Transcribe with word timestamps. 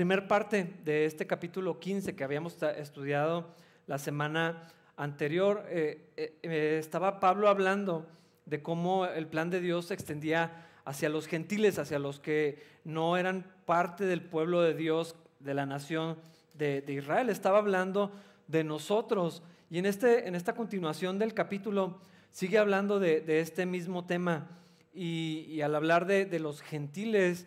primera 0.00 0.26
parte 0.26 0.66
de 0.82 1.04
este 1.04 1.26
capítulo 1.26 1.78
15 1.78 2.16
que 2.16 2.24
habíamos 2.24 2.56
estudiado 2.62 3.54
la 3.86 3.98
semana 3.98 4.66
anterior, 4.96 5.66
eh, 5.68 6.08
eh, 6.16 6.38
eh, 6.42 6.78
estaba 6.80 7.20
Pablo 7.20 7.50
hablando 7.50 8.06
de 8.46 8.62
cómo 8.62 9.04
el 9.04 9.26
plan 9.26 9.50
de 9.50 9.60
Dios 9.60 9.88
se 9.88 9.92
extendía 9.92 10.66
hacia 10.86 11.10
los 11.10 11.26
gentiles, 11.26 11.78
hacia 11.78 11.98
los 11.98 12.18
que 12.18 12.62
no 12.82 13.18
eran 13.18 13.44
parte 13.66 14.06
del 14.06 14.22
pueblo 14.22 14.62
de 14.62 14.72
Dios, 14.72 15.16
de 15.38 15.52
la 15.52 15.66
nación 15.66 16.16
de, 16.54 16.82
Israel. 16.88 17.28
Estaba 17.28 17.58
hablando 17.58 18.10
de 18.48 18.64
nosotros. 18.64 19.42
Y 19.68 19.80
en, 19.80 19.84
este, 19.84 20.26
en 20.26 20.34
esta 20.34 20.54
continuación 20.54 21.18
del 21.18 21.34
capítulo 21.34 22.00
sigue 22.30 22.56
hablando 22.56 23.00
de, 23.00 23.22
este 23.38 23.66
mismo 23.66 24.06
tema. 24.06 24.48
Y, 24.94 25.60
al 25.60 25.74
hablar 25.74 26.06
de, 26.06 26.24
de 26.24 26.38
los 26.38 26.62
gentiles, 26.62 27.46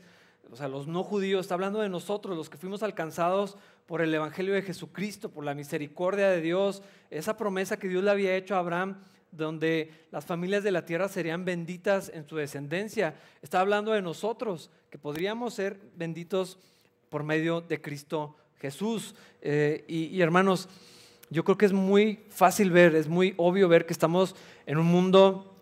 o 0.52 0.56
sea, 0.56 0.68
los 0.68 0.88
no 0.88 1.04
judíos, 1.04 1.42
está 1.42 1.56
hablando 1.56 1.80
de 1.80 1.90
nosotros, 1.90 2.38
los 2.38 2.50
que 2.50 2.58
fuimos 2.58 2.84
alcanzados 2.84 3.58
por 3.86 4.02
el 4.02 4.14
Evangelio 4.14 4.54
de 4.54 4.62
Jesucristo, 4.62 5.30
por 5.30 5.44
la 5.44 5.54
misericordia 5.54 6.30
de 6.30 6.42
Dios, 6.42 6.84
esa 7.10 7.38
promesa 7.38 7.78
que 7.78 7.88
Dios 7.88 8.04
le 8.04 8.12
había 8.12 8.36
hecho 8.36 8.56
a 8.56 8.60
Abraham, 8.60 9.00
donde 9.32 10.06
las 10.12 10.26
familias 10.26 10.64
de 10.64 10.72
la 10.72 10.86
tierra 10.86 11.08
serían 11.08 11.44
benditas 11.44 12.12
en 12.14 12.28
su 12.28 12.36
descendencia. 12.36 13.16
Está 13.42 13.62
hablando 13.62 13.92
de 13.92 14.02
nosotros, 14.02 14.70
que 14.92 15.00
podríamos 15.00 15.56
ser 15.56 15.80
benditos 15.96 16.60
por 17.10 17.24
medio 17.24 17.62
de 17.62 17.82
Cristo 17.82 18.36
Jesús. 18.60 19.16
Eh, 19.42 19.84
y 19.88 20.22
hermanos, 20.22 20.70
yo 21.34 21.44
creo 21.44 21.58
que 21.58 21.66
es 21.66 21.74
muy 21.74 22.20
fácil 22.30 22.70
ver, 22.70 22.96
es 22.96 23.08
muy 23.08 23.34
obvio 23.38 23.68
ver 23.68 23.88
que 23.88 23.94
estamos 23.94 24.36
en 24.68 24.78
un 24.78 24.86
mundo 24.86 25.56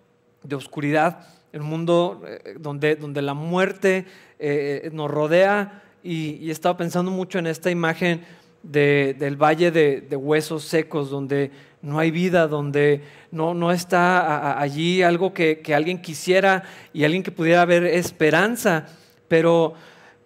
de 0.43 0.55
oscuridad, 0.55 1.25
un 1.53 1.65
mundo 1.65 2.21
eh, 2.25 2.55
donde, 2.59 2.95
donde 2.95 3.21
la 3.21 3.33
muerte 3.33 4.05
eh, 4.39 4.89
nos 4.93 5.11
rodea 5.11 5.83
y, 6.03 6.47
he 6.49 6.51
estado 6.51 6.77
pensando 6.77 7.11
mucho 7.11 7.39
en 7.39 7.47
esta 7.47 7.69
imagen 7.69 8.21
del 8.63 9.41
valle 9.41 9.71
de, 9.71 10.15
huesos 10.15 10.63
secos, 10.63 11.09
donde 11.09 11.51
no 11.81 11.99
hay 11.99 12.11
vida, 12.11 12.47
donde 12.47 13.01
no, 13.31 13.53
no 13.53 13.71
está 13.71 14.59
allí 14.59 15.01
algo 15.01 15.33
que, 15.33 15.63
alguien 15.75 16.01
quisiera 16.01 16.63
y 16.93 17.03
alguien 17.03 17.23
que 17.23 17.31
pudiera 17.31 17.63
haber 17.63 17.85
esperanza, 17.85 18.87
pero 19.27 19.73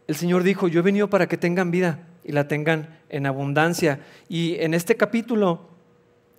el 0.08 0.16
Señor 0.16 0.44
dijo, 0.44 0.68
yo 0.68 0.80
he 0.80 0.84
venido 0.84 1.10
para 1.10 1.28
que 1.28 1.38
tengan 1.38 1.72
vida 1.72 2.00
y 2.24 2.34
la 2.34 2.48
tengan 2.48 3.00
en 3.10 3.26
abundancia. 3.26 4.00
Y 4.28 4.56
en 4.60 4.74
este 4.74 4.98
capítulo, 4.98 5.70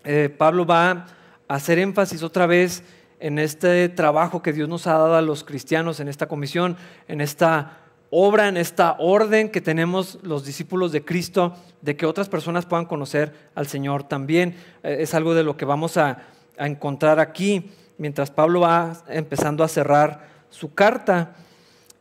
eh, 0.05 0.29
Pablo 0.29 0.67
va 0.67 0.91
a 0.91 1.07
hacer 1.49 1.79
énfasis 1.79 2.23
otra 2.23 2.47
vez 2.47 2.83
en 3.21 3.39
este 3.39 3.89
trabajo 3.89 4.43
que 4.43 4.53
Dios 4.53 4.69
nos 4.69 4.87
ha 4.87 4.93
dado 4.93 5.17
a 5.17 5.23
los 5.23 5.45
cristianos, 5.45 6.01
en 6.01 6.09
esta 6.09 6.27
comisión, 6.27 6.77
en 7.09 7.21
esta 7.21 7.79
obra, 8.11 8.49
en 8.49 8.57
esta 8.57 8.97
orden 8.99 9.51
que 9.51 9.61
tenemos 9.61 10.19
los 10.23 10.45
discípulos 10.45 10.93
de 10.93 11.05
Cristo, 11.05 11.55
de 11.83 11.97
que 11.97 12.07
otras 12.07 12.29
personas 12.29 12.67
puedan 12.67 12.87
conocer 12.87 13.51
al 13.55 13.67
Señor 13.67 14.05
también. 14.05 14.55
Eh, 14.83 14.99
es 15.01 15.15
algo 15.15 15.35
de 15.35 15.43
lo 15.43 15.57
que 15.57 15.65
vamos 15.65 15.97
a, 15.97 16.23
encontrar 16.59 17.21
aquí, 17.21 17.71
mientras 17.99 18.31
Pablo 18.31 18.61
va 18.61 19.03
empezando 19.09 19.63
a 19.63 19.69
cerrar 19.69 20.27
su 20.49 20.73
carta. 20.73 21.37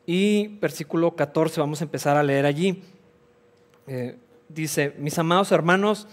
Y 0.06 0.48
versículo 0.60 1.14
14, 1.14 1.60
vamos 1.60 1.82
a 1.82 1.84
empezar 1.84 2.16
a 2.16 2.24
leer 2.24 2.46
allí. 2.46 2.82
Eh, 3.86 4.18
dice, 4.48 4.96
mis 4.98 5.20
amados 5.20 5.52
hermanos, 5.52 6.08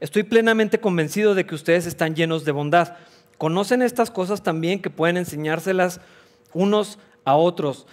estoy 0.00 0.22
plenamente 0.22 0.80
convencido 0.80 1.34
de 1.34 1.44
que 1.44 1.54
ustedes 1.54 1.84
están 1.84 2.14
llenos 2.14 2.46
de 2.46 2.52
bondad 2.52 2.96
Conocen 3.38 3.82
estas 3.82 4.10
cosas 4.10 4.42
también 4.42 4.80
que 4.80 4.90
pueden 4.90 5.16
enseñárselas 5.16 6.00
unos 6.52 6.98
a 7.24 7.36
otros. 7.36 7.86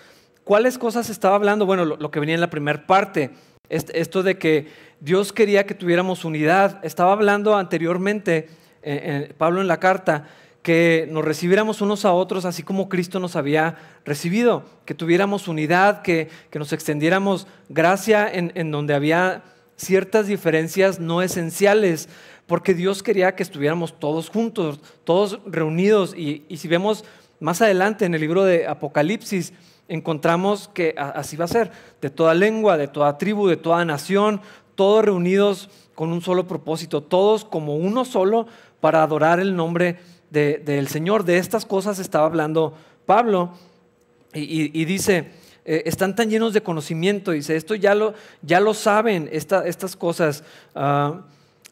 ¿Cuáles 0.44 0.78
cosas 0.78 1.10
estaba 1.10 1.36
hablando? 1.36 1.66
Bueno, 1.66 1.86
lo, 1.86 2.12
que 2.12 2.20
venía 2.20 2.36
en 2.36 2.42
la 2.42 2.50
primera 2.50 2.88
parte, 2.88 3.32
esto 3.70 4.24
de 4.24 4.38
que 4.38 4.68
Dios 5.00 5.32
quería 5.32 5.66
que 5.66 5.76
tuviéramos 5.76 6.26
unidad. 6.26 6.84
Estaba 6.84 7.12
hablando 7.12 7.56
anteriormente, 7.56 8.50
eh, 8.82 9.28
eh, 9.30 9.34
Pablo 9.38 9.62
en 9.62 9.68
la 9.68 9.80
carta, 9.80 10.26
que 10.64 11.08
nos 11.12 11.24
recibiéramos 11.24 11.82
unos 11.82 12.04
a 12.04 12.14
otros 12.14 12.46
así 12.46 12.64
como 12.64 12.90
Cristo 12.90 13.20
nos 13.20 13.36
había 13.36 13.78
recibido, 14.06 14.66
que 14.86 14.94
tuviéramos 14.94 15.48
unidad, 15.48 16.02
que, 16.02 16.30
nos 16.54 16.74
extendiéramos 16.74 17.48
gracia 17.70 18.30
en, 18.32 18.52
en 18.56 18.72
donde 18.72 18.94
había 18.94 19.44
ciertas 19.78 20.28
diferencias 20.28 21.00
no 21.00 21.22
esenciales, 21.22 22.10
porque 22.50 22.74
Dios 22.74 23.04
quería 23.04 23.36
que 23.36 23.44
estuviéramos 23.44 24.00
todos 24.00 24.28
juntos, 24.28 24.80
todos 25.04 25.40
reunidos. 25.46 26.16
Y, 26.18 26.44
si 26.58 26.68
vemos 26.68 27.06
más 27.40 27.62
adelante 27.62 28.06
en 28.06 28.16
el 28.16 28.22
libro 28.22 28.44
de 28.44 28.66
Apocalipsis, 28.66 29.54
encontramos 29.88 30.68
que 30.68 30.96
así 30.98 31.38
va 31.38 31.46
a 31.46 31.48
ser, 31.48 31.72
de 32.02 32.10
toda 32.10 32.34
lengua, 32.34 32.76
de 32.76 32.88
toda 32.88 33.20
tribu, 33.20 33.48
de 33.48 33.56
toda 33.56 33.86
nación, 33.86 34.42
todos 34.74 35.06
reunidos 35.06 35.70
con 35.94 36.12
un 36.12 36.22
solo 36.22 36.48
propósito, 36.48 37.04
todos 37.04 37.46
como 37.46 37.76
uno 37.76 38.04
solo 38.04 38.48
para 38.82 39.04
adorar 39.04 39.40
el 39.40 39.56
nombre 39.56 40.00
del 40.32 40.88
Señor. 40.88 41.26
De 41.26 41.38
estas 41.38 41.68
cosas 41.68 42.00
estaba 42.00 42.26
hablando 42.26 42.74
Pablo 43.06 43.52
y, 44.34 44.86
dice, 44.86 45.34
eh, 45.66 45.84
están 45.86 46.16
tan 46.16 46.32
llenos 46.32 46.54
de 46.54 46.64
conocimiento, 46.64 47.30
dice, 47.30 47.56
esto 47.56 47.76
ya 47.76 47.94
lo, 47.94 48.16
ya 48.42 48.60
lo 48.60 48.74
saben, 48.74 49.30
estas 49.32 49.96
cosas. 49.96 50.44
Ah, 50.74 51.22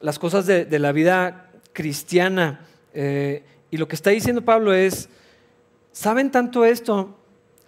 las 0.02 0.20
cosas 0.20 0.46
de, 0.46 0.80
la 0.80 0.92
vida 0.92 1.50
cristiana. 1.74 2.62
Eh, 2.94 3.44
y 3.72 3.78
lo 3.78 3.88
que 3.88 3.96
está 3.96 4.12
diciendo 4.12 4.44
Pablo 4.44 4.74
es, 4.74 5.10
saben 5.92 6.32
tanto 6.32 6.66
esto, 6.66 7.16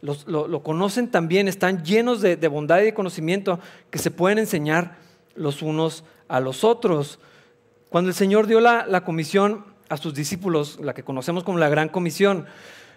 lo, 0.02 0.64
conocen 0.64 1.12
también, 1.12 1.48
están 1.48 1.84
llenos 1.84 2.22
de, 2.22 2.36
bondad 2.48 2.80
y 2.80 2.86
de 2.86 2.94
conocimiento 2.94 3.60
que 3.90 4.00
se 4.00 4.12
pueden 4.12 4.40
enseñar 4.40 4.98
los 5.36 5.62
unos 5.62 6.04
a 6.28 6.40
los 6.40 6.64
otros. 6.64 7.20
Cuando 7.90 8.10
el 8.10 8.16
Señor 8.16 8.48
dio 8.48 8.60
la, 8.62 9.04
comisión 9.04 9.66
a 9.90 9.98
sus 9.98 10.14
discípulos, 10.14 10.80
la 10.82 10.94
que 10.94 11.04
conocemos 11.04 11.44
como 11.44 11.58
la 11.58 11.70
Gran 11.70 11.90
Comisión, 11.90 12.46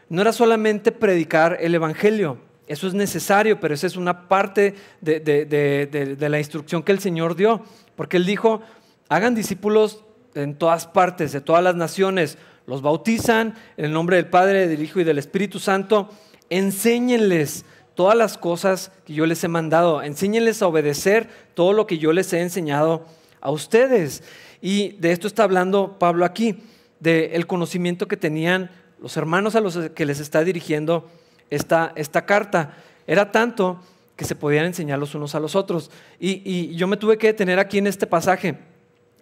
no 0.08 0.20
era 0.20 0.32
solamente 0.32 0.92
predicar 0.92 1.56
el 1.60 1.74
Evangelio, 1.74 2.38
eso 2.68 2.86
es 2.86 2.94
necesario, 2.94 3.58
pero 3.58 3.74
esa 3.74 3.86
es 3.86 3.96
una 3.96 4.28
parte 4.28 4.74
de, 5.00 5.20
de, 5.20 6.28
la 6.28 6.38
instrucción 6.38 6.82
que 6.82 6.92
el 6.92 7.00
Señor 7.00 7.34
dio, 7.34 7.62
porque 7.96 8.16
Él 8.16 8.24
dijo, 8.24 8.62
hagan 9.12 9.34
discípulos 9.34 10.02
en 10.34 10.54
todas 10.54 10.86
partes, 10.86 11.32
de 11.32 11.42
todas 11.42 11.62
las 11.62 11.74
naciones, 11.74 12.38
los 12.66 12.80
bautizan 12.80 13.54
en 13.76 13.84
el 13.84 13.92
nombre 13.92 14.16
del 14.16 14.26
Padre, 14.26 14.66
del 14.68 14.82
Hijo 14.82 15.00
y 15.00 15.04
del 15.04 15.18
Espíritu 15.18 15.58
Santo, 15.58 16.08
enséñenles 16.48 17.66
todas 17.94 18.16
las 18.16 18.38
cosas 18.38 18.90
que 19.04 19.12
yo 19.12 19.26
les 19.26 19.44
he 19.44 19.48
mandado, 19.48 20.02
enséñenles 20.02 20.62
a 20.62 20.66
obedecer 20.66 21.28
todo 21.52 21.74
lo 21.74 21.86
que 21.86 21.98
yo 21.98 22.14
les 22.14 22.32
he 22.32 22.40
enseñado 22.40 23.04
a 23.42 23.50
ustedes. 23.50 24.22
Y 24.62 24.92
de 24.92 25.12
esto 25.12 25.26
está 25.26 25.42
hablando 25.42 25.98
Pablo 25.98 26.24
aquí, 26.24 26.62
del 26.98 27.46
conocimiento 27.46 28.08
que 28.08 28.16
tenían 28.16 28.70
los 28.98 29.18
hermanos 29.18 29.56
a 29.56 29.60
los 29.60 29.76
que 29.90 30.06
les 30.06 30.20
está 30.20 30.42
dirigiendo 30.42 31.10
esta, 31.50 31.92
esta 31.96 32.24
carta. 32.24 32.78
Era 33.06 33.30
tanto 33.30 33.78
que 34.16 34.24
se 34.24 34.36
podían 34.36 34.64
enseñar 34.64 34.98
los 34.98 35.14
unos 35.14 35.34
a 35.34 35.40
los 35.40 35.54
otros. 35.54 35.90
Y, 36.18 36.40
y 36.50 36.74
yo 36.76 36.86
me 36.86 36.96
tuve 36.96 37.18
que 37.18 37.26
detener 37.26 37.58
aquí 37.58 37.76
en 37.76 37.88
este 37.88 38.06
pasaje 38.06 38.71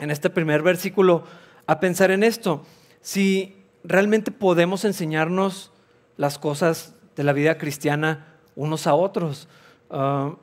en 0.00 0.10
este 0.10 0.30
primer 0.30 0.62
versículo 0.62 1.24
a 1.66 1.78
pensar 1.78 2.10
en 2.10 2.24
esto. 2.24 2.64
Si 3.00 3.56
realmente 3.84 4.30
podemos 4.30 4.84
enseñarnos 4.84 5.70
las 6.16 6.38
cosas 6.38 6.94
de 7.16 7.24
la 7.24 7.32
vida 7.32 7.58
cristiana 7.58 8.26
unos 8.56 8.86
a 8.86 8.94
otros, 8.94 9.48
ah, 9.90 10.34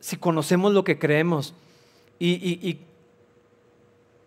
si 0.00 0.16
conocemos 0.16 0.72
lo 0.72 0.84
que 0.84 0.98
creemos. 0.98 1.54
Y, 2.18 2.28
y, 2.34 2.86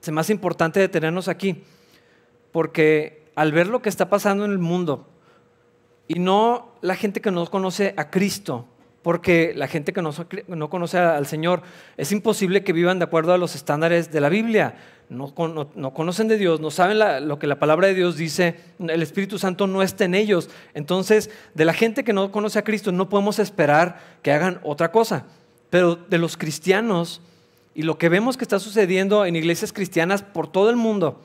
es 0.01 0.11
más 0.11 0.29
importante 0.29 0.79
detenernos 0.81 1.29
aquí, 1.29 1.63
porque 2.51 3.23
al 3.35 3.53
ver 3.53 3.67
lo 3.67 3.81
que 3.81 3.87
está 3.87 4.09
pasando 4.09 4.43
en 4.43 4.51
el 4.51 4.59
mundo, 4.59 5.07
y 6.07 6.19
no 6.19 6.73
la 6.81 6.95
gente 6.95 7.21
que 7.21 7.31
no 7.31 7.45
conoce 7.47 7.93
a 7.95 8.09
Cristo, 8.09 8.67
porque 9.03 9.53
la 9.55 9.67
gente 9.67 9.93
que 9.93 10.01
no, 10.01 10.69
conoce 10.69 10.97
al 10.97 11.27
Señor 11.27 11.61
es 11.97 12.11
imposible 12.11 12.63
que 12.63 12.73
vivan 12.73 12.99
de 12.99 13.05
acuerdo 13.05 13.33
a 13.33 13.37
los 13.37 13.53
estándares 13.53 14.11
de 14.11 14.21
la 14.21 14.29
Biblia. 14.29 14.75
No, 15.09 15.35
conocen 15.35 16.29
de 16.29 16.37
Dios, 16.37 16.61
no 16.61 16.71
saben 16.71 17.27
lo 17.27 17.37
que 17.37 17.45
la 17.45 17.59
palabra 17.59 17.87
de 17.87 17.93
Dios 17.93 18.15
dice, 18.15 18.55
el 18.79 19.03
Espíritu 19.03 19.37
Santo 19.37 19.67
no 19.67 19.83
está 19.83 20.05
en 20.05 20.15
ellos. 20.15 20.49
Entonces, 20.73 21.29
de 21.53 21.65
la 21.65 21.73
gente 21.73 22.03
que 22.03 22.13
no 22.13 22.31
conoce 22.31 22.57
a 22.57 22.63
Cristo 22.63 22.91
no 22.91 23.09
podemos 23.09 23.37
esperar 23.37 23.99
que 24.23 24.31
hagan 24.31 24.59
otra 24.63 24.91
cosa. 24.91 25.25
Pero 25.69 25.95
de 25.95 26.17
los 26.17 26.37
cristianos 26.37 27.21
y 27.75 27.83
lo 27.83 27.97
que 27.97 28.09
vemos 28.09 28.37
que 28.37 28.45
está 28.45 28.59
sucediendo 28.59 29.25
en 29.25 29.35
iglesias 29.35 29.73
cristianas 29.73 30.23
por 30.23 30.47
todo 30.47 30.69
el 30.69 30.77
mundo, 30.77 31.21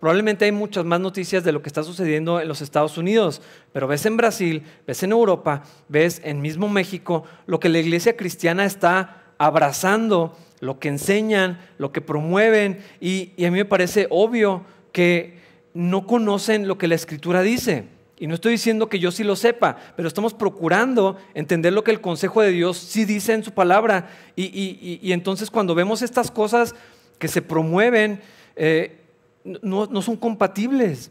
Probablemente 0.00 0.46
hay 0.46 0.52
muchas 0.52 0.86
más 0.86 0.98
noticias 0.98 1.44
de 1.44 1.52
lo 1.52 1.60
que 1.60 1.68
está 1.68 1.82
sucediendo 1.82 2.40
en 2.40 2.48
los 2.48 2.62
Estados 2.62 2.96
Unidos, 2.96 3.42
pero 3.70 3.86
ves 3.86 4.06
en 4.06 4.16
Brasil, 4.16 4.62
ves 4.86 5.02
en 5.02 5.12
Europa, 5.12 5.62
ves 5.88 6.22
en 6.24 6.40
mismo 6.40 6.70
México 6.70 7.24
lo 7.46 7.60
que 7.60 7.68
la 7.68 7.80
iglesia 7.80 8.16
cristiana 8.16 8.64
está 8.64 9.24
abrazando, 9.36 10.34
lo 10.60 10.78
que 10.78 10.88
enseñan, 10.88 11.58
lo 11.76 11.92
que 11.92 12.00
promueven, 12.00 12.82
y, 12.98 13.32
a 13.44 13.50
mí 13.50 13.58
me 13.58 13.66
parece 13.66 14.06
obvio 14.08 14.64
que 14.92 15.38
no 15.74 16.06
conocen 16.06 16.66
lo 16.66 16.78
que 16.78 16.88
la 16.88 16.94
escritura 16.94 17.42
dice. 17.42 17.84
Y 18.18 18.26
no 18.26 18.34
estoy 18.34 18.52
diciendo 18.52 18.88
que 18.88 18.98
yo 18.98 19.10
sí 19.10 19.22
lo 19.22 19.36
sepa, 19.36 19.76
pero 19.96 20.08
estamos 20.08 20.32
procurando 20.32 21.16
entender 21.34 21.74
lo 21.74 21.84
que 21.84 21.90
el 21.90 22.00
consejo 22.00 22.40
de 22.40 22.50
Dios 22.50 22.78
sí 22.78 23.04
dice 23.04 23.34
en 23.34 23.44
su 23.44 23.52
palabra. 23.52 24.10
Y, 24.34 25.12
entonces 25.12 25.50
cuando 25.50 25.74
vemos 25.74 26.00
estas 26.00 26.30
cosas 26.30 26.74
que 27.18 27.28
se 27.28 27.42
promueven, 27.42 28.20
eh, 28.56 29.00
no, 29.44 30.02
son 30.02 30.16
compatibles. 30.16 31.10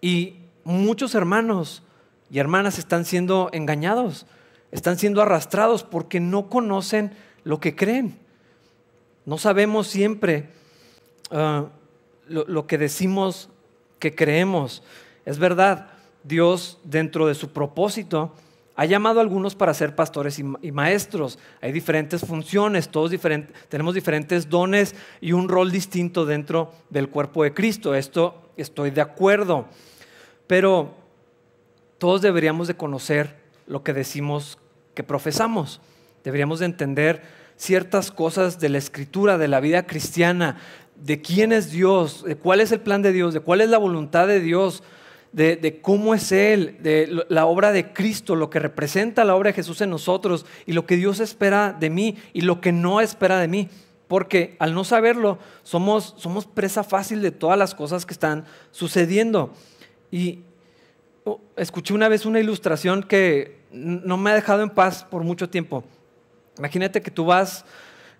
Y 0.00 0.36
muchos 0.64 1.14
hermanos 1.14 1.82
y 2.30 2.38
hermanas 2.38 2.78
están 2.78 3.04
siendo 3.04 3.50
engañados, 3.52 4.26
están 4.70 4.98
siendo 4.98 5.22
arrastrados 5.22 5.82
porque 5.82 6.20
no 6.20 6.48
conocen 6.48 7.12
lo 7.44 7.60
que 7.60 7.76
creen. 7.76 8.18
No 9.24 9.38
sabemos 9.38 9.86
siempre 9.86 10.48
ah, 11.30 11.66
lo, 12.26 12.66
que 12.66 12.78
decimos 12.78 13.48
que 13.98 14.14
creemos. 14.14 14.82
Es 15.24 15.38
verdad, 15.38 15.90
Dios 16.24 16.78
dentro 16.84 17.26
de 17.26 17.34
su 17.34 17.52
propósito 17.52 18.32
ha 18.74 18.84
llamado 18.84 19.20
a 19.20 19.22
algunos 19.22 19.54
para 19.54 19.74
ser 19.74 19.94
pastores 19.94 20.38
y, 20.38 20.72
maestros. 20.72 21.38
Hay 21.60 21.72
diferentes 21.72 22.22
funciones, 22.22 22.88
todos 22.88 23.12
tenemos 23.68 23.94
diferentes 23.94 24.48
dones 24.48 24.94
y 25.20 25.32
un 25.32 25.48
rol 25.48 25.70
distinto 25.70 26.24
dentro 26.24 26.72
del 26.88 27.08
cuerpo 27.08 27.44
de 27.44 27.52
Cristo. 27.52 27.94
Esto 27.94 28.50
estoy 28.56 28.90
de 28.90 29.02
acuerdo. 29.02 29.66
Pero 30.46 30.94
todos 31.98 32.22
deberíamos 32.22 32.66
de 32.66 32.74
conocer 32.74 33.36
lo 33.66 33.82
que 33.82 33.92
decimos 33.92 34.58
que 34.94 35.02
profesamos. 35.02 35.80
Deberíamos 36.24 36.60
de 36.60 36.66
entender 36.66 37.22
ciertas 37.56 38.10
cosas 38.10 38.58
de 38.58 38.70
la 38.70 38.78
escritura, 38.78 39.38
de 39.38 39.48
la 39.48 39.60
vida 39.60 39.86
cristiana, 39.86 40.58
de 40.96 41.20
quién 41.20 41.52
es 41.52 41.70
Dios, 41.70 42.24
de 42.24 42.36
cuál 42.36 42.60
es 42.60 42.72
el 42.72 42.80
plan 42.80 43.02
de 43.02 43.12
Dios, 43.12 43.34
de 43.34 43.40
cuál 43.40 43.60
es 43.60 43.68
la 43.68 43.78
voluntad 43.78 44.26
de 44.26 44.40
Dios, 44.40 44.82
de, 45.32 45.80
cómo 45.82 46.14
es 46.14 46.30
Él, 46.32 46.78
de 46.80 47.24
la 47.28 47.46
obra 47.46 47.72
de 47.72 47.92
Cristo, 47.92 48.36
lo 48.36 48.50
que 48.50 48.58
representa 48.58 49.24
la 49.24 49.34
obra 49.34 49.50
de 49.50 49.54
Jesús 49.54 49.80
en 49.80 49.90
nosotros 49.90 50.46
y 50.66 50.72
lo 50.72 50.86
que 50.86 50.96
Dios 50.96 51.20
espera 51.20 51.72
de 51.72 51.90
mí 51.90 52.16
y 52.32 52.42
lo 52.42 52.60
que 52.60 52.72
no 52.72 53.00
espera 53.00 53.38
de 53.38 53.48
mí. 53.48 53.68
Porque 54.08 54.56
al 54.58 54.74
no 54.74 54.84
saberlo, 54.84 55.38
somos, 55.62 56.14
somos 56.18 56.46
presa 56.46 56.84
fácil 56.84 57.22
de 57.22 57.30
todas 57.30 57.58
las 57.58 57.74
cosas 57.74 58.04
que 58.04 58.12
están 58.12 58.44
sucediendo. 58.70 59.54
Y, 60.10 60.40
Oh, 61.24 61.40
escuché 61.56 61.94
una 61.94 62.08
vez 62.08 62.26
una 62.26 62.40
ilustración 62.40 63.04
que 63.04 63.60
no 63.70 64.16
me 64.16 64.30
ha 64.30 64.34
dejado 64.34 64.62
en 64.62 64.70
paz 64.70 65.04
por 65.04 65.22
mucho 65.22 65.48
tiempo. 65.48 65.84
Imagínate 66.58 67.00
que 67.00 67.12
tú 67.12 67.24
vas 67.24 67.64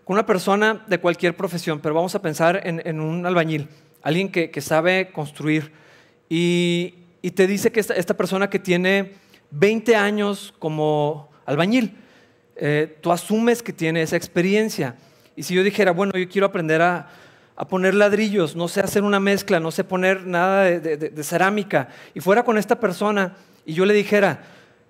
con 0.05 0.15
una 0.15 0.25
persona 0.25 0.85
de 0.87 0.99
cualquier 0.99 1.37
profesión, 1.37 1.81
pero 1.81 1.97
vamos 1.97 2.15
a 2.15 2.23
pensar 2.23 2.61
en, 2.65 3.01
un 3.01 3.27
albañil, 3.27 3.69
alguien 4.03 4.31
que, 4.31 4.61
sabe 4.61 5.11
construir, 5.11 5.73
y, 6.29 6.95
te 7.31 7.47
dice 7.47 7.71
que 7.71 7.81
esta, 7.81 8.17
persona 8.17 8.51
que 8.51 8.59
tiene 8.59 9.13
20 9.53 9.95
años 9.95 10.53
como 10.59 11.31
albañil, 11.47 11.97
eh, 12.57 12.99
tú 13.01 13.13
asumes 13.13 13.63
que 13.63 13.73
tiene 13.73 14.03
esa 14.03 14.17
experiencia. 14.17 14.97
Y 15.37 15.45
si 15.45 15.55
yo 15.55 15.63
dijera, 15.63 15.93
bueno, 15.93 16.13
yo 16.17 16.29
quiero 16.29 16.49
aprender 16.49 16.83
a, 16.83 17.09
poner 17.71 17.95
ladrillos, 17.95 18.57
no 18.57 18.67
sé 18.67 18.81
hacer 18.81 19.05
una 19.05 19.21
mezcla, 19.21 19.61
no 19.61 19.71
sé 19.71 19.85
poner 19.85 20.27
nada 20.27 20.65
de, 20.65 21.23
cerámica, 21.23 21.91
y 22.13 22.19
fuera 22.19 22.43
con 22.43 22.59
esta 22.59 22.81
persona 22.81 23.37
y 23.65 23.75
yo 23.75 23.87
le 23.87 23.95
dijera, 23.95 24.43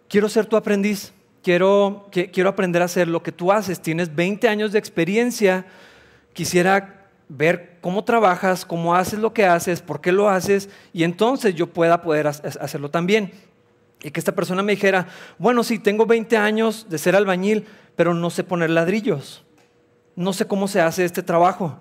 quiero 0.09 0.27
ser 0.31 0.47
tu 0.47 0.57
aprendiz, 0.57 1.13
quiero, 1.43 2.09
quiero 2.11 2.49
aprender 2.49 2.81
a 2.81 2.87
hacer 2.87 3.09
lo 3.09 3.23
que 3.23 3.31
tú 3.31 3.53
haces, 3.53 3.83
tienes 3.83 4.15
20 4.15 4.49
años 4.49 4.73
de 4.73 4.79
experiencia, 4.79 5.67
quisiera 6.33 7.02
ver 7.37 7.79
cómo 7.81 8.05
trabajas, 8.05 8.65
cómo 8.65 8.95
haces 8.95 9.19
lo 9.19 9.33
que 9.33 9.45
haces, 9.47 9.81
por 9.81 10.01
qué 10.01 10.13
lo 10.13 10.29
haces, 10.29 10.69
y 10.93 11.05
entonces 11.05 11.55
yo 11.55 11.67
pueda 11.67 12.03
poder 12.03 12.27
hacerlo 12.27 12.91
también. 12.91 13.33
Y 14.03 14.11
que 14.11 14.21
esta 14.21 14.35
persona 14.35 14.63
me 14.63 14.73
dijera, 14.73 15.07
bueno, 15.39 15.63
sí, 15.63 15.79
tengo 15.79 16.07
20 16.07 16.37
años 16.37 16.87
de 16.89 16.99
ser 16.99 17.17
albañil, 17.17 17.67
pero 17.97 18.15
no 18.15 18.31
sé 18.31 18.45
poner 18.45 18.71
ladrillos, 18.71 19.45
no 20.17 20.33
sé 20.33 20.47
cómo 20.47 20.69
se 20.69 20.81
hace 20.81 21.05
este 21.05 21.23
trabajo 21.23 21.79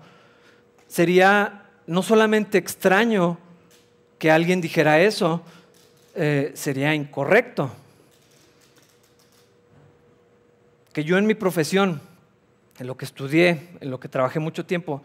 sería 0.92 1.64
no 1.88 2.04
solamente 2.04 2.58
extraño 2.58 3.38
que 4.20 4.30
alguien 4.30 4.60
dijera 4.60 5.00
eso, 5.00 5.42
eh, 6.16 6.52
sería 6.54 6.94
incorrecto. 6.94 7.72
Que 10.92 11.06
yo 11.06 11.18
en 11.18 11.26
mi 11.26 11.34
profesión, 11.34 12.02
en 12.78 12.88
lo 12.88 12.98
que 12.98 13.06
estudié, 13.06 13.70
en 13.80 13.90
lo 13.90 14.02
que 14.02 14.10
trabajé 14.10 14.40
mucho 14.40 14.66
tiempo, 14.66 15.02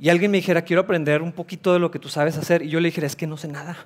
y 0.00 0.08
alguien 0.08 0.30
me 0.30 0.38
dijera, 0.38 0.62
quiero 0.62 0.80
aprender 0.80 1.20
un 1.20 1.30
poquito 1.30 1.74
de 1.74 1.78
lo 1.78 1.90
que 1.90 1.98
tú 1.98 2.08
sabes 2.08 2.38
hacer, 2.38 2.62
y 2.62 2.70
yo 2.70 2.80
le 2.80 2.88
dijera, 2.88 3.06
es 3.06 3.16
que 3.16 3.26
no 3.26 3.36
sé 3.36 3.48
nada. 3.48 3.76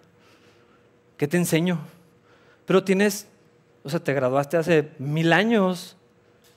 ¿Qué 1.17 1.27
te 1.27 1.37
enseño? 1.37 1.81
Pero 2.67 2.85
tienes, 2.85 3.27
o 3.83 3.91
sea, 3.91 3.99
te 3.99 4.15
graduaste 4.15 4.57
hace 4.57 4.91
mil 5.01 5.33
años, 5.33 5.97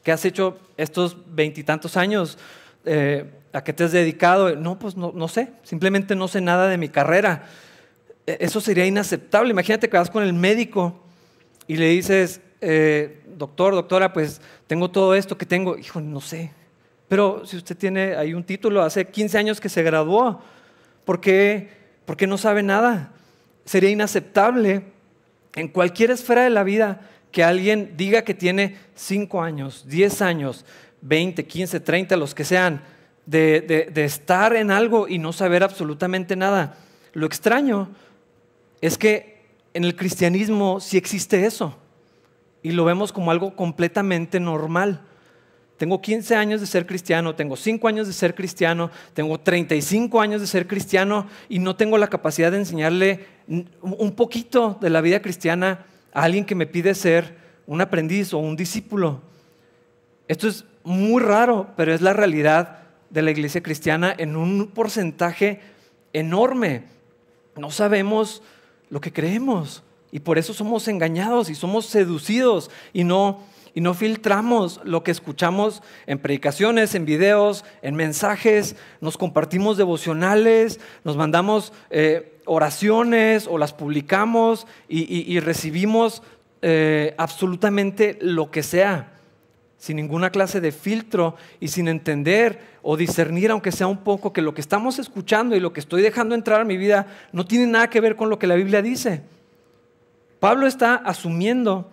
¿qué 0.03 0.11
has 0.11 0.23
hecho 0.25 0.59
estos 0.77 1.17
veintitantos 1.33 1.97
años? 1.97 2.37
Eh, 2.85 3.31
¿A 3.51 3.63
qué 3.63 3.73
te 3.73 3.83
has 3.83 3.91
dedicado? 3.91 4.55
No, 4.55 4.77
pues 4.77 4.95
no, 4.95 5.27
sé, 5.27 5.51
simplemente 5.63 6.15
no 6.15 6.27
sé 6.27 6.39
nada 6.39 6.67
de 6.67 6.77
mi 6.77 6.89
carrera. 6.89 7.47
E, 8.27 8.37
eso 8.39 8.61
sería 8.61 8.85
inaceptable. 8.85 9.49
Imagínate 9.49 9.89
que 9.89 9.97
vas 9.97 10.11
con 10.11 10.23
el 10.23 10.33
médico 10.33 10.99
y 11.65 11.77
le 11.77 11.87
dices, 11.89 12.41
eh, 12.61 13.23
doctor, 13.35 13.73
doctora, 13.73 14.13
pues 14.13 14.39
tengo 14.67 14.91
todo 14.91 15.15
esto 15.15 15.35
que 15.35 15.47
tengo. 15.47 15.79
Hijo, 15.79 15.99
no 15.99 16.21
sé. 16.21 16.51
Pero 17.07 17.45
si 17.45 17.57
usted 17.57 17.77
tiene 17.77 18.15
ahí 18.15 18.33
un 18.33 18.43
título, 18.43 18.81
hace 18.81 19.05
15 19.05 19.37
años 19.37 19.61
que 19.61 19.69
se 19.69 19.83
graduó, 19.83 20.41
¿por 21.05 21.21
qué, 21.21 21.69
¿por 22.05 22.17
qué 22.17 22.27
no 22.27 22.37
sabe 22.37 22.63
nada? 22.63 23.11
Sería 23.65 23.89
inaceptable 23.89 24.83
en 25.55 25.67
cualquier 25.69 26.11
esfera 26.11 26.43
de 26.43 26.49
la 26.49 26.63
vida 26.63 27.01
que 27.31 27.43
alguien 27.43 27.93
diga 27.95 28.23
que 28.23 28.33
tiene 28.33 28.77
5 28.95 29.41
años, 29.41 29.85
10 29.87 30.21
años, 30.21 30.65
20, 31.01 31.45
15, 31.45 31.79
30, 31.79 32.17
los 32.17 32.33
que 32.35 32.43
sean, 32.43 32.81
de, 33.25 33.91
estar 33.95 34.55
en 34.55 34.71
algo 34.71 35.07
y 35.07 35.19
no 35.19 35.33
saber 35.33 35.63
absolutamente 35.63 36.35
nada. 36.35 36.77
Lo 37.13 37.25
extraño 37.25 37.89
es 38.81 38.97
que 38.97 39.37
en 39.73 39.83
el 39.83 39.95
cristianismo 39.95 40.79
sí 40.79 40.97
existe 40.97 41.45
eso 41.45 41.77
y 42.63 42.71
lo 42.71 42.85
vemos 42.85 43.11
como 43.11 43.31
algo 43.31 43.55
completamente 43.55 44.39
normal. 44.39 45.01
Tengo 45.77 46.01
15 46.01 46.35
años 46.35 46.59
de 46.59 46.67
ser 46.67 46.87
cristiano, 46.87 47.35
tengo 47.35 47.55
5 47.55 47.87
años 47.87 48.07
de 48.07 48.13
ser 48.13 48.33
cristiano, 48.33 48.89
tengo 49.13 49.39
35 49.39 50.19
años 50.19 50.41
de 50.41 50.47
ser 50.47 50.67
cristiano 50.67 51.27
y 51.49 51.59
no 51.59 51.75
tengo 51.75 51.99
la 51.99 52.07
capacidad 52.07 52.51
de 52.51 52.57
enseñarle 52.57 53.25
un 53.81 54.11
poquito 54.15 54.77
de 54.81 54.89
la 54.89 55.01
vida 55.01 55.21
cristiana 55.21 55.85
a 56.13 56.23
alguien 56.23 56.45
que 56.45 56.55
me 56.55 56.65
pide 56.65 56.95
ser 56.95 57.37
un 57.67 57.79
aprendiz 57.81 58.33
o 58.33 58.39
un 58.39 58.55
discípulo. 58.55 59.21
Esto 60.27 60.47
es 60.47 60.65
muy 60.83 61.21
raro, 61.21 61.69
pero 61.77 61.93
es 61.93 62.01
la 62.01 62.13
realidad 62.13 62.79
de 63.11 63.21
la 63.21 63.31
iglesia 63.31 63.61
cristiana 63.61 64.13
en 64.17 64.35
un 64.35 64.67
porcentaje 64.67 65.61
enorme. 66.11 66.85
No 67.55 67.69
sabemos 67.69 68.41
lo 68.89 68.99
que 68.99 69.13
creemos 69.13 69.83
y 70.11 70.19
por 70.19 70.37
eso 70.37 70.53
somos 70.53 70.87
engañados 70.87 71.49
y 71.49 71.55
somos 71.55 71.85
seducidos 71.85 72.71
y 72.93 73.03
no, 73.03 73.41
y 73.77 73.81
no 73.81 73.93
filtramos 73.93 74.81
lo 74.85 75.03
que 75.03 75.11
escuchamos 75.11 75.83
en 76.07 76.17
predicaciones, 76.17 76.95
en 76.95 77.05
videos, 77.05 77.63
en 77.83 77.93
mensajes, 77.93 78.75
nos 79.01 79.19
compartimos 79.19 79.77
devocionales, 79.77 80.79
nos 81.03 81.15
mandamos 81.15 81.71
eh, 81.91 82.39
oraciones 82.45 83.45
o 83.45 83.59
las 83.59 83.73
publicamos 83.73 84.65
y, 84.89 85.39
recibimos 85.41 86.23
eh, 86.63 87.13
absolutamente 87.19 88.17
lo 88.19 88.49
que 88.49 88.63
sea 88.63 89.13
sin 89.77 89.97
ninguna 89.97 90.31
clase 90.31 90.59
de 90.59 90.71
filtro 90.71 91.35
y 91.59 91.67
sin 91.67 91.87
entender 91.87 92.59
o 92.81 92.97
discernir, 92.97 93.51
aunque 93.51 93.71
sea 93.71 93.85
un 93.85 93.99
poco, 93.99 94.33
que 94.33 94.41
lo 94.41 94.55
que 94.55 94.61
estamos 94.61 94.97
escuchando 94.97 95.55
y 95.55 95.59
lo 95.59 95.71
que 95.71 95.81
estoy 95.81 96.01
dejando 96.01 96.33
entrar 96.33 96.61
a 96.61 96.65
mi 96.65 96.77
vida 96.77 97.05
no 97.31 97.45
tiene 97.45 97.67
nada 97.67 97.91
que 97.91 98.01
ver 98.01 98.15
con 98.15 98.31
lo 98.31 98.39
que 98.39 98.47
la 98.47 98.55
Biblia 98.55 98.81
dice. 98.81 99.21
Pablo 100.39 100.65
está 100.65 100.95
asumiendo 100.95 101.91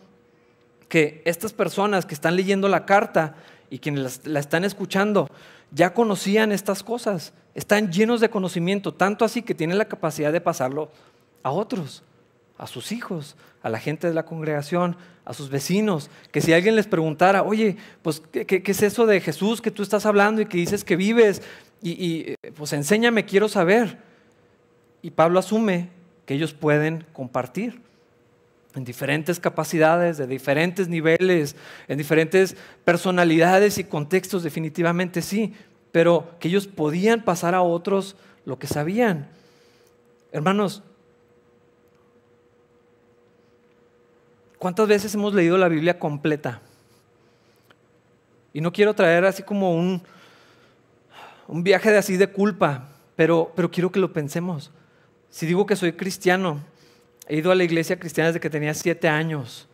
que 0.94 1.22
estas 1.24 1.52
personas 1.52 2.06
que 2.06 2.14
están 2.14 2.36
leyendo 2.36 2.68
la 2.68 2.86
carta 2.86 3.34
y 3.68 3.80
quienes 3.80 4.24
la 4.28 4.38
están 4.38 4.62
escuchando 4.62 5.28
ya 5.72 5.92
conocían 5.92 6.52
estas 6.52 6.84
cosas, 6.84 7.32
están 7.56 7.90
llenos 7.90 8.20
de 8.20 8.30
conocimiento, 8.30 8.94
tanto 8.94 9.24
así 9.24 9.42
que 9.42 9.56
tienen 9.56 9.76
la 9.76 9.86
capacidad 9.86 10.32
de 10.32 10.40
pasarlo 10.40 10.92
a 11.42 11.50
otros, 11.50 12.04
a 12.58 12.68
sus 12.68 12.92
hijos, 12.92 13.34
a 13.64 13.70
la 13.70 13.80
gente 13.80 14.06
de 14.06 14.14
la 14.14 14.24
congregación, 14.24 14.96
a 15.24 15.34
sus 15.34 15.50
vecinos, 15.50 16.10
que 16.30 16.40
si 16.40 16.52
alguien 16.52 16.76
les 16.76 16.86
preguntara, 16.86 17.42
oye, 17.42 17.76
pues, 18.02 18.22
¿qué, 18.30 18.62
es 18.64 18.82
eso 18.84 19.04
de 19.04 19.20
Jesús 19.20 19.60
que 19.60 19.72
tú 19.72 19.82
estás 19.82 20.06
hablando 20.06 20.42
y 20.42 20.46
que 20.46 20.58
dices 20.58 20.84
que 20.84 20.94
vives? 20.94 21.42
Y, 21.82 22.36
pues 22.54 22.72
enséñame, 22.72 23.24
quiero 23.24 23.48
saber. 23.48 23.98
Y 25.02 25.10
Pablo 25.10 25.40
asume 25.40 25.88
que 26.24 26.34
ellos 26.34 26.54
pueden 26.54 27.04
compartir 27.12 27.82
en 28.74 28.84
diferentes 28.84 29.38
capacidades, 29.38 30.16
de 30.16 30.26
diferentes 30.26 30.88
niveles, 30.88 31.54
en 31.86 31.98
diferentes 31.98 32.56
personalidades 32.84 33.78
y 33.78 33.84
contextos, 33.84 34.42
definitivamente 34.42 35.22
sí, 35.22 35.54
pero 35.92 36.34
que 36.40 36.48
ellos 36.48 36.66
podían 36.66 37.22
pasar 37.22 37.54
a 37.54 37.62
otros 37.62 38.16
lo 38.44 38.58
que 38.58 38.66
sabían. 38.66 39.28
Hermanos, 40.32 40.82
¿cuántas 44.58 44.88
veces 44.88 45.14
hemos 45.14 45.34
leído 45.34 45.56
la 45.56 45.68
Biblia 45.68 45.98
completa? 45.98 46.60
Y 48.52 48.60
no 48.60 48.72
quiero 48.72 48.94
traer 48.94 49.24
así 49.24 49.44
como 49.44 49.72
un, 49.72 50.02
un 51.46 51.62
viaje 51.62 51.92
de 51.92 51.98
así 51.98 52.16
de 52.16 52.26
culpa, 52.26 52.88
pero, 53.14 53.52
pero 53.54 53.70
quiero 53.70 53.92
que 53.92 54.00
lo 54.00 54.12
pensemos. 54.12 54.72
Si 55.30 55.46
digo 55.46 55.66
que 55.66 55.76
soy 55.76 55.92
cristiano, 55.92 56.60
he 57.26 57.36
ido 57.36 57.50
a 57.50 57.54
la 57.54 57.64
iglesia 57.64 57.98
cristiana 57.98 58.28
desde 58.28 58.40
que 58.40 58.50
tenía 58.50 58.74
siete 58.74 59.08
años 59.08 59.68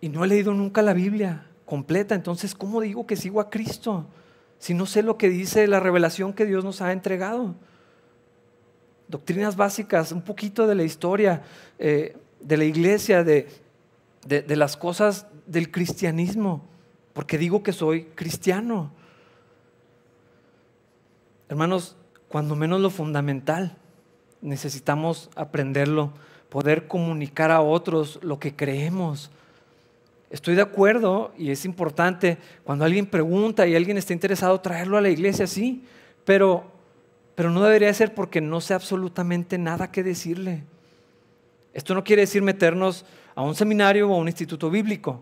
y 0.00 0.08
no 0.08 0.24
he 0.24 0.28
leído 0.28 0.52
nunca 0.52 0.82
la 0.82 0.92
Biblia 0.92 1.46
completa, 1.64 2.14
entonces 2.14 2.54
¿cómo 2.54 2.80
digo 2.80 3.06
que 3.06 3.16
sigo 3.16 3.40
a 3.40 3.50
Cristo? 3.50 4.06
Si 4.58 4.72
no 4.74 4.86
sé 4.86 5.02
lo 5.02 5.18
que 5.18 5.28
dice 5.28 5.66
la 5.66 5.80
revelación 5.80 6.32
que 6.32 6.46
Dios 6.46 6.64
nos 6.64 6.80
ha 6.80 6.92
entregado. 6.92 7.54
Doctrinas 9.08 9.56
básicas, 9.56 10.12
un 10.12 10.22
poquito 10.22 10.66
de 10.66 10.74
la 10.74 10.82
historia 10.82 11.42
eh, 11.78 12.16
de 12.40 12.56
la 12.56 12.64
iglesia, 12.64 13.24
de, 13.24 13.48
de 14.24 14.56
las 14.56 14.76
cosas 14.76 15.26
del 15.46 15.70
cristianismo, 15.70 16.66
porque 17.12 17.38
digo 17.38 17.62
que 17.62 17.72
soy 17.72 18.04
cristiano. 18.14 18.92
Hermanos, 21.48 21.96
cuando 22.28 22.56
menos 22.56 22.80
lo 22.80 22.90
fundamental, 22.90 23.76
necesitamos 24.40 25.30
aprenderlo, 25.36 26.12
poder 26.56 26.86
comunicar 26.86 27.50
a 27.50 27.60
otros 27.60 28.18
lo 28.22 28.38
que 28.38 28.56
creemos. 28.56 29.30
Estoy 30.30 30.54
de 30.54 30.62
acuerdo 30.62 31.34
y 31.36 31.50
es 31.50 31.66
importante 31.66 32.38
cuando 32.64 32.86
alguien 32.86 33.04
pregunta 33.04 33.66
y 33.66 33.76
alguien 33.76 33.98
está 33.98 34.14
interesado 34.14 34.58
traerlo 34.62 34.96
a 34.96 35.02
la 35.02 35.10
iglesia, 35.10 35.46
sí, 35.46 35.84
pero, 36.24 36.64
pero 37.34 37.50
no 37.50 37.62
debería 37.62 37.92
ser 37.92 38.14
porque 38.14 38.40
no 38.40 38.62
sé 38.62 38.72
absolutamente 38.72 39.58
nada 39.58 39.92
que 39.92 40.02
decirle. 40.02 40.62
Esto 41.74 41.94
no 41.94 42.02
quiere 42.02 42.22
decir 42.22 42.40
meternos 42.40 43.04
a 43.34 43.42
un 43.42 43.54
seminario 43.54 44.08
o 44.08 44.14
a 44.14 44.16
un 44.16 44.28
instituto 44.28 44.70
bíblico, 44.70 45.20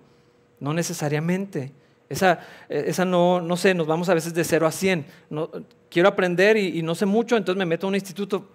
no 0.61 0.73
necesariamente. 0.73 1.73
Esa, 2.09 2.47
esa 2.69 3.05
no, 3.05 3.41
no 3.41 3.57
sé, 3.57 3.75
nos 3.75 3.89
vamos 3.89 4.09
a 4.09 4.15
veces 4.15 4.35
de 4.35 4.45
0 4.45 4.69
a 4.69 4.71
100. 4.71 5.05
No, 5.31 5.51
quiero 5.91 6.09
aprender 6.09 6.57
y, 6.57 6.81
no 6.83 6.95
sé 6.95 7.07
mucho, 7.07 7.37
entonces 7.37 7.59
me 7.59 7.67
meto 7.67 7.89
a 7.89 7.89
un 7.89 7.97
instituto. 7.97 8.47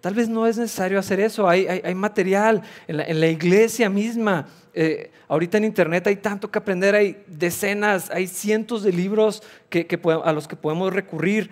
Tal 0.00 0.14
vez 0.14 0.28
no 0.28 0.46
es 0.46 0.58
necesario 0.58 0.98
hacer 0.98 1.18
eso, 1.18 1.48
hay, 1.48 1.66
hay, 1.66 1.94
material 1.94 2.62
en 2.86 3.20
la, 3.20 3.26
iglesia 3.26 3.90
misma. 3.90 4.46
Eh, 4.72 5.10
ahorita 5.26 5.58
en 5.58 5.64
internet 5.64 6.06
hay 6.06 6.16
tanto 6.16 6.52
que 6.52 6.58
aprender, 6.58 6.94
hay 6.94 7.24
decenas, 7.26 8.08
hay 8.10 8.28
cientos 8.28 8.84
de 8.84 8.92
libros 8.92 9.42
que, 9.68 10.00
a 10.24 10.32
los 10.32 10.46
que 10.46 10.54
podemos 10.54 10.92
recurrir. 10.92 11.50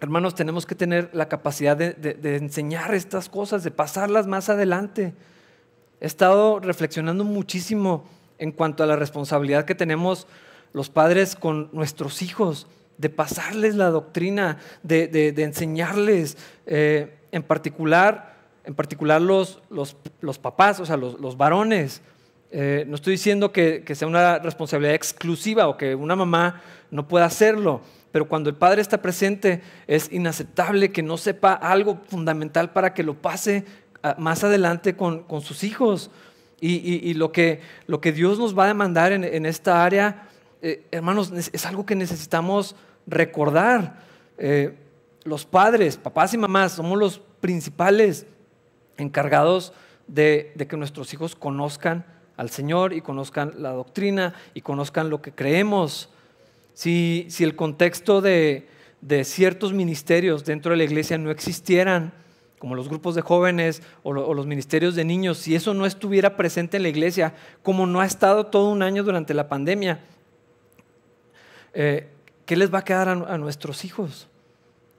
Hermanos, 0.00 0.34
tenemos 0.34 0.66
que 0.66 0.74
tener 0.74 1.10
la 1.12 1.28
capacidad 1.28 1.76
de, 1.76 2.36
enseñar 2.36 2.92
estas 2.92 3.28
cosas, 3.28 3.62
de 3.62 3.70
pasarlas 3.70 4.26
más 4.26 4.48
adelante. 4.48 5.14
He 6.00 6.06
estado 6.06 6.58
reflexionando 6.58 7.22
muchísimo 7.22 8.04
en 8.38 8.50
cuanto 8.50 8.82
a 8.82 8.86
la 8.86 8.96
responsabilidad 8.96 9.64
que 9.64 9.76
tenemos 9.76 10.26
los 10.72 10.90
padres 10.90 11.36
con 11.36 11.70
nuestros 11.72 12.20
hijos, 12.20 12.66
de 12.98 13.10
pasarles 13.10 13.76
la 13.76 13.90
doctrina, 13.90 14.58
de, 14.82 15.32
enseñarles, 15.38 16.36
eh, 16.66 17.14
en 17.34 17.42
particular, 17.42 18.36
en 18.64 18.76
particular 18.76 19.20
los, 19.20 19.60
los, 19.68 20.38
papás, 20.38 20.78
o 20.78 20.86
sea, 20.86 20.96
los, 20.96 21.36
varones. 21.36 22.00
Eh, 22.52 22.84
no 22.86 22.94
estoy 22.94 23.14
diciendo 23.14 23.50
que, 23.50 23.82
que, 23.84 23.96
sea 23.96 24.06
una 24.06 24.38
responsabilidad 24.38 24.94
exclusiva 24.94 25.66
o 25.66 25.76
que 25.76 25.96
una 25.96 26.14
mamá 26.14 26.62
no 26.92 27.08
pueda 27.08 27.24
hacerlo, 27.24 27.80
pero 28.12 28.28
cuando 28.28 28.50
el 28.50 28.54
padre 28.54 28.82
está 28.82 29.02
presente 29.02 29.62
es 29.88 30.12
inaceptable 30.12 30.92
que 30.92 31.02
no 31.02 31.16
sepa 31.16 31.54
algo 31.54 31.98
fundamental 32.06 32.70
para 32.72 32.94
que 32.94 33.02
lo 33.02 33.14
pase 33.14 33.64
ah, 34.04 34.14
más 34.16 34.44
adelante 34.44 34.94
con, 34.94 35.24
con 35.24 35.40
sus 35.40 35.64
hijos. 35.64 36.12
Y, 36.60 37.12
lo, 37.14 37.30
que, 37.30 37.60
lo, 37.86 38.00
que, 38.00 38.12
Dios 38.12 38.38
nos 38.38 38.58
va 38.58 38.64
a 38.64 38.68
demandar 38.68 39.12
en, 39.12 39.44
esta 39.44 39.84
área, 39.84 40.28
eh, 40.62 40.86
hermanos, 40.92 41.30
es 41.52 41.66
algo 41.66 41.84
que 41.84 41.94
necesitamos 41.94 42.74
recordar. 43.06 43.98
Eh, 44.38 44.74
los 45.24 45.46
padres, 45.46 45.96
papás 45.96 46.34
y 46.34 46.38
mamás, 46.38 46.72
somos 46.72 46.98
los 46.98 47.20
principales 47.40 48.26
encargados 48.96 49.72
de, 50.06 50.54
que 50.68 50.76
nuestros 50.76 51.12
hijos 51.14 51.34
conozcan 51.34 52.04
al 52.36 52.50
Señor 52.50 52.92
y 52.92 53.00
conozcan 53.00 53.54
la 53.58 53.70
doctrina 53.70 54.34
y 54.54 54.60
conozcan 54.60 55.10
lo 55.10 55.22
que 55.22 55.32
creemos. 55.32 56.10
Si, 56.74 57.26
si 57.28 57.44
el 57.44 57.56
contexto 57.56 58.20
de, 58.20 58.68
de 59.00 59.24
ciertos 59.24 59.72
ministerios 59.72 60.44
dentro 60.44 60.70
de 60.72 60.78
la 60.78 60.84
iglesia 60.84 61.18
no 61.18 61.30
existieran, 61.30 62.12
como 62.64 62.76
los 62.76 62.88
grupos 62.88 63.14
de 63.14 63.20
jóvenes 63.20 63.82
o, 64.02 64.12
los 64.12 64.46
ministerios 64.46 64.94
de 64.94 65.04
niños, 65.04 65.36
si 65.36 65.54
eso 65.54 65.74
no 65.74 65.84
estuviera 65.84 66.34
presente 66.34 66.78
en 66.78 66.84
la 66.84 66.88
iglesia, 66.88 67.34
como 67.62 67.86
no 67.86 68.00
ha 68.00 68.06
estado 68.06 68.46
todo 68.46 68.70
un 68.70 68.82
año 68.82 69.02
durante 69.02 69.34
la 69.34 69.50
pandemia, 69.50 70.00
eh, 71.74 72.08
¿qué 72.46 72.56
les 72.56 72.72
va 72.72 72.78
a 72.78 72.84
quedar 72.84 73.10
a, 73.10 73.36
nuestros 73.36 73.84
hijos 73.84 74.28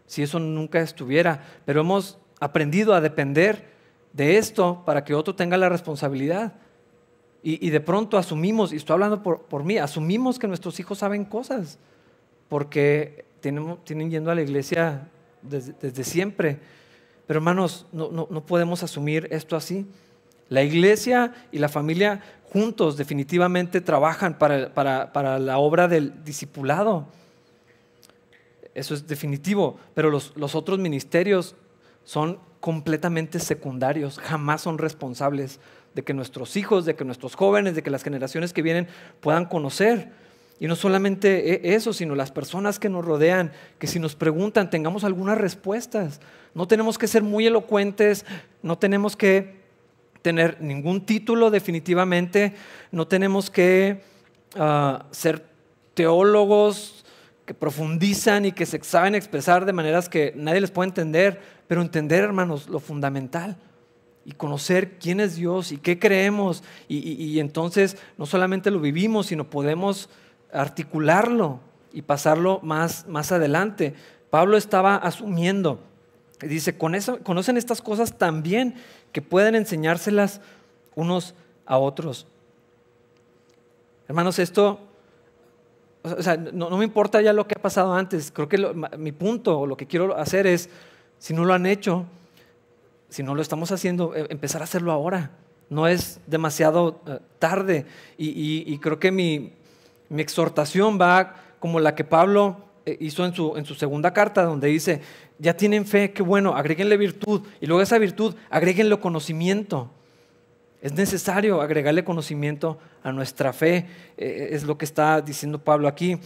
si 0.05 0.23
eso 0.23 0.39
nunca 0.39 0.79
estuviera? 0.81 1.43
Pero 1.65 1.81
hemos 1.81 2.17
aprendido 2.39 2.93
a 2.93 3.01
depender 3.01 3.65
de 4.13 4.37
esto 4.37 4.83
para 4.85 5.03
que 5.03 5.13
otro 5.13 5.35
tenga 5.35 5.57
la 5.57 5.69
responsabilidad. 5.69 6.53
Y, 7.47 7.69
de 7.69 7.79
pronto 7.79 8.17
asumimos, 8.17 8.73
y 8.73 8.77
estoy 8.77 8.95
hablando 8.95 9.21
por, 9.21 9.63
mí, 9.63 9.77
asumimos 9.77 10.39
que 10.39 10.47
nuestros 10.47 10.79
hijos 10.79 10.97
saben 10.97 11.25
cosas, 11.25 11.77
porque 12.49 13.25
tienen, 13.39 13.77
tienen 13.83 14.09
yendo 14.09 14.31
a 14.31 14.35
la 14.35 14.41
iglesia 14.41 15.07
desde 15.43 16.03
siempre. 16.03 16.57
Pero 17.27 17.39
hermanos, 17.39 17.85
no, 17.91 18.27
podemos 18.45 18.83
asumir 18.83 19.27
esto 19.31 19.55
así. 19.55 19.85
La 20.49 20.63
iglesia 20.63 21.33
y 21.51 21.59
la 21.59 21.69
familia 21.69 22.21
juntos 22.51 22.97
definitivamente 22.97 23.81
trabajan 23.81 24.37
para, 24.37 25.39
la 25.39 25.57
obra 25.57 25.87
del 25.87 26.23
discipulado. 26.23 27.07
Eso 28.75 28.93
es 28.93 29.07
definitivo, 29.07 29.77
pero 29.93 30.11
los, 30.11 30.33
otros 30.53 30.79
ministerios 30.79 31.55
son 32.03 32.39
completamente 32.59 33.39
secundarios, 33.39 34.19
jamás 34.19 34.61
son 34.61 34.77
responsables 34.77 35.61
de 35.95 36.03
que 36.03 36.13
nuestros 36.13 36.57
hijos, 36.57 36.83
de 36.83 36.95
que 36.95 37.05
nuestros 37.05 37.35
jóvenes, 37.35 37.73
de 37.73 37.83
que 37.83 37.89
las 37.89 38.03
generaciones 38.03 38.51
que 38.51 38.61
vienen 38.61 38.89
puedan 39.21 39.45
conocer. 39.45 40.11
Y 40.59 40.67
no 40.67 40.75
solamente 40.75 41.69
e, 41.69 41.75
eso, 41.75 41.93
sino 41.93 42.15
las 42.15 42.33
personas 42.33 42.77
que 42.77 42.89
nos 42.89 43.05
rodean, 43.05 43.53
que 43.79 43.87
si 43.87 43.97
nos 43.97 44.15
preguntan 44.15 44.69
tengamos 44.69 45.05
algunas 45.05 45.37
respuestas. 45.37 46.19
No 46.53 46.67
tenemos 46.67 46.97
que 46.97 47.07
ser 47.07 47.23
muy 47.23 47.47
elocuentes, 47.47 48.25
no 48.61 48.77
tenemos 48.77 49.15
que 49.15 49.63
tener 50.21 50.61
ningún 50.61 51.05
título 51.05 51.49
definitivamente, 51.49 52.55
no 52.91 53.07
tenemos 53.07 53.49
que 53.49 54.01
ah, 54.57 55.05
ser 55.11 55.45
teólogos 55.93 57.04
que 57.45 57.53
profundizan 57.53 58.45
y 58.45 58.51
que 58.51 58.65
se 58.65 58.83
saben 58.83 59.15
expresar 59.15 59.65
de 59.65 59.73
maneras 59.73 60.09
que 60.09 60.33
nadie 60.35 60.61
les 60.61 60.71
puede 60.71 60.89
entender, 60.89 61.39
pero 61.67 61.81
entender, 61.81 62.23
hermanos, 62.23 62.67
lo 62.69 62.79
fundamental 62.79 63.57
y 64.25 64.31
conocer 64.31 64.97
quién 64.97 65.19
es 65.19 65.35
Dios 65.35 65.71
y 65.71 65.77
qué 65.77 65.99
creemos. 65.99 66.63
y 66.87 67.39
entonces 67.39 67.97
no 68.17 68.25
solamente 68.25 68.71
lo 68.71 68.79
vivimos, 68.79 69.27
sino 69.27 69.49
podemos 69.49 70.09
articularlo 70.51 71.59
y 71.93 72.01
pasarlo 72.01 72.59
más, 72.61 73.07
más 73.07 73.31
adelante. 73.31 73.93
Pablo 74.29 74.57
estaba 74.57 74.95
asumiendo, 74.95 75.79
dice, 76.41 76.77
con 76.77 76.95
eso, 76.95 77.19
conocen 77.19 77.57
estas 77.57 77.81
cosas 77.81 78.17
también 78.17 78.75
que 79.11 79.21
pueden 79.21 79.55
enseñárselas 79.55 80.41
unos 80.95 81.35
a 81.65 81.77
otros. 81.77 82.27
Hermanos, 84.07 84.39
esto, 84.39 84.79
o 86.05 86.23
sea, 86.23 86.37
no, 86.37 86.69
me 86.77 86.85
importa 86.85 87.21
ya 87.21 87.33
lo 87.33 87.47
que 87.47 87.55
ha 87.57 87.61
pasado 87.61 87.93
antes, 87.93 88.31
creo 88.31 88.47
que 88.47 88.57
mi 88.97 89.11
punto 89.11 89.59
o 89.59 89.67
lo 89.67 89.75
que 89.77 89.87
quiero 89.87 90.15
hacer 90.17 90.47
es, 90.47 90.69
si 91.19 91.33
no 91.33 91.45
lo 91.45 91.53
han 91.53 91.65
hecho, 91.65 92.05
si 93.09 93.23
no 93.23 93.35
lo 93.35 93.41
estamos 93.41 93.71
haciendo, 93.71 94.15
e, 94.15 94.27
empezar 94.29 94.61
a 94.61 94.65
hacerlo 94.65 94.91
ahora. 94.91 95.31
No 95.69 95.87
es 95.87 96.19
demasiado 96.27 97.01
eh, 97.07 97.19
tarde 97.39 97.85
y 98.17 98.77
creo 98.77 98.99
que 98.99 99.11
mi, 99.11 99.53
mi 100.09 100.21
exhortación 100.21 100.99
va 100.99 101.35
como 101.59 101.79
la 101.79 101.95
que 101.95 102.03
Pablo 102.03 102.57
eh, 102.85 102.97
hizo 102.99 103.25
en 103.25 103.33
su, 103.33 103.57
en 103.57 103.65
su 103.65 103.75
segunda 103.75 104.13
carta, 104.13 104.43
donde 104.43 104.67
dice, 104.67 105.01
ya 105.39 105.55
tienen 105.55 105.85
fe, 105.85 106.11
qué 106.11 106.21
bueno, 106.21 106.55
agréguenle 106.55 106.97
virtud. 106.97 107.41
Y 107.59 107.65
luego 107.65 107.81
esa 107.81 107.97
virtud, 107.97 108.35
agréguenle 108.49 108.99
conocimiento. 108.99 109.89
Es 110.85 110.93
necesario 110.93 111.63
agregarle 111.63 112.03
conocimiento 112.03 112.77
a 113.01 113.11
nuestra 113.11 113.53
fe. 113.53 113.87
Eh, 114.17 114.49
es 114.51 114.65
lo 114.65 114.77
que 114.77 114.85
está 114.85 115.19
diciendo 115.19 115.57
Pablo 115.57 115.87
aquí. 115.87 116.19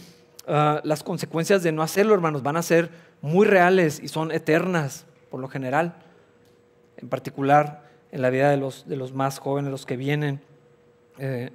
Ah, 0.46 0.82
las 0.84 1.02
consecuencias 1.02 1.62
de 1.62 1.72
no 1.72 1.80
hacerlo, 1.80 2.12
hermanos, 2.12 2.42
van 2.42 2.58
a 2.58 2.62
ser 2.62 2.90
muy 3.22 3.46
reales 3.46 4.00
y 4.02 4.08
son 4.08 4.30
eternas, 4.30 5.06
por 5.30 5.40
lo 5.40 5.48
general. 5.48 5.94
En 6.98 7.08
particular 7.08 7.88
en 8.12 8.20
la 8.20 8.28
vida 8.28 8.50
de 8.50 8.58
los, 8.58 8.86
de 8.86 8.96
los 8.96 9.14
más 9.14 9.38
jóvenes, 9.38 9.70
los 9.70 9.86
que 9.86 9.96
vienen. 9.96 10.42
Eh, 11.18 11.48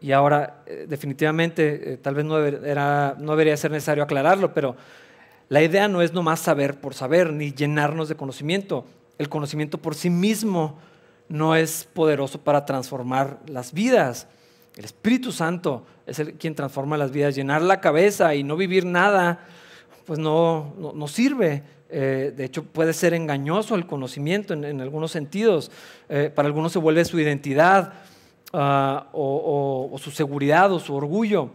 y 0.00 0.12
ahora 0.12 0.62
eh, 0.64 0.86
definitivamente 0.88 1.92
eh, 1.92 1.96
tal 1.98 2.14
vez 2.14 2.24
no, 2.24 2.38
no 2.38 3.30
debería 3.32 3.58
ser 3.58 3.72
necesario 3.72 4.02
aclararlo, 4.02 4.54
pero 4.54 4.74
la 5.50 5.62
idea 5.62 5.86
no 5.86 6.00
es 6.00 6.14
nomás 6.14 6.40
saber 6.40 6.80
por 6.80 6.94
saber, 6.94 7.30
ni 7.30 7.52
llenarnos 7.52 8.08
de 8.08 8.14
conocimiento. 8.14 8.86
El 9.18 9.28
conocimiento 9.28 9.76
por 9.76 9.94
sí 9.94 10.08
mismo 10.08 10.78
no 11.28 11.56
es 11.56 11.88
poderoso 11.92 12.40
para 12.40 12.64
transformar 12.64 13.40
las 13.46 13.72
vidas. 13.72 14.28
El 14.76 14.84
Espíritu 14.84 15.32
Santo 15.32 15.86
es 16.06 16.18
el 16.18 16.34
quien 16.34 16.54
transforma 16.54 16.96
las 16.96 17.10
vidas. 17.10 17.34
Llenar 17.34 17.62
la 17.62 17.80
cabeza 17.80 18.34
y 18.34 18.42
no 18.42 18.56
vivir 18.56 18.84
nada, 18.84 19.40
pues 20.04 20.18
no, 20.18 20.74
no, 20.78 21.08
sirve. 21.08 21.62
Eh, 21.88 22.32
de 22.36 22.44
hecho, 22.44 22.62
puede 22.62 22.92
ser 22.92 23.14
engañoso 23.14 23.74
el 23.74 23.86
conocimiento 23.86 24.54
en, 24.54 24.80
algunos 24.80 25.10
sentidos. 25.10 25.70
Eh, 26.08 26.30
para 26.34 26.46
algunos 26.46 26.72
se 26.72 26.78
vuelve 26.78 27.04
su 27.04 27.18
identidad 27.18 27.94
ah, 28.52 29.08
o, 29.12 29.96
su 29.98 30.10
seguridad 30.10 30.72
o 30.72 30.78
su 30.78 30.94
orgullo. 30.94 31.50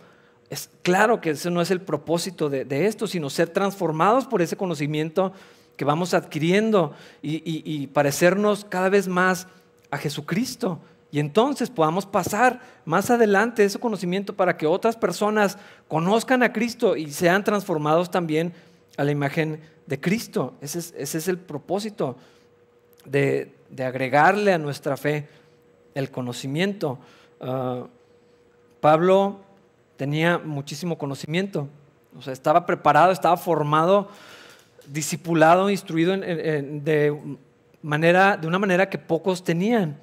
Es 0.49 0.69
claro 0.81 1.21
que 1.21 1.29
ese 1.29 1.49
no 1.49 1.61
es 1.61 1.71
el 1.71 1.79
propósito 1.79 2.49
de, 2.49 2.85
esto, 2.85 3.07
sino 3.07 3.29
ser 3.29 3.49
transformados 3.49 4.25
por 4.25 4.41
ese 4.41 4.57
conocimiento 4.57 5.31
que 5.77 5.85
vamos 5.85 6.13
adquiriendo 6.13 6.93
y 7.21 7.87
parecernos 7.87 8.65
cada 8.65 8.89
vez 8.89 9.07
más 9.07 9.47
a 9.91 9.97
Jesucristo. 9.97 10.79
Y 11.11 11.19
entonces 11.19 11.69
podamos 11.69 12.05
pasar 12.05 12.61
más 12.85 13.11
adelante 13.11 13.65
ese 13.65 13.79
conocimiento 13.79 14.33
para 14.35 14.55
que 14.55 14.65
otras 14.65 14.95
personas 14.95 15.57
conozcan 15.89 16.41
a 16.41 16.53
Cristo 16.53 16.95
y 16.95 17.11
sean 17.11 17.43
transformados 17.43 18.09
también 18.09 18.53
a 18.97 19.03
la 19.03 19.11
imagen 19.11 19.59
de 19.87 19.99
Cristo. 19.99 20.53
Ese 20.61 20.79
es, 20.97 21.27
el 21.27 21.37
propósito 21.37 22.15
de, 23.05 23.53
agregarle 23.77 24.53
a 24.53 24.57
nuestra 24.57 24.95
fe 24.95 25.27
el 25.93 26.09
conocimiento. 26.09 26.97
Ah, 27.41 27.87
Pablo 28.79 29.41
tenía 29.97 30.39
muchísimo 30.39 30.97
conocimiento, 30.97 31.67
o 32.17 32.21
sea, 32.21 32.33
estaba 32.33 32.65
preparado, 32.65 33.11
estaba 33.11 33.37
formado, 33.37 34.09
discipulado, 34.87 35.69
instruido 35.69 36.17
de, 36.17 37.37
manera, 37.81 38.37
de 38.37 38.47
una 38.47 38.59
manera 38.59 38.89
que 38.89 38.97
pocos 38.97 39.43
tenían. 39.43 39.97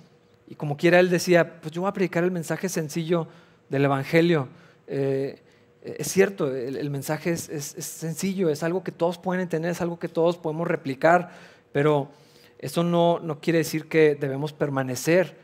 Y 0.47 0.55
como 0.55 0.77
quiera 0.77 0.99
él 1.01 1.11
decía, 1.11 1.61
pues 1.61 1.73
yo 1.73 1.83
voy 1.83 1.91
a 1.91 1.93
predicar 1.93 2.25
el 2.25 2.31
mensaje 2.31 2.69
sencillo 2.69 3.29
del 3.69 3.85
Evangelio. 3.85 4.49
Eh, 4.87 5.43
es 5.83 6.09
cierto, 6.09 6.55
el, 6.55 6.91
mensaje 6.91 7.31
es, 7.31 7.43
sencillo, 7.79 8.51
es 8.51 8.63
algo 8.63 8.83
que 8.83 8.93
todos 8.93 9.19
pueden 9.19 9.41
entender, 9.41 9.71
es 9.71 9.81
algo 9.81 9.99
que 9.99 10.09
todos 10.09 10.37
podemos 10.37 10.67
replicar, 10.67 11.31
pero 11.73 12.11
eso 12.59 12.83
no, 12.83 13.21
no 13.21 13.41
quiere 13.41 13.59
decir 13.59 13.89
que 13.89 14.15
debemos 14.15 14.53
permanecer 14.53 15.37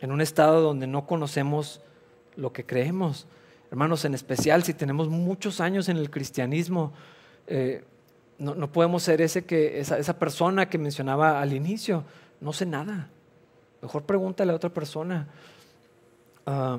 en 0.00 0.12
un 0.12 0.20
estado 0.20 0.60
donde 0.60 0.86
no 0.86 1.06
conocemos 1.06 1.80
lo 2.36 2.52
que 2.52 2.64
creemos. 2.64 3.26
Hermanos, 3.70 4.04
en 4.04 4.14
especial 4.14 4.62
si 4.62 4.72
tenemos 4.72 5.08
muchos 5.08 5.60
años 5.60 5.88
en 5.88 5.96
el 5.96 6.10
cristianismo, 6.10 6.92
eh, 7.46 7.84
no, 8.38 8.54
no, 8.54 8.70
podemos 8.70 9.02
ser 9.02 9.20
ese 9.20 9.44
que, 9.44 9.80
esa, 9.80 9.98
esa 9.98 10.18
persona 10.18 10.68
que 10.68 10.78
mencionaba 10.78 11.40
al 11.40 11.52
inicio, 11.52 12.04
no 12.40 12.52
sé 12.52 12.66
nada. 12.66 13.08
Mejor 13.82 14.04
pregúntale 14.04 14.52
a 14.52 14.56
otra 14.56 14.70
persona. 14.70 15.28
Ah, 16.46 16.78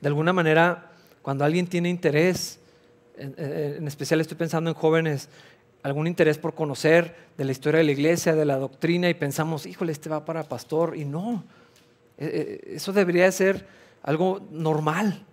de 0.00 0.08
alguna 0.08 0.32
manera, 0.32 0.92
cuando 1.22 1.44
alguien 1.44 1.66
tiene 1.66 1.88
interés, 1.88 2.60
en, 3.16 3.86
especial 3.86 4.20
estoy 4.20 4.36
pensando 4.36 4.70
en 4.70 4.74
jóvenes, 4.74 5.28
algún 5.82 6.06
interés 6.06 6.38
por 6.38 6.54
conocer 6.54 7.14
de 7.36 7.44
la 7.44 7.52
historia 7.52 7.78
de 7.78 7.84
la 7.84 7.92
iglesia, 7.92 8.34
de 8.34 8.44
la 8.44 8.56
doctrina, 8.56 9.08
y 9.08 9.14
pensamos, 9.14 9.66
híjole, 9.66 9.92
este 9.92 10.08
va 10.08 10.24
para 10.24 10.44
pastor, 10.44 10.96
y 10.96 11.04
no, 11.04 11.44
e, 12.16 12.60
e, 12.66 12.76
eso 12.76 12.92
debería 12.92 13.30
ser 13.32 13.66
algo 14.02 14.40
normal. 14.50 15.24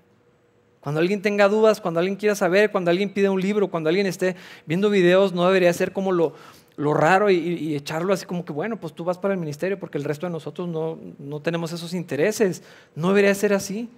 Cuando 0.86 1.01
alguien 1.01 1.24
tenga 1.24 1.50
dudas, 1.50 1.82
cuando 1.82 2.00
alguien 2.00 2.15
quiera 2.15 2.36
saber, 2.36 2.70
cuando 2.70 2.92
alguien 2.92 3.10
pide 3.10 3.27
un 3.27 3.42
libro, 3.42 3.72
cuando 3.72 3.89
alguien 3.89 4.06
esté 4.06 4.36
viendo 4.68 4.92
videos, 4.92 5.34
no 5.34 5.44
debería 5.48 5.74
ser 5.74 5.92
como 5.92 6.12
lo, 6.12 6.34
lo 6.77 6.94
raro 6.94 7.31
y, 7.31 7.75
echarlo 7.75 8.14
así 8.14 8.27
como 8.27 8.46
que, 8.46 8.53
bueno, 8.53 8.79
pues 8.79 8.94
tú 8.94 9.03
vas 9.03 9.18
para 9.18 9.33
el 9.33 9.40
ministerio 9.40 9.79
porque 9.79 9.98
el 9.98 10.03
resto 10.03 10.27
de 10.27 10.31
nosotros 10.31 10.68
no, 10.68 11.00
no 11.18 11.40
tenemos 11.40 11.72
esos 11.72 11.96
intereses. 11.96 12.62
No 12.94 13.07
debería 13.07 13.33
ser 13.33 13.51
así. 13.53 13.90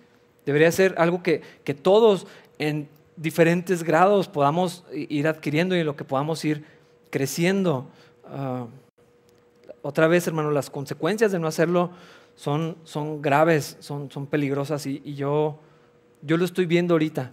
Debería 0.45 0.71
ser 0.71 0.95
algo 0.97 1.21
que, 1.21 1.41
que 1.65 1.73
todos 1.73 2.25
en 2.57 2.87
diferentes 3.17 3.83
grados 3.83 4.29
podamos 4.29 4.85
ir 4.93 5.27
adquiriendo 5.27 5.75
y 5.75 5.81
en 5.81 5.85
lo 5.85 5.97
que 5.97 6.05
podamos 6.05 6.45
ir 6.45 6.63
creciendo. 7.09 7.87
Ah, 8.25 8.65
otra 9.81 10.07
vez, 10.07 10.25
hermano, 10.25 10.51
las 10.51 10.69
consecuencias 10.69 11.33
de 11.33 11.39
no 11.39 11.47
hacerlo 11.47 11.91
son, 12.37 12.77
son 12.85 13.21
graves, 13.21 13.75
son, 13.81 14.09
son 14.09 14.25
peligrosas 14.25 14.85
y, 14.85 15.15
yo, 15.15 15.59
yo 16.21 16.37
lo 16.37 16.45
estoy 16.45 16.65
viendo 16.65 16.93
ahorita 16.93 17.31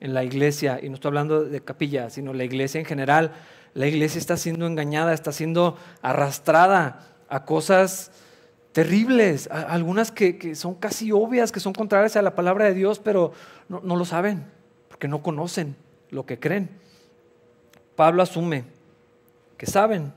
en 0.00 0.14
la 0.14 0.24
iglesia, 0.24 0.78
y 0.82 0.88
no 0.88 0.94
estoy 0.94 1.08
hablando 1.08 1.44
de 1.44 1.60
capilla, 1.60 2.10
sino 2.10 2.32
la 2.32 2.44
iglesia 2.44 2.78
en 2.78 2.84
general 2.84 3.32
la 3.76 3.86
iglesia 3.86 4.18
está 4.18 4.38
siendo 4.38 4.66
engañada, 4.66 5.12
está 5.12 5.32
siendo 5.32 5.76
arrastrada 6.00 7.06
a 7.28 7.44
cosas 7.44 8.10
terribles, 8.72 9.50
algunas 9.50 10.10
que, 10.10 10.54
son 10.54 10.76
casi 10.76 11.12
obvias, 11.12 11.52
que 11.52 11.60
son 11.60 11.74
contrarias 11.74 12.16
a 12.16 12.22
la 12.22 12.34
palabra 12.34 12.64
de 12.64 12.72
Dios, 12.72 12.98
pero 12.98 13.32
no, 13.68 13.80
no 13.84 13.96
lo 13.96 14.06
saben, 14.06 14.46
porque 14.88 15.08
no 15.08 15.22
conocen 15.22 15.76
lo 16.08 16.24
que 16.24 16.38
creen. 16.38 16.70
Pablo 17.96 18.22
asume 18.22 18.64
que 19.58 19.66
saben. 19.66 20.14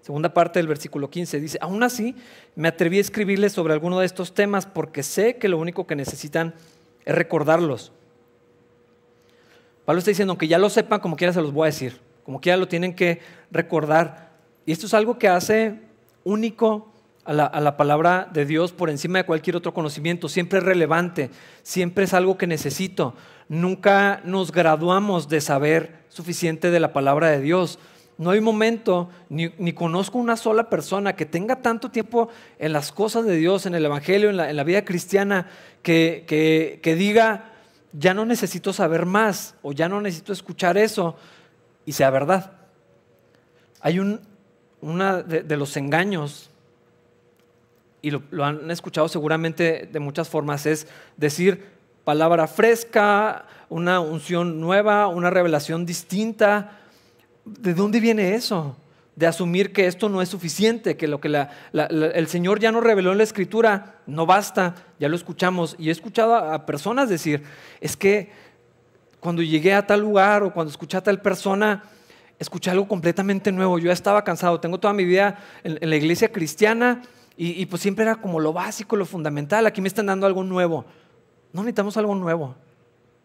Segunda 0.00 0.32
parte 0.32 0.60
del 0.60 0.68
versículo 0.68 1.10
15 1.10 1.40
dice, 1.40 1.58
aún 1.60 1.82
así 1.82 2.14
me 2.54 2.68
atreví 2.68 2.98
a 2.98 3.00
escribirles 3.00 3.52
sobre 3.52 3.72
alguno 3.72 3.98
de 3.98 4.06
estos 4.06 4.32
temas 4.32 4.66
porque 4.66 5.02
sé 5.02 5.38
que 5.38 5.48
lo 5.48 5.58
único 5.58 5.88
que 5.88 5.96
necesitan 5.96 6.48
es 6.48 6.79
recordarlos. 7.06 7.92
Pablo 9.84 9.98
está 9.98 10.10
diciendo 10.10 10.38
que 10.38 10.48
ya 10.48 10.58
lo 10.58 10.70
sepan, 10.70 11.00
como 11.00 11.16
quiera 11.16 11.32
se 11.32 11.40
los 11.40 11.52
voy 11.52 11.64
a 11.64 11.66
decir 11.66 12.00
como 12.30 12.40
quiera 12.40 12.56
lo 12.56 12.68
tienen 12.68 12.94
que 12.94 13.20
recordar. 13.50 14.30
Y 14.64 14.70
esto 14.70 14.86
es 14.86 14.94
algo 14.94 15.18
que 15.18 15.26
hace 15.26 15.80
único 16.22 16.92
a 17.24 17.32
la, 17.32 17.76
palabra 17.76 18.28
de 18.32 18.46
Dios 18.46 18.70
por 18.70 18.88
encima 18.88 19.18
de 19.18 19.24
cualquier 19.24 19.56
otro 19.56 19.74
conocimiento. 19.74 20.28
Siempre 20.28 20.60
es 20.60 20.64
relevante, 20.64 21.30
siempre 21.62 22.04
es 22.04 22.14
algo 22.14 22.38
que 22.38 22.46
necesito. 22.46 23.14
Nunca 23.48 24.20
nos 24.24 24.52
graduamos 24.52 25.28
de 25.28 25.40
saber 25.40 26.04
suficiente 26.08 26.70
de 26.70 26.78
la 26.78 26.92
palabra 26.92 27.30
de 27.30 27.40
Dios. 27.40 27.80
No 28.20 28.32
hay 28.32 28.42
momento, 28.42 29.08
ni, 29.30 29.72
conozco 29.72 30.18
una 30.18 30.36
sola 30.36 30.68
persona 30.68 31.16
que 31.16 31.24
tenga 31.24 31.62
tanto 31.62 31.90
tiempo 31.90 32.28
en 32.58 32.74
las 32.74 32.92
cosas 32.92 33.24
de 33.24 33.34
Dios, 33.34 33.64
en 33.64 33.74
el 33.74 33.82
Evangelio, 33.82 34.28
en 34.28 34.36
la, 34.56 34.62
vida 34.62 34.84
cristiana, 34.84 35.48
que, 35.82 36.82
diga, 36.98 37.52
ya 37.94 38.12
no 38.12 38.26
necesito 38.26 38.74
saber 38.74 39.06
más 39.06 39.54
o 39.62 39.72
ya 39.72 39.88
no 39.88 40.02
necesito 40.02 40.34
escuchar 40.34 40.76
eso, 40.76 41.16
y 41.86 41.92
sea 41.92 42.10
verdad. 42.10 42.52
Hay 43.80 43.98
un, 44.00 44.20
una 44.82 45.22
de, 45.22 45.56
los 45.56 45.78
engaños, 45.78 46.50
y 48.02 48.10
lo, 48.10 48.44
han 48.44 48.70
escuchado 48.70 49.08
seguramente 49.08 49.88
de 49.90 49.98
muchas 49.98 50.28
formas, 50.28 50.66
es 50.66 50.86
decir 51.16 51.68
palabra 52.04 52.46
fresca, 52.48 53.46
una 53.70 54.00
unción 54.00 54.60
nueva, 54.60 55.06
una 55.06 55.30
revelación 55.30 55.86
distinta. 55.86 56.79
¿De 57.44 57.74
dónde 57.74 58.00
viene 58.00 58.34
eso? 58.34 58.76
De 59.16 59.26
asumir 59.26 59.72
que 59.72 59.86
esto 59.86 60.08
no 60.08 60.22
es 60.22 60.28
suficiente, 60.28 60.96
que 60.96 61.08
lo 61.08 61.20
que 61.20 61.46
el 61.72 62.26
Señor 62.28 62.60
ya 62.60 62.72
nos 62.72 62.82
reveló 62.82 63.12
en 63.12 63.18
la 63.18 63.24
Escritura 63.24 64.00
no 64.06 64.26
basta, 64.26 64.74
ya 64.98 65.08
lo 65.08 65.16
escuchamos. 65.16 65.76
Y 65.78 65.88
he 65.88 65.92
escuchado 65.92 66.34
a 66.34 66.66
personas 66.66 67.08
decir, 67.08 67.42
es 67.80 67.96
que 67.96 68.30
cuando 69.20 69.42
llegué 69.42 69.74
a 69.74 69.86
tal 69.86 70.00
lugar 70.00 70.42
o 70.42 70.52
cuando 70.52 70.70
escuché 70.70 70.96
a 70.96 71.02
tal 71.02 71.20
persona, 71.20 71.84
escuché 72.38 72.70
algo 72.70 72.88
completamente 72.88 73.52
nuevo. 73.52 73.78
Yo 73.78 73.92
estaba 73.92 74.24
cansado, 74.24 74.58
tengo 74.58 74.80
toda 74.80 74.94
mi 74.94 75.04
vida 75.04 75.38
en, 75.62 75.88
la 75.88 75.96
iglesia 75.96 76.32
cristiana 76.32 77.02
y, 77.36 77.64
pues 77.66 77.80
siempre 77.80 78.04
era 78.04 78.16
como 78.16 78.38
lo 78.38 78.52
básico, 78.52 78.96
lo 78.96 79.06
fundamental. 79.06 79.66
Aquí 79.66 79.80
me 79.80 79.88
están 79.88 80.06
dando 80.06 80.26
algo 80.26 80.44
nuevo. 80.44 80.84
No 81.52 81.62
necesitamos 81.62 81.96
algo 81.96 82.14
nuevo. 82.14 82.54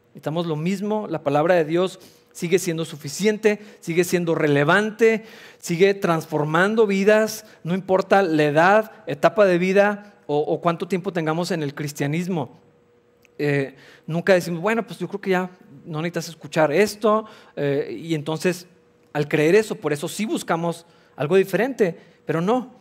Necesitamos 0.09 0.45
lo 0.45 0.55
mismo. 0.55 1.07
La 1.09 1.21
palabra 1.21 1.55
de 1.55 1.65
Dios 1.65 1.99
sigue 2.35 2.59
siendo 2.59 2.83
suficiente, 2.83 3.59
sigue 3.79 4.03
siendo 4.03 4.35
relevante, 4.35 5.23
sigue 5.57 5.95
transformando 5.95 6.85
vidas, 6.85 7.45
no 7.63 7.73
importa 7.73 8.21
la 8.21 8.43
edad, 8.43 8.91
etapa 9.07 9.45
de 9.45 9.57
vida 9.57 10.13
o 10.27 10.59
cuánto 10.59 10.87
tiempo 10.87 11.13
tengamos 11.13 11.51
en 11.51 11.63
el 11.63 11.73
cristianismo. 11.73 12.59
Eh, 13.37 13.75
nunca 14.07 14.33
decimos, 14.33 14.61
bueno, 14.61 14.85
pues 14.85 14.99
yo 14.99 15.07
creo 15.07 15.21
que 15.21 15.29
ya 15.31 15.49
no 15.85 16.01
necesitas 16.01 16.29
escuchar 16.29 16.71
esto. 16.71 17.25
Eh, 17.55 17.97
y 18.01 18.15
entonces, 18.15 18.67
al 19.13 19.27
creer 19.27 19.55
eso, 19.55 19.75
por 19.75 19.93
eso 19.93 20.07
sí 20.07 20.25
buscamos 20.25 20.85
algo 21.15 21.35
diferente, 21.35 21.97
pero 22.25 22.41
no. 22.41 22.73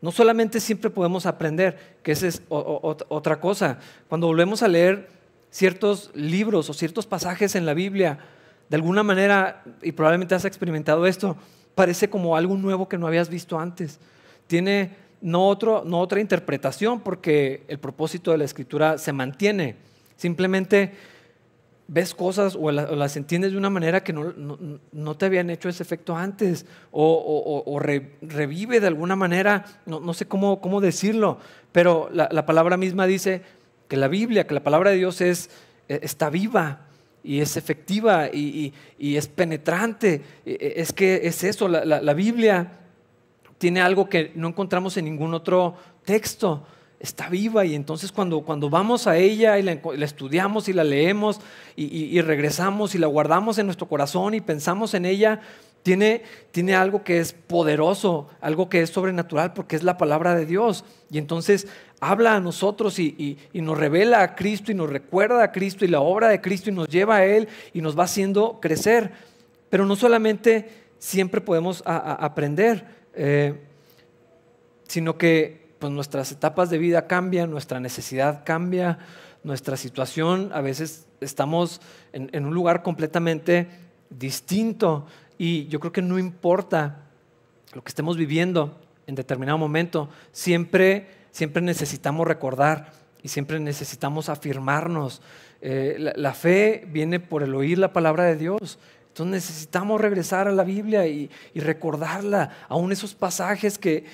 No 0.00 0.10
solamente 0.12 0.60
siempre 0.60 0.90
podemos 0.90 1.26
aprender, 1.26 1.98
que 2.02 2.12
esa 2.12 2.26
es 2.26 2.42
otra 2.48 3.38
cosa. 3.38 3.78
Cuando 4.08 4.26
volvemos 4.26 4.62
a 4.62 4.68
leer 4.68 5.08
ciertos 5.50 6.10
libros 6.14 6.70
o 6.70 6.72
ciertos 6.72 7.06
pasajes 7.06 7.54
en 7.54 7.66
la 7.66 7.74
Biblia, 7.74 8.18
de 8.70 8.76
alguna 8.76 9.02
manera, 9.02 9.64
y 9.82 9.90
probablemente 9.90 10.36
has 10.36 10.44
experimentado 10.44 11.04
esto, 11.04 11.36
parece 11.74 12.08
como 12.08 12.36
algo 12.36 12.56
nuevo 12.56 12.88
que 12.88 12.98
no 12.98 13.08
habías 13.08 13.28
visto 13.28 13.58
antes. 13.58 13.98
Tiene 14.46 14.92
no, 15.20 15.48
otro, 15.48 15.82
no 15.84 15.98
otra 15.98 16.20
interpretación 16.20 17.00
porque 17.00 17.64
el 17.66 17.80
propósito 17.80 18.30
de 18.30 18.38
la 18.38 18.44
escritura 18.44 18.96
se 18.96 19.12
mantiene. 19.12 19.74
Simplemente 20.16 20.92
ves 21.88 22.14
cosas 22.14 22.56
o, 22.56 22.70
las 22.70 23.16
entiendes 23.16 23.50
de 23.50 23.58
una 23.58 23.70
manera 23.70 24.04
que 24.04 24.12
no, 24.12 25.16
te 25.16 25.26
habían 25.26 25.50
hecho 25.50 25.68
ese 25.68 25.82
efecto 25.82 26.16
antes, 26.16 26.64
o, 26.92 27.80
revive 28.22 28.78
de 28.78 28.86
alguna 28.86 29.16
manera, 29.16 29.64
no, 29.84 30.14
sé 30.14 30.26
cómo, 30.26 30.60
cómo, 30.60 30.80
decirlo, 30.80 31.38
pero 31.72 32.08
la, 32.12 32.46
palabra 32.46 32.76
misma 32.76 33.08
dice 33.08 33.42
que 33.88 33.96
la 33.96 34.06
Biblia, 34.06 34.46
que 34.46 34.54
la 34.54 34.62
palabra 34.62 34.90
de 34.90 34.98
Dios 34.98 35.20
es, 35.20 35.50
e, 35.88 35.98
está 36.04 36.30
viva 36.30 36.86
y 37.22 37.40
es 37.40 37.56
efectiva 37.56 38.28
y, 38.28 38.72
es 38.98 39.28
penetrante. 39.28 40.22
E, 40.44 40.52
e, 40.52 40.80
es 40.80 40.92
que 40.92 41.20
es 41.24 41.44
eso, 41.44 41.68
la, 41.68 41.84
la 41.84 42.14
Biblia 42.14 42.78
tiene 43.58 43.80
algo 43.80 44.08
que 44.08 44.32
no 44.34 44.48
encontramos 44.48 44.96
en 44.96 45.04
ningún 45.04 45.34
otro 45.34 45.74
texto 46.04 46.64
está 47.00 47.30
viva 47.30 47.64
y 47.64 47.74
entonces 47.74 48.12
cuando, 48.12 48.42
cuando 48.42 48.68
vamos 48.68 49.06
a 49.06 49.16
ella 49.16 49.58
y 49.58 49.62
la, 49.62 49.72
estudiamos 49.72 50.68
y 50.68 50.74
la 50.74 50.84
leemos 50.84 51.40
y, 51.74 52.20
regresamos 52.20 52.94
y 52.94 52.98
la 52.98 53.06
guardamos 53.06 53.58
en 53.58 53.66
nuestro 53.66 53.88
corazón 53.88 54.34
y 54.34 54.42
pensamos 54.42 54.92
en 54.92 55.06
ella, 55.06 55.40
tiene, 55.82 56.22
tiene 56.50 56.74
algo 56.74 57.02
que 57.02 57.18
es 57.18 57.32
poderoso, 57.32 58.28
algo 58.42 58.68
que 58.68 58.82
es 58.82 58.90
sobrenatural 58.90 59.54
porque 59.54 59.76
es 59.76 59.82
la 59.82 59.96
palabra 59.96 60.34
de 60.34 60.44
Dios. 60.44 60.84
Y 61.10 61.16
entonces 61.16 61.66
habla 62.00 62.34
a 62.36 62.40
nosotros 62.40 62.98
y, 62.98 63.38
nos 63.52 63.78
revela 63.78 64.22
a 64.22 64.34
Cristo 64.34 64.72
y 64.72 64.74
nos 64.74 64.90
recuerda 64.90 65.42
a 65.42 65.52
Cristo 65.52 65.84
y 65.84 65.88
la 65.88 66.00
obra 66.00 66.28
de 66.28 66.40
Cristo 66.40 66.70
y 66.70 66.72
nos 66.72 66.88
lleva 66.88 67.16
a 67.16 67.24
Él 67.24 67.48
y 67.72 67.82
nos 67.82 67.98
va 67.98 68.04
haciendo 68.04 68.58
crecer. 68.60 69.12
Pero 69.68 69.86
no 69.86 69.94
solamente 69.96 70.68
siempre 70.98 71.40
podemos 71.40 71.82
aprender, 71.86 72.86
eh, 73.14 73.54
sino 74.88 75.16
que 75.16 75.60
pues 75.78 75.92
nuestras 75.92 76.32
etapas 76.32 76.68
de 76.70 76.78
vida 76.78 77.06
cambian, 77.06 77.50
nuestra 77.50 77.80
necesidad 77.80 78.42
cambia, 78.44 78.98
nuestra 79.42 79.76
situación, 79.76 80.50
a 80.52 80.60
veces 80.60 81.06
estamos 81.20 81.80
en, 82.12 82.44
un 82.44 82.54
lugar 82.54 82.82
completamente 82.82 83.68
distinto 84.10 85.06
y 85.38 85.66
yo 85.68 85.80
creo 85.80 85.92
que 85.92 86.02
no 86.02 86.18
importa 86.18 87.04
lo 87.72 87.82
que 87.82 87.88
estemos 87.88 88.16
viviendo 88.16 88.78
en 89.06 89.14
determinado 89.14 89.56
momento, 89.56 90.08
siempre, 90.32 91.19
siempre 91.30 91.62
necesitamos 91.62 92.26
recordar 92.26 92.92
y 93.22 93.28
siempre 93.28 93.60
necesitamos 93.60 94.28
afirmarnos. 94.28 95.22
Eh, 95.60 96.12
la 96.16 96.32
fe 96.32 96.86
viene 96.88 97.20
por 97.20 97.42
el 97.42 97.54
oír 97.54 97.78
la 97.78 97.92
palabra 97.92 98.24
de 98.24 98.36
Dios 98.36 98.78
entonces 99.10 99.32
necesitamos 99.32 100.00
regresar 100.00 100.46
a 100.46 100.52
la 100.52 100.62
Biblia 100.62 101.06
y, 101.06 101.30
recordarla, 101.54 102.50
aún 102.68 102.92
esos 102.92 103.14
pasajes 103.14 103.76
que, 103.76 104.04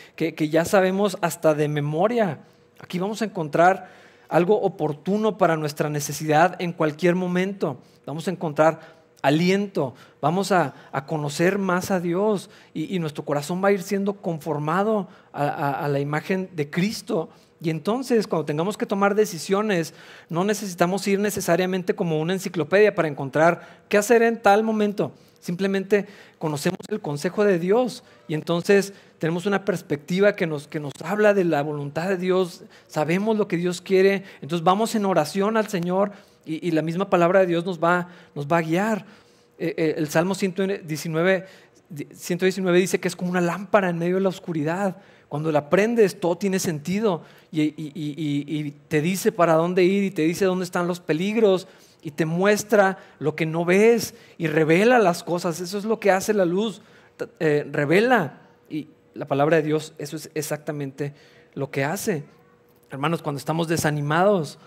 ya 0.51 0.65
sabemos 0.65 1.19
hasta 1.21 1.55
de 1.55 1.69
memoria. 1.69 2.41
Aquí 2.81 2.99
vamos 2.99 3.21
a 3.21 3.27
encontrar 3.27 3.91
algo 4.29 4.61
oportuno 4.61 5.37
para 5.37 5.57
nuestra 5.57 5.91
necesidad 5.91 6.57
en 6.61 6.73
cualquier 6.73 7.15
momento. 7.15 7.79
Vamos 8.07 8.27
a 8.27 8.31
encontrar 8.31 8.96
aliento, 9.27 9.95
vamos 10.21 10.53
a, 10.53 10.75
conocer 11.07 11.59
más 11.59 11.91
a 11.91 12.01
Dios 12.01 12.51
y, 12.75 12.99
nuestro 12.99 13.25
corazón 13.25 13.63
va 13.63 13.69
a 13.69 13.73
ir 13.73 13.83
siendo 13.83 14.15
conformado 14.15 15.09
a 15.33 15.89
la 15.91 16.01
imagen 16.01 16.51
de 16.55 16.71
Cristo 16.71 17.29
y 17.61 17.71
entonces, 17.71 18.27
cuando 18.27 18.45
tengamos 18.45 18.77
que 18.77 18.87
tomar 18.87 19.15
decisiones, 19.15 19.95
no 20.29 20.45
necesitamos 20.45 21.07
ir 21.09 21.19
necesariamente 21.19 21.95
como 21.95 22.21
una 22.21 22.35
enciclopedia 22.35 22.95
para 22.95 23.09
encontrar 23.09 23.85
qué 23.89 23.97
hacer 23.97 24.23
en 24.23 24.41
tal 24.41 24.63
momento. 24.63 25.13
Simplemente 25.47 26.07
conocemos 26.41 26.81
el 26.89 27.01
consejo 27.01 27.45
de 27.45 27.61
Dios 27.61 28.03
y 28.27 28.35
entonces 28.35 28.93
tenemos 29.21 29.47
una 29.47 29.65
perspectiva 29.65 30.33
que 30.33 30.45
nos, 30.45 30.67
que 30.67 30.81
nos 30.81 30.93
habla 31.05 31.35
de 31.35 31.45
la 31.45 31.63
voluntad 31.63 32.09
de 32.09 32.17
Dios, 32.17 32.65
sabemos 32.89 33.39
lo 33.39 33.47
que 33.47 33.57
Dios 33.57 33.81
quiere, 33.81 34.25
entonces 34.43 34.65
vamos 34.65 34.97
en 34.97 35.05
oración 35.05 35.57
al 35.57 35.69
Señor 35.69 36.11
y, 36.45 36.73
la 36.73 36.83
misma 36.83 37.09
palabra 37.09 37.39
de 37.39 37.47
Dios 37.47 37.65
nos 37.65 37.79
va, 37.79 38.09
nos 38.35 38.49
va 38.49 38.59
a 38.59 38.63
guiar. 38.63 39.07
Eh, 39.57 39.73
eh, 39.77 39.95
el 39.99 40.09
Salmo 40.09 40.35
119, 40.35 41.47
119 42.13 42.79
dice 42.81 42.99
que 42.99 43.07
es 43.07 43.15
como 43.15 43.31
una 43.31 43.41
lámpara 43.41 43.89
en 43.89 43.99
medio 43.99 44.17
de 44.17 44.23
la 44.23 44.31
oscuridad. 44.31 44.97
Cuando 45.29 45.53
la 45.53 45.61
aprendes, 45.61 46.19
todo 46.19 46.37
tiene 46.39 46.59
sentido 46.59 47.23
y, 47.53 48.73
te 48.89 49.01
dice 49.01 49.31
para 49.31 49.55
dónde 49.55 49.85
ir 49.85 50.03
y 50.03 50.11
te 50.11 50.23
dice 50.23 50.45
dónde 50.45 50.65
están 50.65 50.89
los 50.89 50.99
peligros 50.99 51.69
y 52.07 52.13
te 52.13 52.25
muestra 52.25 52.99
lo 53.19 53.35
que 53.35 53.47
no 53.47 53.65
ves 53.65 54.15
y 54.39 54.47
revela 54.47 55.01
las 55.01 55.25
cosas. 55.25 55.59
Eso 55.59 55.77
es 55.77 55.85
lo 55.85 55.99
que 55.99 56.13
hace 56.13 56.35
la 56.35 56.45
luz, 56.45 56.81
eh, 57.41 57.67
revela. 57.69 58.43
Y 58.71 58.91
la 59.15 59.27
palabra 59.27 59.57
de 59.57 59.65
Dios, 59.65 59.93
eso 59.99 60.15
es 60.15 60.31
exactamente 60.35 61.15
lo 61.55 61.73
que 61.73 61.83
hace. 61.83 62.23
Hermanos, 62.91 63.23
cuando 63.23 63.41
estamos 63.41 63.67
desanimados, 63.67 64.61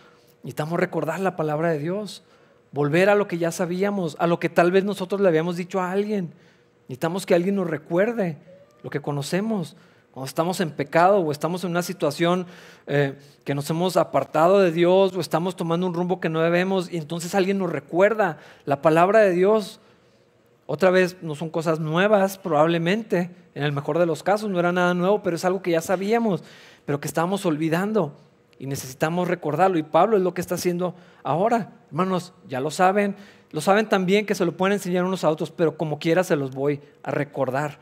necesitamos 0.43 0.81
recordar 0.81 1.21
la 1.21 1.37
palabra 1.37 1.69
de 1.69 1.79
Dios, 1.79 2.23
volver 2.73 3.07
a 3.07 3.15
lo 3.15 3.29
que 3.29 3.37
ya 3.37 3.53
sabíamos, 3.53 4.17
a 4.19 4.27
lo 4.27 4.37
que 4.41 4.49
tal 4.49 4.73
vez 4.73 4.83
nosotros 4.83 5.21
le 5.21 5.29
habíamos 5.29 5.55
dicho 5.55 5.79
a 5.79 5.93
alguien. 5.93 6.33
Necesitamos 6.89 7.25
que 7.25 7.35
alguien 7.35 7.55
nos 7.55 7.69
recuerde 7.69 8.37
lo 8.83 8.89
que 8.89 8.99
conocemos. 8.99 9.77
Cuando 10.11 10.27
estamos 10.27 10.59
en 10.59 10.71
pecado 10.71 11.19
o 11.19 11.31
estamos 11.31 11.63
en 11.63 11.71
una 11.71 11.83
situación 11.83 12.47
eh, 12.87 13.15
que 13.45 13.53
nos 13.53 13.69
hemos 13.69 13.95
apartado 13.95 14.59
de 14.59 14.71
Dios 14.71 15.15
o 15.15 15.19
estamos 15.19 15.55
tomando 15.55 15.85
un 15.85 15.93
rumbo 15.93 16.19
que 16.19 16.29
no 16.29 16.41
debemos 16.41 16.91
y 16.91 16.97
entonces 16.97 17.35
alguien 17.35 17.59
nos 17.59 17.71
recuerda 17.71 18.39
la 18.65 18.81
palabra 18.81 19.19
de 19.19 19.31
Dios. 19.31 19.79
Otra 20.65 20.89
vez 20.89 21.17
no 21.21 21.35
son 21.35 21.49
cosas 21.49 21.79
nuevas 21.79 22.39
probablemente, 22.39 23.29
en 23.53 23.63
el 23.63 23.71
mejor 23.71 23.99
de 23.99 24.05
los 24.05 24.23
casos 24.23 24.49
no 24.49 24.59
era 24.59 24.71
nada 24.71 24.93
nuevo, 24.93 25.21
pero 25.21 25.35
es 25.35 25.45
algo 25.45 25.61
que 25.61 25.71
ya 25.71 25.81
sabíamos, 25.81 26.43
pero 26.85 26.99
que 26.99 27.07
estábamos 27.07 27.45
olvidando 27.45 28.15
y 28.57 28.67
necesitamos 28.67 29.27
recordarlo. 29.27 29.77
Y 29.77 29.83
Pablo 29.83 30.17
es 30.17 30.23
lo 30.23 30.33
que 30.33 30.41
está 30.41 30.55
haciendo 30.55 30.95
ahora. 31.23 31.73
Hermanos, 31.89 32.33
ya 32.47 32.59
lo 32.59 32.71
saben, 32.71 33.15
lo 33.51 33.61
saben 33.61 33.87
también 33.87 34.25
que 34.25 34.35
se 34.35 34.45
lo 34.45 34.57
pueden 34.57 34.73
enseñar 34.73 35.05
unos 35.05 35.23
a 35.23 35.29
otros, 35.29 35.51
pero 35.51 35.77
como 35.77 35.99
quiera 35.99 36.23
se 36.23 36.35
los 36.35 36.51
voy 36.51 36.81
a 37.03 37.11
recordar. 37.11 37.79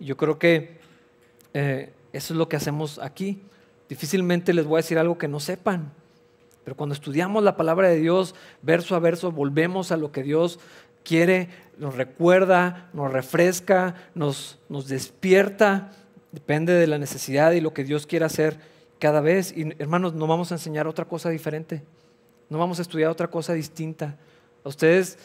Yo 0.00 0.16
creo 0.16 0.38
que 0.38 0.78
eh, 1.54 1.92
eso 2.12 2.34
es 2.34 2.38
lo 2.38 2.48
que 2.48 2.56
hacemos 2.56 2.98
aquí. 2.98 3.40
Difícilmente 3.88 4.52
les 4.52 4.66
voy 4.66 4.76
a 4.78 4.82
decir 4.82 4.98
algo 4.98 5.18
que 5.18 5.28
no 5.28 5.40
sepan, 5.40 5.92
pero 6.64 6.76
cuando 6.76 6.94
estudiamos 6.94 7.42
la 7.42 7.56
palabra 7.56 7.88
de 7.88 7.98
Dios 7.98 8.34
verso 8.60 8.94
a 8.94 8.98
verso, 8.98 9.32
volvemos 9.32 9.90
a 9.90 9.96
lo 9.96 10.12
que 10.12 10.22
Dios 10.22 10.58
quiere, 11.04 11.48
nos 11.78 11.94
recuerda, 11.94 12.90
nos 12.92 13.10
refresca, 13.10 13.94
nos, 14.14 14.58
nos 14.68 14.88
despierta, 14.88 15.92
depende 16.32 16.74
de 16.74 16.86
la 16.86 16.98
necesidad 16.98 17.52
y 17.52 17.62
lo 17.62 17.72
que 17.72 17.84
Dios 17.84 18.06
quiere 18.06 18.26
hacer 18.26 18.58
cada 18.98 19.22
vez. 19.22 19.56
Y 19.56 19.72
hermanos, 19.78 20.12
no 20.14 20.26
vamos 20.26 20.52
a 20.52 20.56
enseñar 20.56 20.86
otra 20.86 21.06
cosa 21.06 21.30
diferente, 21.30 21.82
no 22.50 22.58
vamos 22.58 22.78
a 22.78 22.82
estudiar 22.82 23.10
otra 23.10 23.28
cosa 23.28 23.54
distinta. 23.54 24.16
A 24.64 24.68
ustedes 24.68 25.18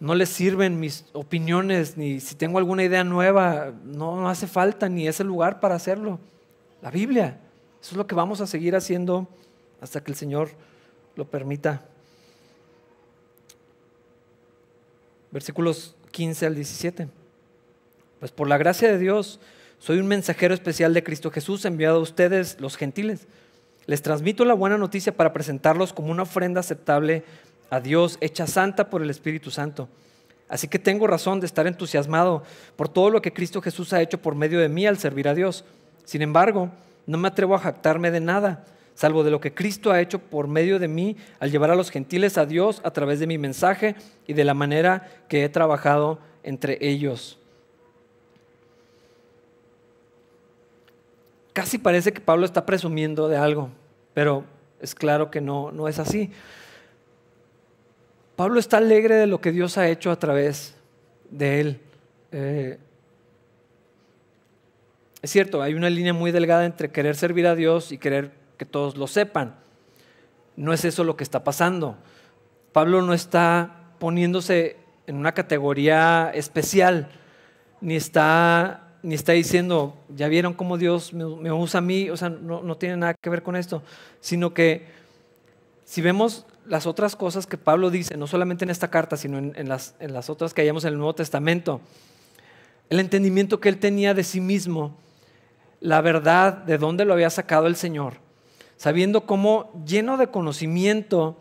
no 0.00 0.14
les 0.14 0.28
sirven 0.28 0.80
mis 0.80 1.06
opiniones, 1.12 1.96
ni 1.96 2.20
si 2.20 2.34
tengo 2.34 2.58
alguna 2.58 2.84
idea 2.84 3.04
nueva, 3.04 3.72
no, 3.84 4.28
hace 4.28 4.46
falta 4.46 4.88
ni 4.88 5.08
ese 5.08 5.24
lugar 5.24 5.60
para 5.60 5.74
hacerlo. 5.74 6.18
La 6.82 6.90
Biblia, 6.90 7.38
eso 7.80 7.92
es 7.92 7.96
lo 7.96 8.06
que 8.06 8.14
vamos 8.14 8.40
a 8.40 8.46
seguir 8.46 8.76
haciendo 8.76 9.28
hasta 9.80 10.02
que 10.02 10.10
el 10.10 10.16
Señor 10.16 10.50
lo 11.16 11.24
permita. 11.24 11.82
Versículos 15.30 15.96
15 16.10 16.46
al 16.46 16.54
17. 16.54 17.08
Pues 18.20 18.32
por 18.32 18.48
la 18.48 18.58
gracia 18.58 18.90
de 18.90 18.98
Dios, 18.98 19.40
soy 19.78 19.98
un 19.98 20.06
mensajero 20.06 20.54
especial 20.54 20.94
de 20.94 21.02
Cristo 21.02 21.30
Jesús 21.30 21.64
enviado 21.64 21.98
a 21.98 22.02
ustedes, 22.02 22.60
los 22.60 22.76
gentiles. 22.76 23.26
Les 23.86 24.00
transmito 24.00 24.44
la 24.44 24.54
buena 24.54 24.78
noticia 24.78 25.14
para 25.14 25.32
presentarlos 25.32 25.92
como 25.92 26.10
una 26.10 26.22
ofrenda 26.22 26.60
aceptable 26.60 27.24
a 27.70 27.80
Dios, 27.80 28.18
hecha 28.20 28.46
santa 28.46 28.90
por 28.90 29.02
el 29.02 29.10
Espíritu 29.10 29.50
Santo. 29.50 29.88
Así 30.48 30.68
que 30.68 30.78
tengo 30.78 31.06
razón 31.06 31.40
de 31.40 31.46
estar 31.46 31.66
entusiasmado 31.66 32.42
por 32.76 32.88
todo 32.88 33.10
lo 33.10 33.22
que 33.22 33.32
Cristo 33.32 33.62
Jesús 33.62 33.92
ha 33.92 34.02
hecho 34.02 34.18
por 34.18 34.34
medio 34.34 34.60
de 34.60 34.68
mí 34.68 34.86
al 34.86 34.98
servir 34.98 35.26
a 35.28 35.34
Dios. 35.34 35.64
Sin 36.04 36.22
embargo, 36.22 36.70
no 37.06 37.18
me 37.18 37.28
atrevo 37.28 37.54
a 37.54 37.58
jactarme 37.58 38.10
de 38.10 38.20
nada, 38.20 38.64
salvo 38.94 39.24
de 39.24 39.30
lo 39.30 39.40
que 39.40 39.54
Cristo 39.54 39.90
ha 39.90 40.00
hecho 40.00 40.18
por 40.18 40.46
medio 40.46 40.78
de 40.78 40.88
mí 40.88 41.16
al 41.40 41.50
llevar 41.50 41.70
a 41.70 41.76
los 41.76 41.90
gentiles 41.90 42.38
a 42.38 42.46
Dios 42.46 42.80
a 42.84 42.90
través 42.90 43.20
de 43.20 43.26
mi 43.26 43.38
mensaje 43.38 43.96
y 44.26 44.34
de 44.34 44.44
la 44.44 44.54
manera 44.54 45.08
que 45.28 45.44
he 45.44 45.48
trabajado 45.48 46.18
entre 46.42 46.78
ellos. 46.80 47.38
Casi 51.54 51.78
parece 51.78 52.12
que 52.12 52.20
Pablo 52.20 52.44
está 52.44 52.66
presumiendo 52.66 53.28
de 53.28 53.36
algo, 53.36 53.70
pero 54.12 54.44
es 54.80 54.94
claro 54.94 55.30
que 55.30 55.40
no, 55.40 55.70
no 55.72 55.88
es 55.88 55.98
así. 55.98 56.30
Pablo 58.36 58.58
está 58.58 58.78
alegre 58.78 59.14
de 59.14 59.26
lo 59.26 59.40
que 59.40 59.52
Dios 59.52 59.78
ha 59.78 59.88
hecho 59.88 60.10
a 60.10 60.18
través 60.18 60.74
de 61.30 61.60
él. 61.60 61.80
Eh, 62.32 62.78
es 65.22 65.30
cierto, 65.30 65.62
hay 65.62 65.74
una 65.74 65.88
línea 65.88 66.12
muy 66.12 66.32
delgada 66.32 66.66
entre 66.66 66.90
querer 66.90 67.16
servir 67.16 67.46
a 67.46 67.54
Dios 67.54 67.92
y 67.92 67.98
querer 67.98 68.32
que 68.56 68.64
todos 68.64 68.96
lo 68.96 69.06
sepan. 69.06 69.54
No 70.56 70.72
es 70.72 70.84
eso 70.84 71.04
lo 71.04 71.16
que 71.16 71.24
está 71.24 71.44
pasando. 71.44 71.96
Pablo 72.72 73.02
no 73.02 73.14
está 73.14 73.84
poniéndose 74.00 74.76
en 75.06 75.16
una 75.16 75.32
categoría 75.32 76.30
especial, 76.34 77.08
ni 77.80 77.94
está, 77.94 78.88
ni 79.02 79.14
está 79.14 79.32
diciendo, 79.32 79.96
ya 80.08 80.26
vieron 80.28 80.54
cómo 80.54 80.76
Dios 80.76 81.12
me, 81.12 81.52
usa 81.52 81.78
a 81.78 81.82
mí, 81.82 82.10
o 82.10 82.16
sea, 82.16 82.30
no, 82.30 82.62
no 82.62 82.76
tiene 82.76 82.96
nada 82.96 83.14
que 83.14 83.30
ver 83.30 83.42
con 83.42 83.54
esto, 83.54 83.82
sino 84.20 84.52
que 84.54 85.03
si 85.84 86.00
vemos 86.00 86.46
las 86.66 86.86
otras 86.86 87.14
cosas 87.16 87.46
que 87.46 87.58
Pablo 87.58 87.90
dice, 87.90 88.16
no 88.16 88.26
solamente 88.26 88.64
en 88.64 88.70
esta 88.70 88.90
carta, 88.90 89.16
sino 89.16 89.38
en, 89.38 89.68
las, 89.68 89.94
en 90.00 90.12
las 90.12 90.30
otras 90.30 90.54
que 90.54 90.62
hayamos 90.62 90.84
en 90.84 90.92
el 90.92 90.98
Nuevo 90.98 91.14
Testamento, 91.14 91.80
el 92.90 93.00
entendimiento 93.00 93.60
que 93.60 93.68
él 93.68 93.78
tenía 93.78 94.14
de 94.14 94.24
sí 94.24 94.40
mismo, 94.40 94.96
la 95.80 96.00
verdad 96.00 96.52
de 96.52 96.78
dónde 96.78 97.04
lo 97.04 97.12
había 97.12 97.30
sacado 97.30 97.66
el 97.66 97.76
Señor, 97.76 98.14
sabiendo 98.76 99.26
cómo 99.26 99.72
lleno 99.86 100.16
de 100.16 100.28
conocimiento 100.28 101.36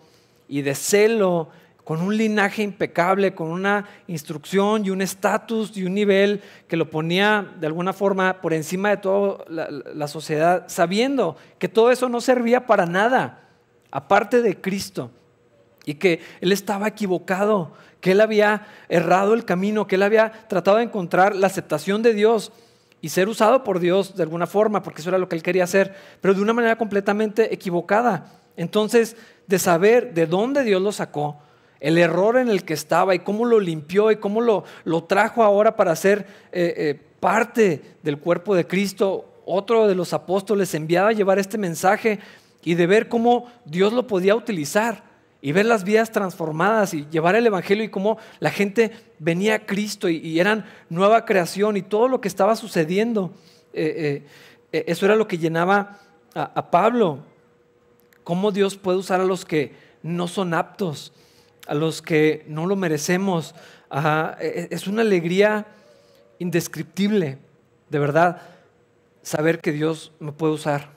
y 0.47 0.61
de 0.61 0.75
celo, 0.75 1.49
con 1.83 2.01
un 2.01 2.15
linaje 2.15 2.63
impecable, 2.63 3.35
con 3.35 3.49
una 3.49 3.85
instrucción 4.07 4.85
y 4.85 4.89
un 4.89 5.01
estatus 5.01 5.75
y 5.75 5.83
un 5.83 5.93
nivel 5.93 6.41
que 6.69 6.77
lo 6.77 6.89
ponía 6.89 7.53
de 7.59 7.67
alguna 7.67 7.91
forma 7.91 8.41
por 8.41 8.53
encima 8.53 8.89
de 8.89 8.97
toda 8.97 9.43
la 9.49 10.07
sociedad, 10.07 10.63
sabiendo 10.67 11.35
que 11.59 11.67
todo 11.67 11.91
eso 11.91 12.07
no 12.07 12.21
servía 12.21 12.67
para 12.67 12.85
nada 12.85 13.42
aparte 13.93 14.41
de 14.41 14.59
Cristo, 14.59 15.11
y 15.85 15.93
que 15.95 16.19
él 16.41 16.51
estaba 16.51 16.87
equivocado, 16.87 17.73
que 18.01 18.13
él 18.13 18.21
había 18.21 18.65
errado 18.89 19.35
el 19.35 19.45
camino, 19.45 19.85
que 19.85 19.95
él 19.95 20.01
había 20.01 20.31
tratado 20.47 20.77
de 20.77 20.83
encontrar 20.83 21.35
la 21.35 21.45
aceptación 21.45 22.01
de 22.01 22.15
Dios 22.15 22.51
y 23.01 23.09
ser 23.09 23.29
usado 23.29 23.63
por 23.63 23.79
Dios 23.79 24.15
de 24.15 24.23
alguna 24.23 24.47
forma, 24.47 24.81
porque 24.81 25.01
eso 25.01 25.11
era 25.11 25.19
lo 25.19 25.29
que 25.29 25.35
él 25.35 25.43
quería 25.43 25.65
hacer, 25.65 25.93
pero 26.21 26.33
de 26.33 26.41
una 26.41 26.53
manera 26.53 26.75
completamente 26.75 27.53
equivocada. 27.53 28.31
Entonces, 28.57 29.15
de 29.45 29.59
saber 29.59 30.15
de 30.15 30.25
dónde 30.25 30.63
Dios 30.63 30.81
lo 30.81 30.91
sacó, 30.91 31.37
el 31.79 31.99
error 31.99 32.37
en 32.37 32.49
el 32.49 32.63
que 32.63 32.73
estaba 32.73 33.13
y 33.13 33.19
cómo 33.19 33.45
lo 33.45 33.59
limpió 33.59 34.09
y 34.09 34.15
cómo 34.15 34.41
lo, 34.41 34.63
lo 34.85 35.03
trajo 35.03 35.43
ahora 35.43 35.75
para 35.75 35.95
ser 35.95 36.25
eh, 36.51 36.73
eh, 36.77 36.99
parte 37.19 37.97
del 38.01 38.17
cuerpo 38.17 38.55
de 38.55 38.65
Cristo, 38.65 39.29
otro 39.45 39.87
de 39.87 39.93
los 39.93 40.13
apóstoles 40.13 40.73
enviado 40.73 41.09
a 41.09 41.13
llevar 41.13 41.37
este 41.37 41.59
mensaje 41.59 42.19
y 42.63 42.75
de 42.75 42.87
ver 42.87 43.09
cómo 43.09 43.51
Dios 43.65 43.93
lo 43.93 44.07
podía 44.07 44.35
utilizar 44.35 45.03
y 45.41 45.51
ver 45.51 45.65
las 45.65 45.83
vidas 45.83 46.09
transformadas 46.09 46.93
y 46.93 47.05
llevar 47.11 47.35
el 47.35 47.45
Evangelio 47.45 47.83
y 47.83 47.89
cómo 47.89 48.17
la 48.39 48.49
gente 48.49 48.91
venía 49.19 49.55
a 49.55 49.65
Cristo 49.65 50.07
y, 50.07 50.39
eran 50.39 50.65
nueva 50.89 51.25
creación 51.25 51.75
y 51.75 51.81
todo 51.81 52.07
lo 52.07 52.21
que 52.21 52.29
estaba 52.29 52.55
sucediendo. 52.55 53.33
Eh, 53.73 53.93
eh, 53.97 54.27
eh, 54.71 54.85
eso 54.87 55.05
era 55.05 55.17
lo 55.17 55.27
que 55.27 55.37
llenaba 55.37 55.99
a, 56.33 56.71
Pablo. 56.71 57.25
Cómo 58.23 58.53
Dios 58.53 58.77
puede 58.77 58.99
usar 58.99 59.19
a 59.19 59.25
los 59.25 59.43
que 59.43 59.73
no 60.01 60.29
son 60.29 60.53
aptos, 60.53 61.11
a 61.67 61.73
los 61.73 62.01
que 62.01 62.45
no 62.47 62.65
lo 62.65 62.77
merecemos. 62.77 63.53
es 64.39 64.87
una 64.87 65.01
alegría 65.01 65.67
indescriptible, 66.39 67.37
de 67.89 67.99
verdad, 67.99 68.41
saber 69.23 69.59
que 69.59 69.73
Dios 69.73 70.13
me 70.19 70.31
puede 70.31 70.53
usar 70.53 70.93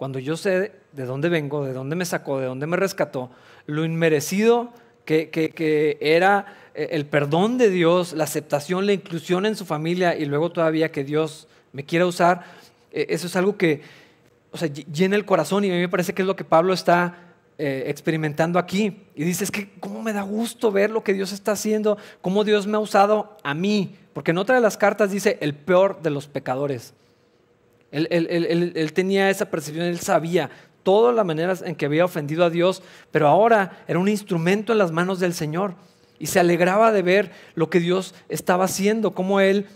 cuando 0.00 0.18
yo 0.18 0.38
sé 0.38 0.72
de 0.92 1.04
dónde 1.04 1.28
vengo, 1.28 1.62
de 1.62 1.74
dónde 1.74 1.94
me 1.94 2.06
sacó, 2.06 2.40
de 2.40 2.46
dónde 2.46 2.66
me 2.66 2.78
rescató, 2.78 3.30
lo 3.66 3.84
inmerecido 3.84 4.72
que, 5.04 5.98
era 6.00 6.56
eh, 6.74 6.88
el 6.92 7.04
perdón 7.04 7.58
de 7.58 7.68
Dios, 7.68 8.14
la 8.14 8.24
aceptación, 8.24 8.86
la 8.86 8.94
inclusión 8.94 9.44
en 9.44 9.56
su 9.56 9.66
familia 9.66 10.16
y 10.16 10.24
luego 10.24 10.52
todavía 10.52 10.90
que 10.90 11.04
Dios 11.04 11.48
me 11.74 11.84
quiera 11.84 12.06
usar, 12.06 12.46
eh, 12.92 13.08
eso 13.10 13.26
es 13.26 13.36
algo 13.36 13.58
que 13.58 13.82
llena 14.90 15.16
el 15.16 15.26
corazón 15.26 15.66
y 15.66 15.70
a 15.70 15.74
mí 15.74 15.80
me 15.80 15.88
parece 15.90 16.14
que 16.14 16.22
es 16.22 16.26
lo 16.26 16.34
que 16.34 16.44
Pablo 16.44 16.72
está 16.72 17.34
eh, 17.58 17.84
experimentando 17.88 18.58
aquí. 18.58 19.02
Y 19.14 19.24
dice, 19.24 19.44
es 19.44 19.50
que 19.50 19.68
cómo 19.80 20.00
me 20.00 20.14
da 20.14 20.22
gusto 20.22 20.72
ver 20.72 20.90
lo 20.90 21.04
que 21.04 21.12
Dios 21.12 21.30
está 21.30 21.52
haciendo, 21.52 21.98
cómo 22.22 22.42
Dios 22.42 22.66
me 22.66 22.78
ha 22.78 22.80
usado 22.80 23.36
a 23.42 23.52
mí, 23.52 23.96
porque 24.14 24.30
en 24.30 24.38
otra 24.38 24.54
de 24.54 24.62
las 24.62 24.78
cartas 24.78 25.10
dice 25.10 25.36
el 25.42 25.52
peor 25.52 26.00
de 26.00 26.08
los 26.08 26.26
pecadores. 26.26 26.94
Él, 27.90 28.92
tenía 28.92 29.30
esa 29.30 29.50
percepción, 29.50 29.86
él 29.86 29.98
sabía 30.00 30.50
todas 30.82 31.14
las 31.14 31.26
maneras 31.26 31.62
en 31.62 31.74
que 31.74 31.86
había 31.86 32.04
ofendido 32.04 32.44
a 32.44 32.50
Dios, 32.50 32.82
pero 33.10 33.28
ahora 33.28 33.82
era 33.88 33.98
un 33.98 34.08
instrumento 34.08 34.72
en 34.72 34.78
las 34.78 34.92
manos 34.92 35.20
del 35.20 35.34
Señor 35.34 35.74
y 36.18 36.26
se 36.26 36.40
alegraba 36.40 36.92
de 36.92 37.02
ver 37.02 37.32
lo 37.54 37.68
que 37.68 37.80
Dios 37.80 38.14
estaba 38.28 38.66
haciendo, 38.66 39.12
como 39.12 39.40
él 39.40 39.66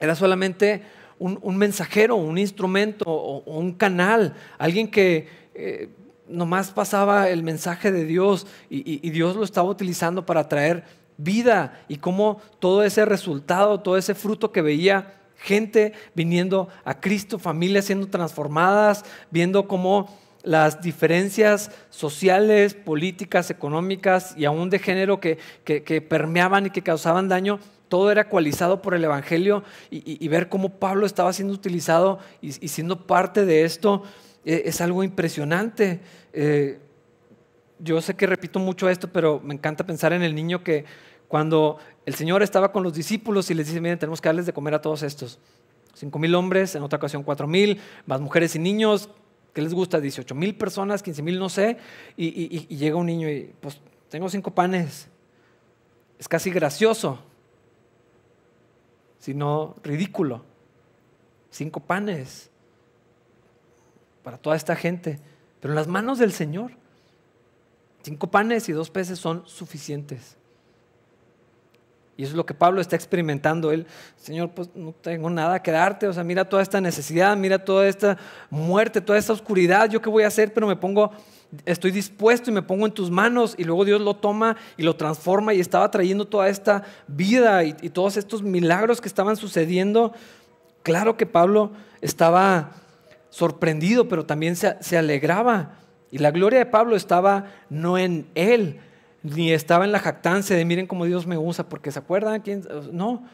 era 0.00 0.14
solamente 0.14 0.82
un, 1.18 1.56
mensajero, 1.56 2.16
un 2.16 2.38
instrumento 2.38 3.04
o, 3.06 3.58
un 3.58 3.72
canal, 3.74 4.34
alguien 4.58 4.90
que 4.90 5.28
eh, 5.54 5.90
nomás 6.26 6.72
pasaba 6.72 7.28
el 7.28 7.44
mensaje 7.44 7.92
de 7.92 8.04
Dios 8.04 8.46
y, 8.68 9.06
y 9.06 9.10
Dios 9.10 9.36
lo 9.36 9.44
estaba 9.44 9.68
utilizando 9.68 10.26
para 10.26 10.48
traer 10.48 10.84
vida 11.16 11.84
y 11.88 11.96
cómo 11.96 12.40
todo 12.58 12.82
ese 12.82 13.04
resultado, 13.04 13.80
todo 13.80 13.96
ese 13.96 14.14
fruto 14.14 14.50
que 14.50 14.62
veía, 14.62 15.21
gente 15.42 15.92
viniendo 16.14 16.68
a 16.84 17.00
Cristo, 17.00 17.38
familias 17.38 17.86
siendo 17.86 18.06
transformadas, 18.06 19.04
viendo 19.30 19.66
cómo 19.66 20.08
las 20.42 20.82
diferencias 20.82 21.70
sociales, 21.90 22.74
políticas, 22.74 23.50
económicas 23.50 24.34
y 24.36 24.44
aún 24.44 24.70
de 24.70 24.78
género 24.78 25.20
que, 25.20 25.38
permeaban 26.08 26.66
y 26.66 26.70
que 26.70 26.82
causaban 26.82 27.28
daño, 27.28 27.60
todo 27.88 28.10
era 28.10 28.22
ecualizado 28.22 28.82
por 28.82 28.94
el 28.94 29.04
Evangelio 29.04 29.62
y, 29.90 30.26
ver 30.28 30.48
cómo 30.48 30.70
Pablo 30.78 31.06
estaba 31.06 31.32
siendo 31.32 31.54
utilizado 31.54 32.18
y, 32.40 32.52
siendo 32.68 33.06
parte 33.06 33.44
de 33.44 33.64
esto 33.64 34.02
eh, 34.44 34.62
es 34.64 34.80
algo 34.80 35.04
impresionante. 35.04 36.00
Eh, 36.32 36.78
yo 37.78 38.00
sé 38.00 38.14
que 38.14 38.26
repito 38.26 38.58
mucho 38.58 38.88
esto, 38.88 39.08
pero 39.12 39.40
me 39.40 39.54
encanta 39.54 39.84
pensar 39.84 40.12
en 40.12 40.22
el 40.22 40.34
niño 40.34 40.62
que 40.62 40.84
cuando 41.32 41.78
el 42.04 42.14
Señor 42.14 42.42
estaba 42.42 42.72
con 42.72 42.82
los 42.82 42.92
discípulos 42.92 43.50
y 43.50 43.54
les 43.54 43.66
dice, 43.66 43.80
miren, 43.80 43.98
tenemos 43.98 44.20
que 44.20 44.28
darles 44.28 44.44
de 44.44 44.52
comer 44.52 44.74
a 44.74 44.82
todos 44.82 45.02
estos. 45.02 45.38
Cinco 45.94 46.18
mil 46.18 46.34
hombres, 46.34 46.74
en 46.74 46.82
otra 46.82 46.98
ocasión 46.98 47.22
cuatro 47.22 47.46
mil, 47.46 47.80
más 48.04 48.20
mujeres 48.20 48.54
y 48.54 48.58
niños, 48.58 49.08
¿qué 49.54 49.62
les 49.62 49.72
gusta? 49.72 49.98
18 49.98 50.34
mil 50.34 50.54
personas, 50.54 51.02
15 51.02 51.22
mil, 51.22 51.38
no 51.38 51.48
sé. 51.48 51.78
Y, 52.18 52.76
llega 52.76 52.96
un 52.96 53.06
niño 53.06 53.30
y, 53.30 53.50
pues, 53.62 53.80
tengo 54.10 54.28
cinco 54.28 54.50
panes. 54.50 55.08
Es 56.18 56.28
casi 56.28 56.50
gracioso, 56.50 57.18
sino 59.18 59.76
ridículo. 59.82 60.44
Cinco 61.48 61.80
panes 61.80 62.50
para 64.22 64.36
toda 64.36 64.54
esta 64.54 64.76
gente. 64.76 65.18
Pero 65.60 65.72
en 65.72 65.76
las 65.76 65.88
manos 65.88 66.18
del 66.18 66.32
Señor, 66.32 66.72
cinco 68.02 68.30
panes 68.30 68.68
y 68.68 68.72
dos 68.72 68.90
peces 68.90 69.18
son 69.18 69.44
suficientes. 69.46 70.36
Y 72.22 72.24
eso 72.24 72.34
es 72.34 72.36
lo 72.36 72.46
que 72.46 72.54
Pablo 72.54 72.80
está 72.80 72.94
experimentando. 72.94 73.72
Él, 73.72 73.84
Señor, 74.14 74.50
pues 74.50 74.70
no 74.76 74.92
tengo 74.92 75.28
nada 75.28 75.60
que 75.60 75.72
darte. 75.72 76.06
O 76.06 76.12
sea, 76.12 76.22
mira 76.22 76.48
toda 76.48 76.62
esta 76.62 76.80
necesidad, 76.80 77.36
mira 77.36 77.64
toda 77.64 77.88
esta 77.88 78.16
muerte, 78.48 79.00
toda 79.00 79.18
esta 79.18 79.32
oscuridad. 79.32 79.90
¿Yo 79.90 80.00
qué 80.00 80.08
voy 80.08 80.22
a 80.22 80.28
hacer? 80.28 80.54
Pero 80.54 80.68
me 80.68 80.76
pongo, 80.76 81.10
estoy 81.66 81.90
dispuesto 81.90 82.48
y 82.48 82.54
me 82.54 82.62
pongo 82.62 82.86
en 82.86 82.92
tus 82.92 83.10
manos. 83.10 83.56
Y 83.58 83.64
luego 83.64 83.84
Dios 83.84 84.00
lo 84.00 84.14
toma 84.14 84.56
y 84.76 84.84
lo 84.84 84.94
transforma 84.94 85.52
y 85.52 85.58
estaba 85.58 85.90
trayendo 85.90 86.24
toda 86.24 86.48
esta 86.48 86.84
vida 87.08 87.64
y, 87.64 87.72
todos 87.90 88.16
estos 88.16 88.40
milagros 88.40 89.00
que 89.00 89.08
estaban 89.08 89.36
sucediendo. 89.36 90.12
Claro 90.84 91.16
que 91.16 91.26
Pablo 91.26 91.72
estaba 92.02 92.70
sorprendido, 93.30 94.06
pero 94.06 94.26
también 94.26 94.54
se, 94.54 94.76
se 94.78 94.96
alegraba. 94.96 95.72
Y 96.12 96.18
la 96.18 96.30
gloria 96.30 96.60
de 96.60 96.66
Pablo 96.66 96.94
estaba 96.94 97.46
no 97.68 97.98
en 97.98 98.28
él, 98.36 98.78
ni 99.22 99.52
estaba 99.52 99.84
en 99.84 99.92
la 99.92 99.98
jactancia 99.98 100.56
de 100.56 100.64
miren 100.64 100.86
cómo 100.86 101.04
Dios 101.04 101.26
me 101.26 101.38
usa, 101.38 101.68
porque 101.68 101.92
se 101.92 101.98
acuerdan 101.98 102.40
quién. 102.40 102.66
No, 102.92 103.24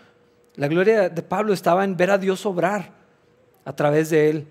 la 0.57 0.69
gloria 0.69 1.09
de 1.09 1.23
Pablo 1.23 1.53
estaba 1.53 1.85
en 1.85 1.97
ver 1.97 2.11
a 2.11 2.19
Dios 2.19 2.45
obrar 2.45 2.93
a 3.65 3.75
través 3.75 4.11
de 4.11 4.31
él 4.31 4.47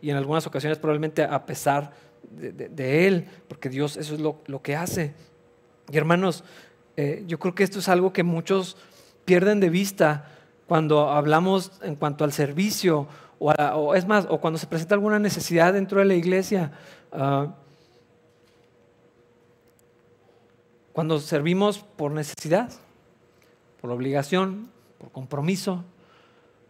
y 0.00 0.10
en 0.10 0.16
algunas 0.16 0.46
ocasiones 0.46 0.78
probablemente 0.78 1.22
a 1.22 1.46
pesar 1.46 1.92
de, 2.30 3.06
él, 3.06 3.26
porque 3.48 3.68
Dios 3.68 3.96
eso 3.96 4.14
es 4.14 4.20
lo, 4.20 4.62
que 4.62 4.76
hace. 4.76 5.14
Y 5.90 5.96
hermanos, 5.96 6.44
eh, 6.96 7.24
yo 7.26 7.38
creo 7.38 7.54
que 7.54 7.64
esto 7.64 7.78
es 7.78 7.88
algo 7.88 8.12
que 8.12 8.22
muchos 8.22 8.76
pierden 9.24 9.60
de 9.60 9.70
vista 9.70 10.28
cuando 10.66 11.10
hablamos 11.10 11.72
en 11.82 11.96
cuanto 11.96 12.24
al 12.24 12.32
servicio, 12.32 13.08
o, 13.38 13.94
es 13.94 14.06
más, 14.06 14.26
o 14.28 14.40
cuando 14.40 14.58
se 14.58 14.66
presenta 14.66 14.94
alguna 14.94 15.18
necesidad 15.18 15.72
dentro 15.72 16.00
de 16.00 16.06
la 16.06 16.14
iglesia. 16.14 16.72
Ah, 17.12 17.54
Cuando 20.96 21.20
servimos 21.20 21.80
por 21.80 22.10
necesidad, 22.10 22.70
por 23.82 23.90
obligación, 23.90 24.70
por 24.96 25.10
compromiso, 25.12 25.84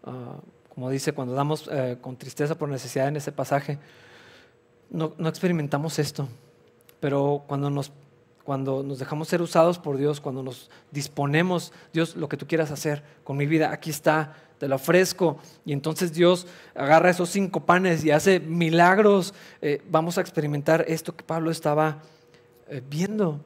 ah, 0.03 0.39
como 0.69 0.91
dice, 0.91 1.13
cuando 1.13 1.33
damos 1.33 1.71
eh, 1.71 1.99
con 2.01 2.17
tristeza 2.17 2.59
por 2.59 2.69
necesidad 2.69 3.07
en 3.07 3.19
ese 3.19 3.31
pasaje, 3.31 3.79
no, 4.91 5.15
experimentamos 5.29 6.01
esto. 6.01 6.27
Pero 6.99 7.45
cuando 7.47 7.71
nos, 7.71 7.93
cuando 8.43 8.83
nos 8.83 8.99
dejamos 8.99 9.29
ser 9.29 9.43
usados 9.43 9.79
por 9.79 9.97
Dios, 9.97 10.21
cuando 10.21 10.43
nos 10.43 10.71
disponemos, 10.91 11.73
Dios, 11.93 12.17
lo 12.17 12.29
que 12.29 12.37
tú 12.37 12.49
quieras 12.49 12.73
hacer 12.73 13.05
con 13.23 13.37
mi 13.37 13.47
vida, 13.47 13.71
aquí 13.71 13.91
está, 13.91 14.35
te 14.59 14.67
lo 14.67 14.75
ofrezco. 14.75 15.39
Y 15.65 15.73
entonces 15.73 16.13
Dios 16.13 16.49
agarra 16.75 17.11
esos 17.11 17.29
cinco 17.31 17.61
panes 17.61 18.05
y 18.05 18.11
hace 18.11 18.41
milagros. 18.41 19.35
Eh, 19.63 19.81
vamos 19.89 20.19
a 20.19 20.21
experimentar 20.21 20.85
esto 20.89 21.15
que 21.15 21.23
Pablo 21.23 21.53
estaba 21.53 22.03
eh, 22.69 22.83
viendo. 22.91 23.41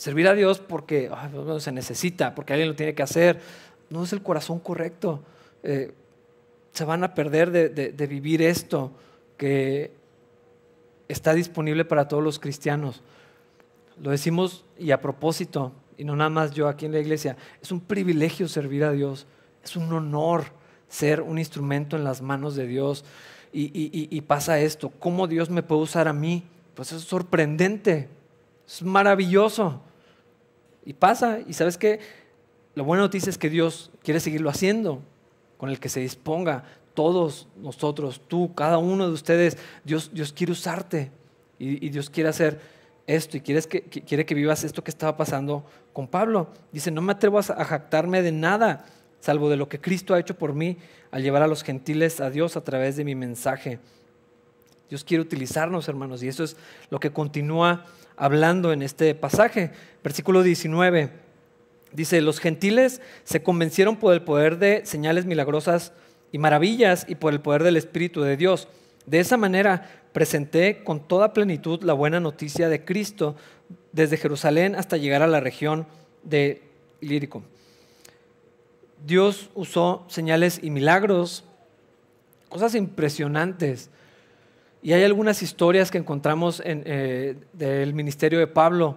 Servir 0.00 0.28
a 0.28 0.34
Dios 0.34 0.60
porque 0.60 1.10
se 1.58 1.72
necesita, 1.72 2.34
porque 2.34 2.54
alguien 2.54 2.70
lo 2.70 2.74
tiene 2.74 2.94
que 2.94 3.02
hacer, 3.02 3.38
no 3.90 4.02
es 4.02 4.14
el 4.14 4.22
corazón 4.22 4.58
correcto. 4.58 5.20
Eh, 5.62 5.92
se 6.72 6.86
van 6.86 7.04
a 7.04 7.12
perder 7.12 7.50
de, 7.50 8.06
vivir 8.06 8.40
esto 8.40 8.92
que 9.36 9.92
está 11.06 11.34
disponible 11.34 11.84
para 11.84 12.08
todos 12.08 12.24
los 12.24 12.38
cristianos. 12.38 13.02
Lo 14.02 14.10
decimos 14.10 14.64
y 14.78 14.92
a 14.92 15.02
propósito, 15.02 15.70
y 15.98 16.04
no 16.04 16.16
nada 16.16 16.30
más 16.30 16.52
yo 16.52 16.66
aquí 16.66 16.86
en 16.86 16.92
la 16.92 17.00
iglesia, 17.00 17.36
es 17.60 17.70
un 17.70 17.80
privilegio 17.80 18.48
servir 18.48 18.84
a 18.84 18.92
Dios, 18.92 19.26
es 19.62 19.76
un 19.76 19.92
honor 19.92 20.44
ser 20.88 21.20
un 21.20 21.38
instrumento 21.38 21.96
en 21.96 22.04
las 22.04 22.22
manos 22.22 22.56
de 22.56 22.66
Dios. 22.66 23.04
Y, 23.52 24.18
pasa 24.22 24.60
esto, 24.60 24.88
¿cómo 24.98 25.26
Dios 25.26 25.50
me 25.50 25.62
puede 25.62 25.82
usar 25.82 26.08
a 26.08 26.14
mí? 26.14 26.42
Pues 26.72 26.90
es 26.90 27.02
sorprendente, 27.02 28.08
es 28.66 28.82
maravilloso. 28.82 29.82
Y 30.84 30.94
pasa, 30.94 31.38
y 31.46 31.52
sabes 31.52 31.76
qué, 31.76 32.00
la 32.74 32.82
buena 32.82 33.02
noticia 33.02 33.30
es 33.30 33.38
que 33.38 33.50
Dios 33.50 33.90
quiere 34.02 34.20
seguirlo 34.20 34.50
haciendo, 34.50 35.02
con 35.56 35.70
el 35.70 35.80
que 35.80 35.88
se 35.88 36.00
disponga. 36.00 36.64
Todos 36.94 37.48
nosotros, 37.56 38.22
tú, 38.26 38.54
cada 38.54 38.78
uno 38.78 39.06
de 39.06 39.12
ustedes, 39.12 39.58
Dios, 39.84 40.10
Dios 40.12 40.32
quiere 40.32 40.52
usarte 40.52 41.10
y, 41.58 41.88
Dios 41.90 42.10
quiere 42.10 42.30
hacer 42.30 42.60
esto 43.06 43.36
y 43.36 43.40
quiere 43.40 43.62
que, 43.62 43.82
quiere 43.82 44.24
que 44.24 44.34
vivas 44.34 44.64
esto 44.64 44.82
que 44.82 44.90
estaba 44.90 45.16
pasando 45.16 45.64
con 45.92 46.08
Pablo. 46.08 46.48
Dice, 46.72 46.90
no 46.90 47.02
me 47.02 47.12
atrevo 47.12 47.38
a 47.38 47.42
jactarme 47.42 48.22
de 48.22 48.32
nada, 48.32 48.86
salvo 49.20 49.50
de 49.50 49.56
lo 49.56 49.68
que 49.68 49.80
Cristo 49.80 50.14
ha 50.14 50.20
hecho 50.20 50.36
por 50.36 50.54
mí 50.54 50.78
al 51.10 51.22
llevar 51.22 51.42
a 51.42 51.46
los 51.46 51.62
gentiles 51.62 52.20
a 52.20 52.30
Dios 52.30 52.56
a 52.56 52.64
través 52.64 52.96
de 52.96 53.04
mi 53.04 53.14
mensaje. 53.14 53.78
Dios 54.88 55.04
quiere 55.04 55.22
utilizarnos, 55.22 55.88
hermanos, 55.88 56.22
y 56.22 56.28
eso 56.28 56.42
es 56.42 56.56
lo 56.90 56.98
que 56.98 57.12
continúa 57.12 57.84
hablando 58.20 58.72
en 58.72 58.82
este 58.82 59.14
pasaje. 59.14 59.72
Versículo 60.04 60.42
19 60.42 61.10
dice, 61.92 62.20
los 62.20 62.38
gentiles 62.38 63.00
se 63.24 63.42
convencieron 63.42 63.96
por 63.96 64.12
el 64.12 64.22
poder 64.22 64.58
de 64.58 64.82
señales 64.84 65.24
milagrosas 65.24 65.92
y 66.30 66.38
maravillas 66.38 67.06
y 67.08 67.16
por 67.16 67.32
el 67.32 67.40
poder 67.40 67.64
del 67.64 67.78
Espíritu 67.78 68.20
de 68.20 68.36
Dios. 68.36 68.68
De 69.06 69.18
esa 69.20 69.38
manera 69.38 69.90
presenté 70.12 70.84
con 70.84 71.00
toda 71.08 71.32
plenitud 71.32 71.82
la 71.82 71.94
buena 71.94 72.20
noticia 72.20 72.68
de 72.68 72.84
Cristo 72.84 73.36
desde 73.92 74.18
Jerusalén 74.18 74.76
hasta 74.76 74.98
llegar 74.98 75.22
a 75.22 75.26
la 75.26 75.40
región 75.40 75.86
de 76.22 76.62
Lírico. 77.00 77.42
Dios 79.06 79.48
usó 79.54 80.04
señales 80.08 80.60
y 80.62 80.70
milagros, 80.70 81.44
cosas 82.50 82.74
impresionantes. 82.74 83.88
Y 84.82 84.92
hay 84.92 85.04
algunas 85.04 85.42
historias 85.42 85.90
que 85.90 85.98
encontramos 85.98 86.62
en, 86.64 86.82
eh, 86.86 87.36
del 87.52 87.92
ministerio 87.92 88.38
de 88.38 88.46
Pablo, 88.46 88.96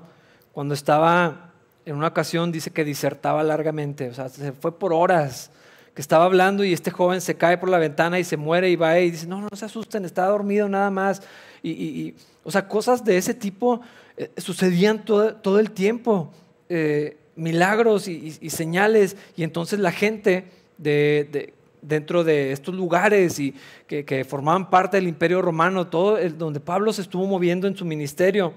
cuando 0.54 0.74
estaba 0.74 1.52
en 1.86 1.96
una 1.96 2.08
ocasión, 2.08 2.52
dice 2.52 2.72
que 2.72 2.86
disertaba 2.86 3.43
largamente, 3.43 4.10
o 4.10 4.13
sea, 4.13 4.30
se 4.30 4.54
fue 4.54 4.78
por 4.78 4.93
horas, 4.93 5.52
que 5.93 6.02
estaba 6.02 6.26
hablando 6.26 6.63
y 6.63 6.74
este 6.74 6.89
joven 6.89 7.22
se 7.22 7.36
cae 7.36 7.58
por 7.58 7.69
la 7.69 7.78
ventana 7.78 8.17
y 8.17 8.24
se 8.24 8.38
muere 8.38 8.69
y 8.69 8.76
va 8.76 8.98
y 9.00 9.12
dice, 9.12 9.28
no, 9.28 9.41
no, 9.41 9.50
se 9.54 9.65
asusten, 9.65 10.06
está 10.06 10.26
dormido 10.26 10.67
nada 10.67 10.89
más. 10.89 11.22
Y, 11.62 12.15
o 12.43 12.52
sea, 12.52 12.67
cosas 12.67 13.06
de 13.06 13.17
ese 13.17 13.34
tipo 13.34 13.82
eh, 14.17 14.32
sucedían 14.38 15.06
todo, 15.06 15.36
todo, 15.36 15.60
el 15.60 15.72
tiempo, 15.72 16.32
eh, 16.69 17.17
milagros 17.36 18.08
y, 18.08 18.32
señales, 18.50 19.17
y 19.36 19.43
entonces 19.43 19.80
la 19.80 19.91
gente 19.91 20.46
de 20.78 21.54
dentro 21.84 22.24
de 22.24 22.52
estos 22.52 22.74
lugares 22.74 23.39
y 23.39 23.54
que, 23.88 24.26
formaban 24.28 24.69
parte 24.69 24.98
del 24.98 25.08
imperio 25.08 25.41
romano, 25.41 25.88
todo 25.88 26.17
donde 26.30 26.60
Pablo 26.60 26.91
se 26.93 27.02
estuvo 27.02 27.28
moviendo 27.28 27.67
en 27.67 27.76
su 27.76 27.86
ministerio, 27.86 28.54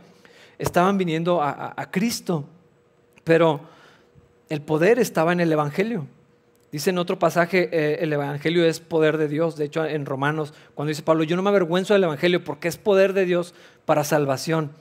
estaban 0.58 0.96
viniendo 0.96 1.42
a, 1.42 1.74
Cristo. 1.90 2.44
Pero 3.24 3.60
el 4.48 4.62
poder 4.62 4.98
estaba 4.98 5.32
en 5.32 5.40
el 5.40 5.52
Evangelio. 5.52 6.06
Dice 6.70 6.90
en 6.90 6.98
otro 6.98 7.18
pasaje, 7.18 7.68
eh, 7.72 7.98
el 8.00 8.12
Evangelio 8.12 8.64
es 8.64 8.80
poder 8.80 9.18
de 9.18 9.28
Dios. 9.28 9.56
De 9.56 9.64
hecho, 9.64 9.84
en 9.84 10.06
Romanos, 10.06 10.52
cuando 10.74 10.90
dice 10.90 11.02
Pablo, 11.02 11.24
yo 11.24 11.36
no 11.36 11.42
me 11.42 11.50
avergüenzo 11.50 11.94
del 11.94 12.04
Evangelio 12.04 12.44
porque 12.44 12.68
es 12.68 12.76
poder 12.76 13.12
de 13.12 13.24
Dios 13.24 13.54
para 13.84 14.04
salvación. 14.04 14.72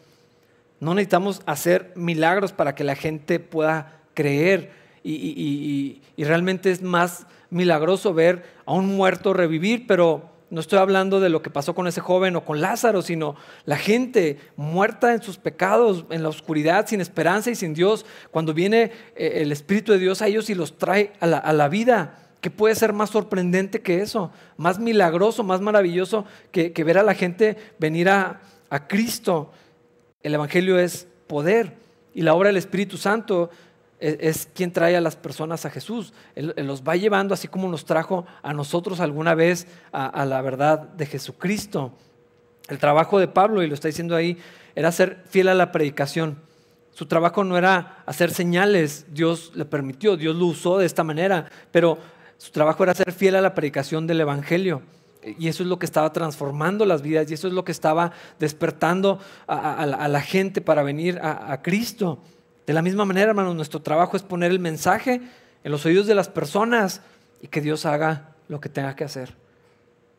No 0.79 0.93
necesitamos 0.93 1.41
hacer 1.45 1.93
milagros 1.95 2.51
para 2.51 2.75
que 2.75 2.83
la 2.83 2.95
gente 2.95 3.39
pueda 3.39 4.01
creer. 4.13 4.71
y 5.03 6.01
realmente 6.17 6.71
es 6.71 6.81
más 6.81 7.27
milagroso 7.49 8.13
ver 8.13 8.43
a 8.65 8.73
un 8.73 8.95
muerto 8.95 9.33
revivir, 9.33 9.87
pero 9.87 10.35
no 10.49 10.61
estoy 10.61 10.79
hablando 10.79 11.19
de 11.19 11.29
lo 11.29 11.41
que 11.41 11.49
pasó 11.49 11.73
con 11.73 11.87
ese 11.87 12.01
joven 12.01 12.35
o 12.35 12.45
con 12.45 12.61
Lázaro, 12.61 13.01
sino 13.01 13.35
la 13.65 13.77
gente 13.77 14.37
muerta 14.55 15.13
en 15.13 15.21
sus 15.21 15.37
pecados, 15.37 16.05
en 16.09 16.23
la 16.23 16.29
oscuridad, 16.29 16.87
sin 16.87 17.01
esperanza 17.01 17.49
y 17.49 17.55
sin 17.55 17.73
Dios, 17.73 18.05
cuando 18.31 18.53
viene 18.53 18.91
eh, 19.15 19.41
el 19.41 19.51
Espíritu 19.51 19.91
de 19.91 19.99
Dios 19.99 20.21
a 20.21 20.27
ellos 20.27 20.49
y 20.49 20.55
los 20.55 20.77
trae 20.77 21.13
a 21.19 21.25
la, 21.27 21.67
vida. 21.67 22.19
¿Qué 22.41 22.51
puede 22.51 22.75
ser 22.75 22.93
más 22.93 23.09
sorprendente 23.09 23.81
que 23.81 24.01
eso? 24.01 24.31
Más 24.55 24.77
milagroso, 24.79 25.43
más 25.43 25.61
maravilloso 25.61 26.25
que, 26.51 26.71
ver 26.83 26.99
a 26.99 27.03
la 27.03 27.15
gente 27.15 27.57
venir 27.79 28.07
a, 28.07 28.41
a 28.69 28.87
Cristo. 28.87 29.51
El 30.21 30.35
Evangelio 30.35 30.77
es 30.77 31.07
poder 31.27 31.73
y 32.13 32.21
la 32.21 32.35
obra 32.35 32.47
del 32.47 32.57
Espíritu 32.57 32.97
Santo 32.97 33.49
es, 33.99 34.49
quien 34.53 34.71
trae 34.71 34.95
a 34.95 35.01
las 35.01 35.15
personas 35.15 35.65
a 35.65 35.69
Jesús. 35.69 36.13
Él, 36.35 36.53
los 36.57 36.83
va 36.83 36.95
llevando 36.95 37.33
así 37.33 37.47
como 37.47 37.67
nos 37.67 37.85
trajo 37.85 38.25
a 38.41 38.53
nosotros 38.53 38.99
alguna 38.99 39.35
vez 39.35 39.67
a, 39.91 40.25
la 40.25 40.41
verdad 40.41 40.79
de 40.79 41.05
Jesucristo. 41.05 41.93
El 42.67 42.79
trabajo 42.79 43.19
de 43.19 43.27
Pablo, 43.27 43.63
y 43.63 43.67
lo 43.67 43.73
está 43.73 43.87
diciendo 43.87 44.15
ahí, 44.15 44.37
era 44.75 44.91
ser 44.91 45.23
fiel 45.29 45.47
a 45.47 45.53
la 45.53 45.71
predicación. 45.71 46.39
Su 46.91 47.05
trabajo 47.05 47.43
no 47.43 47.57
era 47.57 48.03
hacer 48.05 48.31
señales, 48.31 49.05
Dios 49.09 49.51
le 49.55 49.65
permitió, 49.65 50.17
Dios 50.17 50.35
lo 50.35 50.45
usó 50.45 50.77
de 50.77 50.85
esta 50.85 51.03
manera, 51.03 51.49
pero 51.71 51.97
su 52.37 52.51
trabajo 52.51 52.83
era 52.83 52.93
ser 52.93 53.11
fiel 53.11 53.35
a 53.35 53.41
la 53.41 53.53
predicación 53.53 54.07
del 54.07 54.21
Evangelio. 54.21 54.81
Y 55.37 55.47
eso 55.47 55.63
es 55.63 55.69
lo 55.69 55.79
que 55.79 55.85
estaba 55.85 56.13
transformando 56.13 56.85
las 56.85 57.01
vidas 57.01 57.29
y 57.29 57.33
eso 57.33 57.47
es 57.47 57.53
lo 57.53 57.65
que 57.65 57.71
estaba 57.71 58.11
despertando 58.39 59.19
a, 59.47 59.85
la, 59.85 60.21
gente 60.21 60.61
para 60.61 60.83
venir 60.83 61.19
a 61.19 61.61
Cristo. 61.63 62.19
De 62.65 62.73
la 62.73 62.81
misma 62.81 63.05
manera, 63.05 63.29
hermanos, 63.29 63.55
nuestro 63.55 63.81
trabajo 63.81 64.17
es 64.17 64.23
poner 64.23 64.51
el 64.51 64.59
mensaje 64.59 65.21
en 65.63 65.71
los 65.71 65.85
oídos 65.85 66.07
de 66.07 66.15
las 66.15 66.29
personas 66.29 67.01
y 67.41 67.47
que 67.47 67.61
Dios 67.61 67.85
haga 67.85 68.29
lo 68.47 68.59
que 68.59 68.69
tenga 68.69 68.95
que 68.95 69.03
hacer. 69.03 69.35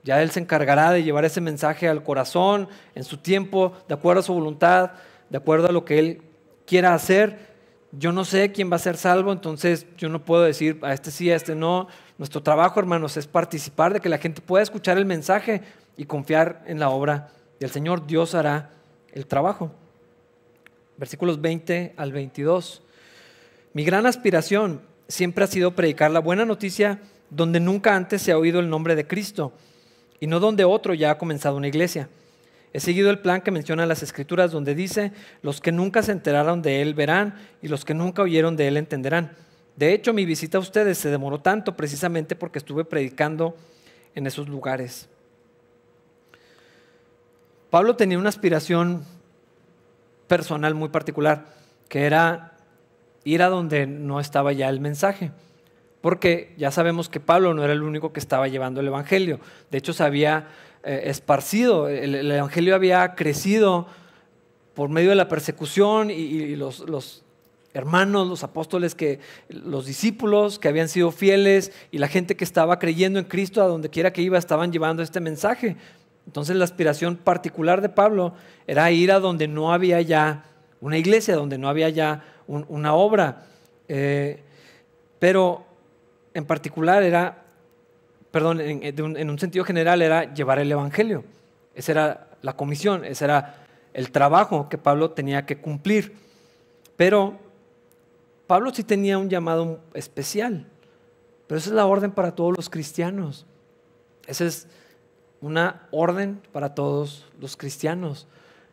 Ya 0.04 0.22
Él 0.22 0.30
se 0.30 0.38
encargará 0.38 0.92
de 0.92 1.02
llevar 1.02 1.24
ese 1.24 1.40
mensaje 1.40 1.88
al 1.88 2.04
corazón 2.04 2.68
en 2.94 3.02
su 3.02 3.16
tiempo, 3.16 3.72
de 3.88 3.94
acuerdo 3.94 4.20
a 4.20 4.22
su 4.22 4.32
voluntad, 4.32 4.92
de 5.28 5.38
acuerdo 5.38 5.68
a 5.68 5.72
lo 5.72 5.84
que 5.84 5.98
Él 5.98 6.22
quiera 6.66 6.94
hacer. 6.94 7.54
Yo 7.90 8.12
no 8.12 8.24
sé 8.24 8.52
quién 8.52 8.70
va 8.70 8.76
a 8.76 8.80
ser 8.80 8.96
salvo, 8.96 9.32
entonces 9.32 9.86
yo 9.96 10.08
no 10.08 10.24
puedo 10.24 10.42
decir 10.42 10.78
a 10.82 10.92
este 10.92 11.10
sí, 11.10 11.30
a 11.30 11.36
este 11.36 11.56
no. 11.56 11.88
Nuestro 12.18 12.42
trabajo, 12.44 12.78
hermanos, 12.78 13.16
es 13.16 13.26
participar 13.26 13.92
de 13.92 14.00
que 14.00 14.08
la 14.08 14.18
gente 14.18 14.40
pueda 14.40 14.62
escuchar 14.62 14.98
el 14.98 15.06
mensaje 15.06 15.62
y 15.96 16.04
confiar 16.04 16.62
en 16.66 16.78
la 16.78 16.90
obra 16.90 17.30
del 17.58 17.70
Señor. 17.70 18.06
Dios 18.06 18.36
hará 18.36 18.70
el 19.12 19.26
trabajo 19.26 19.72
versículos 20.98 21.40
20 21.40 21.94
al 21.96 22.12
22. 22.12 22.82
Mi 23.72 23.84
gran 23.84 24.06
aspiración 24.06 24.80
siempre 25.08 25.44
ha 25.44 25.48
sido 25.48 25.74
predicar 25.74 26.10
la 26.10 26.20
buena 26.20 26.44
noticia 26.44 27.00
donde 27.30 27.60
nunca 27.60 27.94
antes 27.94 28.22
se 28.22 28.32
ha 28.32 28.38
oído 28.38 28.60
el 28.60 28.70
nombre 28.70 28.94
de 28.94 29.06
Cristo 29.06 29.52
y 30.20 30.26
no 30.26 30.40
donde 30.40 30.64
otro 30.64 30.94
ya 30.94 31.10
ha 31.10 31.18
comenzado 31.18 31.56
una 31.56 31.68
iglesia. 31.68 32.08
He 32.72 32.80
seguido 32.80 33.10
el 33.10 33.20
plan 33.20 33.40
que 33.40 33.50
menciona 33.50 33.86
las 33.86 34.02
escrituras 34.02 34.52
donde 34.52 34.74
dice, 34.74 35.12
los 35.42 35.60
que 35.60 35.72
nunca 35.72 36.02
se 36.02 36.12
enteraron 36.12 36.62
de 36.62 36.82
él 36.82 36.94
verán 36.94 37.34
y 37.62 37.68
los 37.68 37.84
que 37.84 37.94
nunca 37.94 38.22
oyeron 38.22 38.56
de 38.56 38.68
él 38.68 38.76
entenderán. 38.76 39.32
De 39.76 39.92
hecho, 39.92 40.12
mi 40.12 40.24
visita 40.24 40.58
a 40.58 40.60
ustedes 40.60 40.98
se 40.98 41.10
demoró 41.10 41.40
tanto 41.40 41.76
precisamente 41.76 42.34
porque 42.34 42.58
estuve 42.58 42.84
predicando 42.84 43.56
en 44.14 44.26
esos 44.26 44.48
lugares. 44.48 45.08
Pablo 47.70 47.96
tenía 47.96 48.18
una 48.18 48.30
aspiración 48.30 49.04
personal 50.26 50.74
muy 50.74 50.88
particular, 50.88 51.46
que 51.88 52.04
era 52.04 52.52
ir 53.24 53.42
a 53.42 53.48
donde 53.48 53.86
no 53.86 54.20
estaba 54.20 54.52
ya 54.52 54.68
el 54.68 54.80
mensaje. 54.80 55.32
Porque 56.00 56.54
ya 56.56 56.70
sabemos 56.70 57.08
que 57.08 57.20
Pablo 57.20 57.54
no 57.54 57.64
era 57.64 57.72
el 57.72 57.82
único 57.82 58.12
que 58.12 58.20
estaba 58.20 58.48
llevando 58.48 58.80
el 58.80 58.86
Evangelio. 58.86 59.40
De 59.70 59.78
hecho, 59.78 59.92
se 59.92 60.04
había 60.04 60.48
eh, 60.84 61.02
esparcido, 61.06 61.88
el, 61.88 62.30
Evangelio 62.30 62.74
había 62.74 63.14
crecido 63.14 63.88
por 64.74 64.88
medio 64.88 65.10
de 65.10 65.16
la 65.16 65.28
persecución 65.28 66.10
y, 66.10 66.54
los, 66.54 66.80
los, 66.80 67.24
hermanos, 67.76 68.26
los 68.26 68.42
apóstoles, 68.42 68.94
que, 68.94 69.20
los 69.48 69.86
discípulos 69.86 70.58
que 70.58 70.68
habían 70.68 70.88
sido 70.88 71.10
fieles 71.10 71.72
y 71.90 71.98
la 71.98 72.08
gente 72.08 72.36
que 72.36 72.44
estaba 72.44 72.78
creyendo 72.78 73.18
en 73.18 73.26
Cristo 73.26 73.62
a 73.62 73.66
donde 73.66 73.90
quiera 73.90 74.12
que 74.12 74.22
iba 74.22 74.38
estaban 74.38 74.72
llevando 74.72 75.02
este 75.02 75.20
mensaje. 75.20 75.76
Entonces 76.26 76.56
la 76.56 76.64
aspiración 76.64 77.16
particular 77.16 77.80
de 77.80 77.88
Pablo 77.88 78.34
era 78.66 78.90
ir 78.90 79.12
a 79.12 79.20
donde 79.20 79.48
no 79.48 79.72
había 79.72 80.00
ya 80.00 80.44
una 80.80 80.98
iglesia, 80.98 81.36
donde 81.36 81.58
no 81.58 81.68
había 81.68 81.88
ya 81.88 82.24
una 82.46 82.94
obra. 82.94 83.44
Eh, 83.88 84.42
pero 85.18 85.64
en 86.34 86.44
particular 86.44 87.02
era, 87.02 87.44
perdón, 88.30 88.60
en, 88.60 89.30
un, 89.30 89.38
sentido 89.38 89.64
general 89.64 90.02
era 90.02 90.34
llevar 90.34 90.58
el 90.58 90.70
Evangelio. 90.70 91.24
Esa 91.74 91.92
era 91.92 92.28
la 92.42 92.54
comisión, 92.54 93.04
ese 93.04 93.24
era 93.24 93.64
el 93.94 94.10
trabajo 94.10 94.68
que 94.68 94.78
Pablo 94.78 95.10
tenía 95.12 95.46
que 95.46 95.58
cumplir. 95.58 96.14
Pero 96.96 97.38
Pablo 98.46 98.72
sí 98.74 98.84
tenía 98.84 99.18
un 99.18 99.30
llamado 99.30 99.80
especial, 99.94 100.66
pero 101.46 101.58
esa 101.58 101.70
es 101.70 101.76
la 101.76 101.86
orden 101.86 102.10
para 102.10 102.34
todos 102.34 102.54
los 102.56 102.68
cristianos. 102.68 103.46
Ese 104.26 104.46
es 104.46 104.68
una 105.40 105.86
orden 105.90 106.40
para 106.52 106.74
todos 106.74 107.26
los 107.40 107.56
cristianos. 107.56 108.26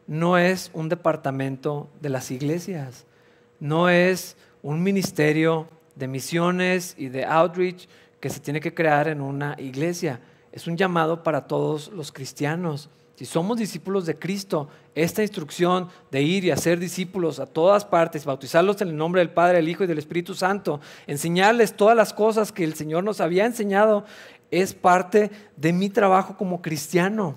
no 0.05 0.38
es 0.38 0.70
un 0.74 0.89
departamento 0.89 1.89
de 2.01 2.09
las 2.09 2.30
iglesias, 2.30 3.05
no 3.61 3.88
es 3.88 4.36
un 4.61 4.84
ministerio 4.84 5.70
de 5.95 6.07
misiones 6.07 6.95
y 6.97 7.07
de 7.07 7.26
outreach 7.26 7.88
que 8.20 8.30
se 8.30 8.39
tiene 8.39 8.59
que 8.59 8.74
crear 8.74 9.07
en 9.07 9.22
una 9.22 9.55
iglesia. 9.59 10.20
Es 10.51 10.68
un 10.68 10.78
llamado 10.78 11.24
para 11.24 11.47
todos 11.47 11.89
los 11.89 12.11
cristianos. 12.11 12.89
Si 13.16 13.26
somos 13.26 13.57
discípulos 13.57 14.05
de 14.05 14.18
Cristo, 14.18 14.70
esta 14.95 15.22
instrucción 15.22 15.89
de 16.09 16.22
ir 16.24 16.45
y 16.45 16.51
hacer 16.51 16.80
discípulos 16.80 17.39
a 17.39 17.45
todas 17.45 17.86
partes, 17.86 18.26
bautizarlos 18.26 18.82
en 18.82 18.89
el 18.89 18.97
nombre 18.97 19.20
del 19.20 19.30
Padre, 19.30 19.57
del 19.57 19.70
Hijo 19.70 19.84
y 19.84 19.88
del 19.88 19.99
Espíritu 19.99 20.34
Santo, 20.34 20.80
enseñarles 21.05 21.76
todas 21.76 21.95
las 21.95 22.11
cosas 22.11 22.51
que 22.51 22.64
el 22.64 22.74
Señor 22.74 23.03
nos 23.03 23.22
había 23.22 23.45
enseñado, 23.45 24.05
es 24.62 24.76
parte 24.76 25.32
de 25.58 25.74
mi 25.74 25.89
trabajo 25.89 26.38
como 26.38 26.62
cristiano. 26.62 27.36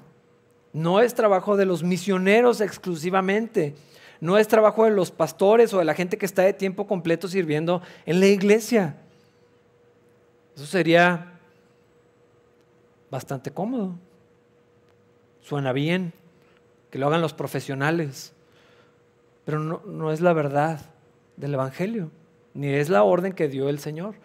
No 0.75 1.01
es 1.01 1.15
trabajo 1.15 1.57
de 1.57 1.65
los 1.65 1.83
misioneros 1.83 2.61
exclusivamente. 2.61 3.75
No 4.21 4.37
es 4.37 4.49
trabajo 4.49 4.85
de 4.85 4.91
los 4.91 5.11
pastores 5.11 5.73
o 5.73 5.79
de 5.79 5.87
la 5.87 5.95
gente 5.95 6.19
que 6.19 6.27
está 6.27 6.43
de 6.43 6.53
tiempo 6.53 6.87
completo 6.87 7.27
sirviendo 7.27 7.81
en 8.05 8.21
la 8.21 8.27
iglesia. 8.27 8.97
Eso 10.55 10.67
sería 10.67 11.39
bastante 13.11 13.51
cómodo. 13.51 13.95
Suena 15.41 15.73
bien 15.73 16.13
que 16.91 16.99
lo 16.99 17.07
hagan 17.07 17.23
los 17.23 17.33
profesionales, 17.33 18.35
pero 19.47 19.59
no, 19.59 20.13
es 20.13 20.21
la 20.21 20.35
verdad 20.35 20.81
del 21.37 21.55
Evangelio, 21.55 22.11
ni 22.53 22.69
es 22.69 22.91
la 22.91 23.05
orden 23.05 23.33
que 23.33 23.49
dio 23.49 23.71
el 23.71 23.79
Señor. 23.79 24.17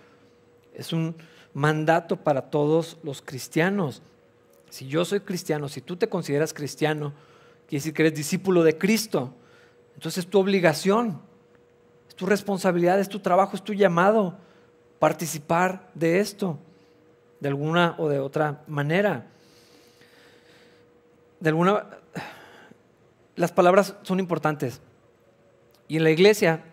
Es 0.74 0.92
un 0.92 1.16
mandato 1.54 2.18
para 2.18 2.50
todos 2.50 2.98
los 3.04 3.22
cristianos. 3.22 4.02
Si 4.70 4.88
yo 4.88 5.04
soy 5.06 5.22
cristiano, 5.22 5.70
si 5.70 5.82
tú 5.82 5.98
te 5.98 6.08
consideras 6.08 6.54
cristiano, 6.54 7.14
quiere 7.68 7.82
decir 7.82 7.94
que 7.94 8.04
eres 8.04 8.16
discípulo 8.16 8.64
de 8.64 8.78
Cristo. 8.78 9.34
Entonces 9.96 10.26
es 10.26 10.30
tu 10.30 10.40
obligación, 10.40 11.22
es 12.08 12.16
tu 12.16 12.26
responsabilidad, 12.26 13.00
es 13.00 13.10
tu 13.10 13.20
trabajo, 13.20 13.56
es 13.56 13.64
tu 13.64 13.74
llamado 13.74 14.38
participar 15.00 15.90
de 15.94 16.20
esto, 16.20 16.58
de 17.40 17.50
alguna 17.50 17.96
o 17.98 18.08
de 18.08 18.20
otra 18.20 18.64
manera. 18.68 19.28
De 21.40 21.50
alguna 21.50 21.86
las 23.36 23.52
palabras 23.52 23.96
son 24.04 24.20
importantes. 24.20 24.82
Y 25.88 25.98
en 25.98 26.04
la 26.04 26.12
iglesia 26.12 26.64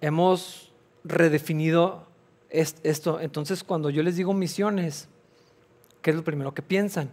hemos 0.00 0.72
redefinido 1.04 2.06
esto. 2.52 3.20
Entonces, 3.20 3.64
cuando 3.64 3.90
yo 3.90 4.02
les 4.02 4.16
digo 4.16 4.34
misiones, 4.34 5.08
¿qué 6.02 6.10
es 6.10 6.16
lo 6.16 6.22
primero 6.22 6.54
que 6.54 6.62
piensan? 6.62 7.10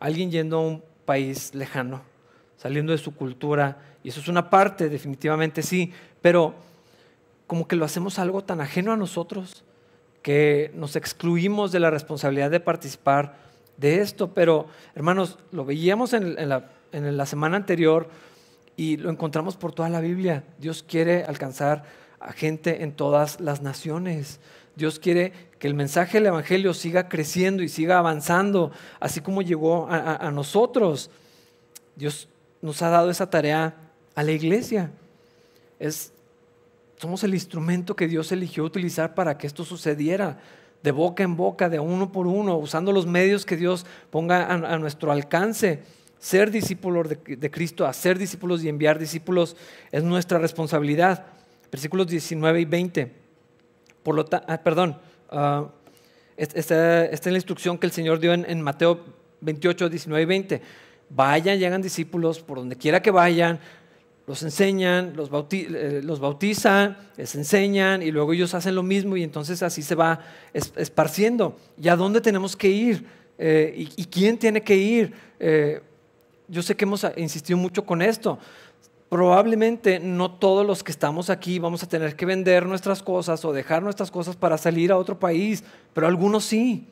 Alguien 0.00 0.30
yendo 0.30 0.58
a 0.58 0.60
un 0.60 0.82
país 1.04 1.54
lejano, 1.54 2.02
saliendo 2.56 2.92
de 2.92 2.98
su 2.98 3.14
cultura, 3.14 3.78
y 4.02 4.08
eso 4.08 4.20
es 4.20 4.28
una 4.28 4.50
parte, 4.50 4.88
definitivamente 4.88 5.62
sí, 5.62 5.92
pero 6.20 6.54
como 7.46 7.68
que 7.68 7.76
lo 7.76 7.84
hacemos 7.84 8.18
algo 8.18 8.42
tan 8.42 8.60
ajeno 8.60 8.92
a 8.92 8.96
nosotros 8.96 9.64
que 10.22 10.72
nos 10.74 10.96
excluimos 10.96 11.72
de 11.72 11.80
la 11.80 11.90
responsabilidad 11.90 12.50
de 12.50 12.60
participar 12.60 13.36
de 13.76 14.00
esto. 14.00 14.32
Pero, 14.34 14.66
hermanos, 14.94 15.38
lo 15.50 15.64
veíamos 15.64 16.12
en, 16.12 16.36
en 16.38 17.16
la 17.16 17.26
semana 17.26 17.56
anterior 17.56 18.08
y 18.76 18.96
lo 18.96 19.10
encontramos 19.10 19.56
por 19.56 19.72
toda 19.72 19.88
la 19.88 20.00
Biblia. 20.00 20.44
Dios 20.58 20.82
quiere 20.82 21.24
alcanzar 21.24 21.84
a 22.20 22.32
gente 22.32 22.82
en 22.82 22.92
todas 22.92 23.40
las 23.40 23.62
naciones. 23.62 24.40
Dios 24.74 24.98
quiere 24.98 25.32
que 25.58 25.68
el 25.68 25.74
mensaje 25.74 26.18
del 26.18 26.26
Evangelio 26.26 26.74
siga 26.74 27.08
creciendo 27.08 27.62
y 27.62 27.68
siga 27.68 27.98
avanzando, 27.98 28.72
así 29.00 29.20
como 29.20 29.42
llegó 29.42 29.86
a, 29.88 30.30
nosotros. 30.30 31.10
Dios 31.94 32.28
nos 32.62 32.80
ha 32.82 32.88
dado 32.88 33.10
esa 33.10 33.28
tarea 33.28 33.76
a 34.14 34.22
la 34.22 34.32
iglesia. 34.32 34.90
Es, 35.78 36.12
somos 36.96 37.22
el 37.22 37.34
instrumento 37.34 37.94
que 37.94 38.08
Dios 38.08 38.32
eligió 38.32 38.64
utilizar 38.64 39.14
para 39.14 39.36
que 39.36 39.46
esto 39.46 39.64
sucediera, 39.64 40.38
de 40.82 40.90
boca 40.90 41.22
en 41.22 41.36
boca, 41.36 41.68
de 41.68 41.78
uno 41.78 42.10
por 42.10 42.26
uno, 42.26 42.56
usando 42.56 42.90
los 42.90 43.06
medios 43.06 43.46
que 43.46 43.56
Dios 43.56 43.86
ponga 44.10 44.46
a, 44.46 44.78
nuestro 44.78 45.12
alcance. 45.12 45.82
Ser 46.18 46.50
discípulos 46.50 47.08
de, 47.08 47.50
Cristo, 47.50 47.86
hacer 47.86 48.18
discípulos 48.18 48.64
y 48.64 48.68
enviar 48.68 48.98
discípulos 48.98 49.56
es 49.92 50.02
nuestra 50.02 50.38
responsabilidad. 50.38 51.26
Versículos 51.70 52.08
19 52.08 52.60
y 52.60 52.64
20. 52.64 53.21
Por 54.02 54.14
lo 54.14 54.24
ah, 54.32 54.60
perdón, 54.62 54.98
uh, 55.30 55.66
esta, 56.36 57.04
es 57.06 57.24
la 57.24 57.32
instrucción 57.32 57.78
que 57.78 57.86
el 57.86 57.92
Señor 57.92 58.18
dio 58.18 58.32
en, 58.32 58.62
Mateo 58.62 59.00
28, 59.40 59.88
19 59.88 60.22
y 60.22 60.26
20. 60.26 60.62
Vayan 61.10 61.60
y 61.60 61.64
hagan 61.64 61.82
discípulos 61.82 62.40
por 62.40 62.58
donde 62.58 62.76
quiera 62.76 63.02
que 63.02 63.10
vayan, 63.10 63.60
los 64.26 64.42
enseñan, 64.42 65.14
los, 65.14 65.30
eh, 65.52 66.00
los, 66.02 66.20
bautizan, 66.20 66.96
les 67.16 67.34
enseñan 67.34 68.02
y 68.02 68.10
luego 68.10 68.32
ellos 68.32 68.54
hacen 68.54 68.74
lo 68.74 68.82
mismo 68.82 69.16
y 69.16 69.22
entonces 69.22 69.62
así 69.62 69.82
se 69.82 69.94
va 69.94 70.20
esparciendo. 70.52 71.56
¿Y 71.80 71.88
a 71.88 71.96
dónde 71.96 72.20
tenemos 72.20 72.56
que 72.56 72.68
ir? 72.68 73.04
Eh, 73.38 73.88
y, 73.96 74.04
quién 74.06 74.38
tiene 74.38 74.62
que 74.62 74.76
ir? 74.76 75.12
Eh, 75.38 75.80
yo 76.48 76.62
sé 76.62 76.76
que 76.76 76.84
hemos 76.84 77.06
insistido 77.16 77.58
mucho 77.58 77.84
con 77.84 78.02
esto 78.02 78.38
probablemente 79.12 80.00
no 80.00 80.30
todos 80.30 80.66
los 80.66 80.82
que 80.82 80.90
estamos 80.90 81.28
aquí 81.28 81.58
vamos 81.58 81.82
a 81.82 81.86
tener 81.86 82.16
que 82.16 82.24
vender 82.24 82.64
nuestras 82.64 83.02
cosas 83.02 83.44
o 83.44 83.52
dejar 83.52 83.82
nuestras 83.82 84.10
cosas 84.10 84.36
para 84.36 84.56
salir 84.56 84.90
a 84.90 84.96
otro 84.96 85.18
país, 85.18 85.62
pero 85.92 86.06
algunos 86.06 86.46
sí. 86.46 86.88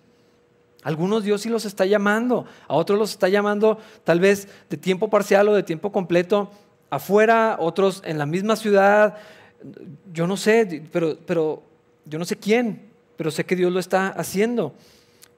Algunos 0.83 1.25
Dios 1.25 1.41
sí 1.41 1.49
los 1.49 1.65
está 1.65 1.87
llamando, 1.87 2.45
a 2.69 2.75
otros 2.75 2.99
los 2.99 3.13
está 3.13 3.31
llamando 3.31 3.79
tal 4.05 4.21
vez 4.21 4.49
de 4.69 4.77
tiempo 4.77 5.09
parcial 5.09 5.49
o 5.49 5.55
de 5.55 5.63
tiempo 5.63 5.93
completo 5.93 6.51
afuera, 6.91 7.57
otros 7.59 8.03
en 8.05 8.19
la 8.19 8.27
misma 8.27 8.55
ciudad. 8.55 9.17
Yo 10.13 10.27
no 10.27 10.37
sé, 10.37 10.83
pero, 10.93 11.17
pero 11.25 11.63
yo 12.05 12.19
no 12.19 12.27
sé 12.27 12.37
quién, 12.37 12.83
pero 13.17 13.31
sé 13.31 13.47
que 13.47 13.57
Dios 13.57 13.73
lo 13.73 13.81
está 13.81 14.09
haciendo. 14.09 14.75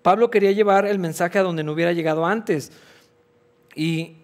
Pablo 0.02 0.32
quería 0.32 0.50
llevar 0.50 0.86
el 0.86 0.98
mensaje 0.98 1.38
a 1.38 1.44
donde 1.44 1.62
no 1.62 1.74
hubiera 1.74 1.92
llegado 1.92 2.26
antes. 2.26 2.72
Y 3.76 4.16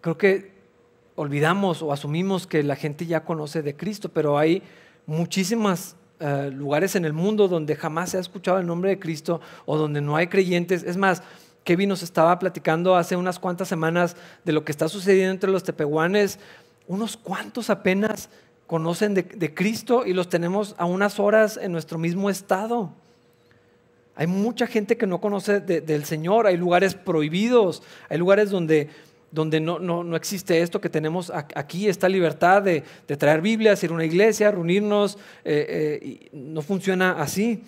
creo 0.00 0.18
que 0.18 0.49
olvidamos 1.20 1.82
o 1.82 1.92
asumimos 1.92 2.46
que 2.46 2.62
la 2.62 2.76
gente 2.76 3.04
ya 3.04 3.24
conoce 3.24 3.60
de 3.60 3.76
Cristo, 3.76 4.08
pero 4.08 4.38
hay 4.38 4.62
muchísimos 5.04 5.94
eh, 6.18 6.50
lugares 6.50 6.96
en 6.96 7.04
el 7.04 7.12
mundo 7.12 7.46
donde 7.46 7.76
jamás 7.76 8.10
se 8.10 8.16
ha 8.16 8.20
escuchado 8.20 8.58
el 8.58 8.66
nombre 8.66 8.88
de 8.88 8.98
Cristo 8.98 9.40
o 9.66 9.76
donde 9.76 10.00
no 10.00 10.16
hay 10.16 10.28
creyentes. 10.28 10.82
Es 10.82 10.96
más, 10.96 11.22
Kevin 11.62 11.90
nos 11.90 12.02
estaba 12.02 12.38
platicando 12.38 12.96
hace 12.96 13.16
unas 13.16 13.38
cuantas 13.38 13.68
semanas 13.68 14.16
de 14.46 14.52
lo 14.52 14.64
que 14.64 14.72
está 14.72 14.88
sucediendo 14.88 15.32
entre 15.32 15.50
los 15.50 15.62
tepehuanes. 15.62 16.38
Unos 16.88 17.18
cuantos 17.18 17.68
apenas 17.68 18.30
conocen 18.66 19.12
de, 19.12 19.54
Cristo 19.54 20.06
y 20.06 20.14
los 20.14 20.30
tenemos 20.30 20.74
a 20.78 20.86
unas 20.86 21.20
horas 21.20 21.58
en 21.60 21.70
nuestro 21.70 21.98
mismo 21.98 22.30
estado. 22.30 22.92
Hay 24.14 24.26
mucha 24.26 24.66
gente 24.66 24.96
que 24.96 25.06
no 25.06 25.20
conoce 25.20 25.60
del 25.60 26.04
Señor, 26.04 26.46
hay 26.46 26.56
lugares 26.56 26.94
prohibidos, 26.94 27.82
hay 28.08 28.16
lugares 28.16 28.48
donde 28.48 28.88
donde 29.30 29.60
no, 29.60 29.78
no, 29.78 30.16
existe 30.16 30.60
esto 30.60 30.80
que 30.80 30.88
tenemos 30.88 31.30
aquí, 31.30 31.88
esta 31.88 32.08
libertad 32.08 32.62
de, 32.62 32.82
traer 33.16 33.40
Biblias, 33.40 33.82
ir 33.84 33.90
a 33.90 33.94
una 33.94 34.04
iglesia, 34.04 34.50
reunirnos, 34.50 35.18
eh, 35.44 36.00
eh, 36.02 36.28
no 36.32 36.62
funciona 36.62 37.22
así. 37.22 37.62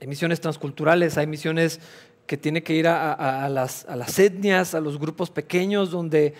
Hay 0.00 0.08
misiones 0.08 0.40
transculturales, 0.40 1.16
hay 1.16 1.28
misiones 1.28 1.78
que 2.26 2.36
tienen 2.36 2.62
que 2.62 2.74
ir 2.74 2.88
a, 2.88 3.48
las, 3.48 4.18
etnias, 4.18 4.74
a 4.74 4.80
los 4.80 4.98
grupos 4.98 5.30
pequeños, 5.30 5.90
donde 5.90 6.34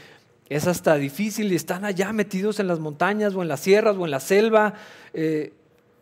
es 0.49 0.67
hasta 0.67 0.97
difícil 0.97 1.53
y 1.53 1.57
están 1.57 1.85
allá 1.85 2.13
metidos 2.13 2.59
en 2.59 2.67
las 2.67 2.81
montañas 2.81 3.35
o 3.35 3.43
en 3.43 3.49
las 3.49 3.61
sierras 3.61 3.97
o 3.97 4.05
en 4.05 4.11
la 4.11 4.21
selva, 4.21 4.75
eh, 5.15 5.53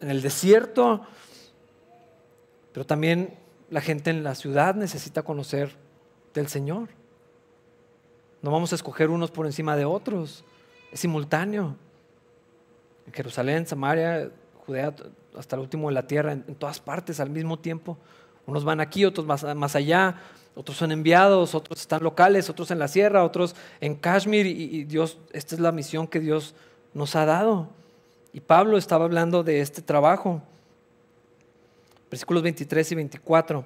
en 0.01 0.11
el 0.11 0.23
desierto. 0.23 1.03
Pero 2.73 2.87
también 2.87 3.35
la 3.69 3.81
gente 3.81 4.11
en 4.11 4.25
la 4.25 4.35
ciudad 4.35 4.75
necesita 4.75 5.23
conocer 5.23 5.77
del 6.33 6.49
Señor. 6.49 7.00
No 8.43 8.51
vamos 8.51 8.73
a 8.73 8.75
escoger 8.75 9.11
unos 9.11 9.31
por 9.31 9.47
encima 9.47 9.77
de 9.77 9.85
otros. 9.85 10.45
Es 10.93 11.01
simultáneo. 11.01 11.77
En 13.07 13.13
Jerusalén, 13.13 13.67
Samaria, 13.67 14.31
Judea, 14.67 14.95
hasta 15.37 15.57
el 15.57 15.63
último 15.63 15.89
de 15.89 15.95
la 15.95 16.07
tierra, 16.07 16.33
en, 16.33 16.55
todas 16.55 16.81
partes 16.81 17.21
al 17.21 17.31
mismo 17.31 17.59
tiempo. 17.59 17.99
Unos 18.47 18.65
van 18.65 18.81
aquí, 18.81 19.05
otros 19.05 19.27
más, 19.27 19.77
allá, 19.77 20.17
otros 20.55 20.77
son 20.77 20.91
enviados, 20.91 21.55
otros 21.55 21.81
están 21.81 22.03
locales, 22.03 22.49
otros 22.49 22.71
en 22.71 22.79
la 22.79 22.89
sierra, 22.89 23.25
otros 23.25 23.55
en 23.81 23.95
Kashmir. 23.95 24.47
Y, 24.47 24.81
y 24.81 24.85
Dios, 24.85 25.19
esta 25.33 25.55
es 25.55 25.61
la 25.61 25.73
misión 25.73 26.09
que 26.09 26.21
Dios 26.21 26.55
nos 26.95 27.15
ha 27.17 27.27
dado. 27.27 27.69
Y 28.33 28.41
Pablo 28.41 28.79
estaba 28.79 29.05
hablando 29.05 29.43
de 29.43 29.61
este 29.61 29.83
trabajo. 29.83 30.43
Versículos 32.11 32.43
23 32.43 32.93
y 32.93 32.95
24. 32.95 33.65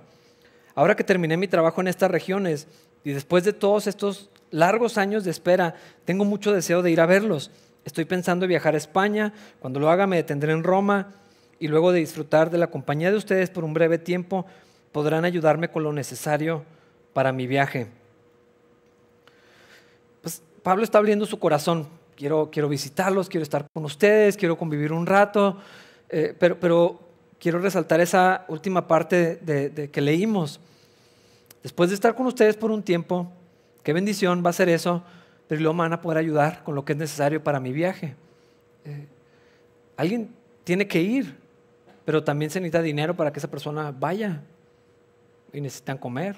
Ahora 0.74 0.96
que 0.96 1.04
terminé 1.04 1.36
mi 1.36 1.48
trabajo 1.48 1.80
en 1.80 1.88
estas 1.88 2.10
regiones 2.10 2.66
y 3.04 3.12
después 3.12 3.44
de 3.44 3.52
todos 3.52 3.86
estos 3.86 4.30
largos 4.54 4.98
años 4.98 5.24
de 5.24 5.30
espera, 5.30 5.74
tengo 6.04 6.24
mucho 6.24 6.52
deseo 6.52 6.82
de 6.82 6.90
ir 6.90 7.00
a 7.00 7.06
verlos. 7.06 7.50
Estoy 7.84 8.04
pensando 8.04 8.44
en 8.44 8.50
viajar 8.50 8.74
a 8.74 8.78
España. 8.78 9.32
Cuando 9.58 9.80
lo 9.80 9.90
haga 9.90 10.06
me 10.06 10.16
detendré 10.16 10.52
en 10.52 10.62
Roma 10.62 11.12
y 11.58 11.68
luego 11.68 11.92
de 11.92 11.98
disfrutar 11.98 12.50
de 12.50 12.58
la 12.58 12.68
compañía 12.68 13.10
de 13.10 13.16
ustedes 13.16 13.50
por 13.50 13.64
un 13.64 13.74
breve 13.74 13.98
tiempo, 13.98 14.46
podrán 14.92 15.24
ayudarme 15.24 15.70
con 15.70 15.82
lo 15.82 15.92
necesario 15.92 16.64
para 17.12 17.32
mi 17.32 17.46
viaje. 17.46 17.88
Pablo 20.62 20.84
está 20.84 20.98
abriendo 20.98 21.26
su 21.26 21.38
corazón. 21.38 21.88
Quiero, 22.16 22.48
quiero 22.50 22.68
visitarlos, 22.68 23.28
quiero 23.28 23.42
estar 23.42 23.66
con 23.72 23.84
ustedes, 23.84 24.36
quiero 24.36 24.56
convivir 24.56 24.92
un 24.92 25.04
rato, 25.04 25.58
eh, 26.08 26.34
pero 26.38 27.00
quiero 27.40 27.58
resaltar 27.58 28.00
esa 28.00 28.44
última 28.48 28.86
parte 28.86 29.36
de, 29.36 29.90
que 29.90 30.00
leímos. 30.00 30.60
Después 31.62 31.90
de 31.90 31.94
estar 31.94 32.14
con 32.14 32.26
ustedes 32.26 32.56
por 32.56 32.70
un 32.70 32.82
tiempo, 32.82 33.30
qué 33.84 33.92
bendición 33.92 34.42
va 34.44 34.50
a 34.50 34.54
ser 34.54 34.68
eso, 34.68 35.04
pero 35.46 35.60
luego 35.60 35.74
me 35.74 35.82
van 35.82 35.92
a 35.92 36.00
poder 36.00 36.18
ayudar 36.18 36.64
con 36.64 36.74
lo 36.74 36.84
que 36.84 36.94
es 36.94 36.98
necesario 36.98 37.44
para 37.44 37.60
mi 37.60 37.72
viaje. 37.72 38.16
Eh, 38.84 39.06
alguien 39.96 40.30
tiene 40.64 40.88
que 40.88 41.00
ir, 41.00 41.36
pero 42.04 42.24
también 42.24 42.50
se 42.50 42.60
necesita 42.60 42.82
dinero 42.82 43.14
para 43.14 43.32
que 43.32 43.38
esa 43.38 43.48
persona 43.48 43.94
vaya. 43.96 44.42
Y 45.52 45.60
necesitan 45.60 45.98
comer 45.98 46.36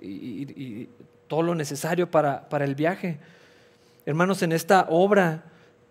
y, 0.00 0.88
todo 1.28 1.42
lo 1.42 1.54
necesario 1.54 2.10
para, 2.10 2.48
para, 2.48 2.64
el 2.64 2.74
viaje. 2.74 3.18
Hermanos, 4.06 4.42
en 4.42 4.52
esta 4.52 4.86
obra 4.90 5.44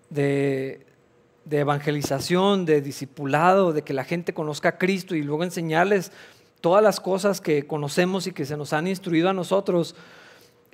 de, 0.09 0.85
de 1.45 1.59
evangelización, 1.59 2.65
de 2.65 2.81
discipulado, 2.81 3.73
de 3.73 3.81
que 3.81 3.93
la 3.93 4.03
gente 4.03 4.33
conozca 4.33 4.69
a 4.69 4.77
Cristo 4.77 5.15
y 5.15 5.23
luego 5.23 5.43
enseñarles 5.43 6.11
todas 6.61 6.83
las 6.83 6.99
cosas 6.99 7.41
que 7.41 7.67
conocemos 7.67 8.27
y 8.27 8.31
que 8.31 8.45
se 8.45 8.55
nos 8.55 8.73
han 8.73 8.87
instruido 8.87 9.29
a 9.29 9.33
nosotros, 9.33 9.95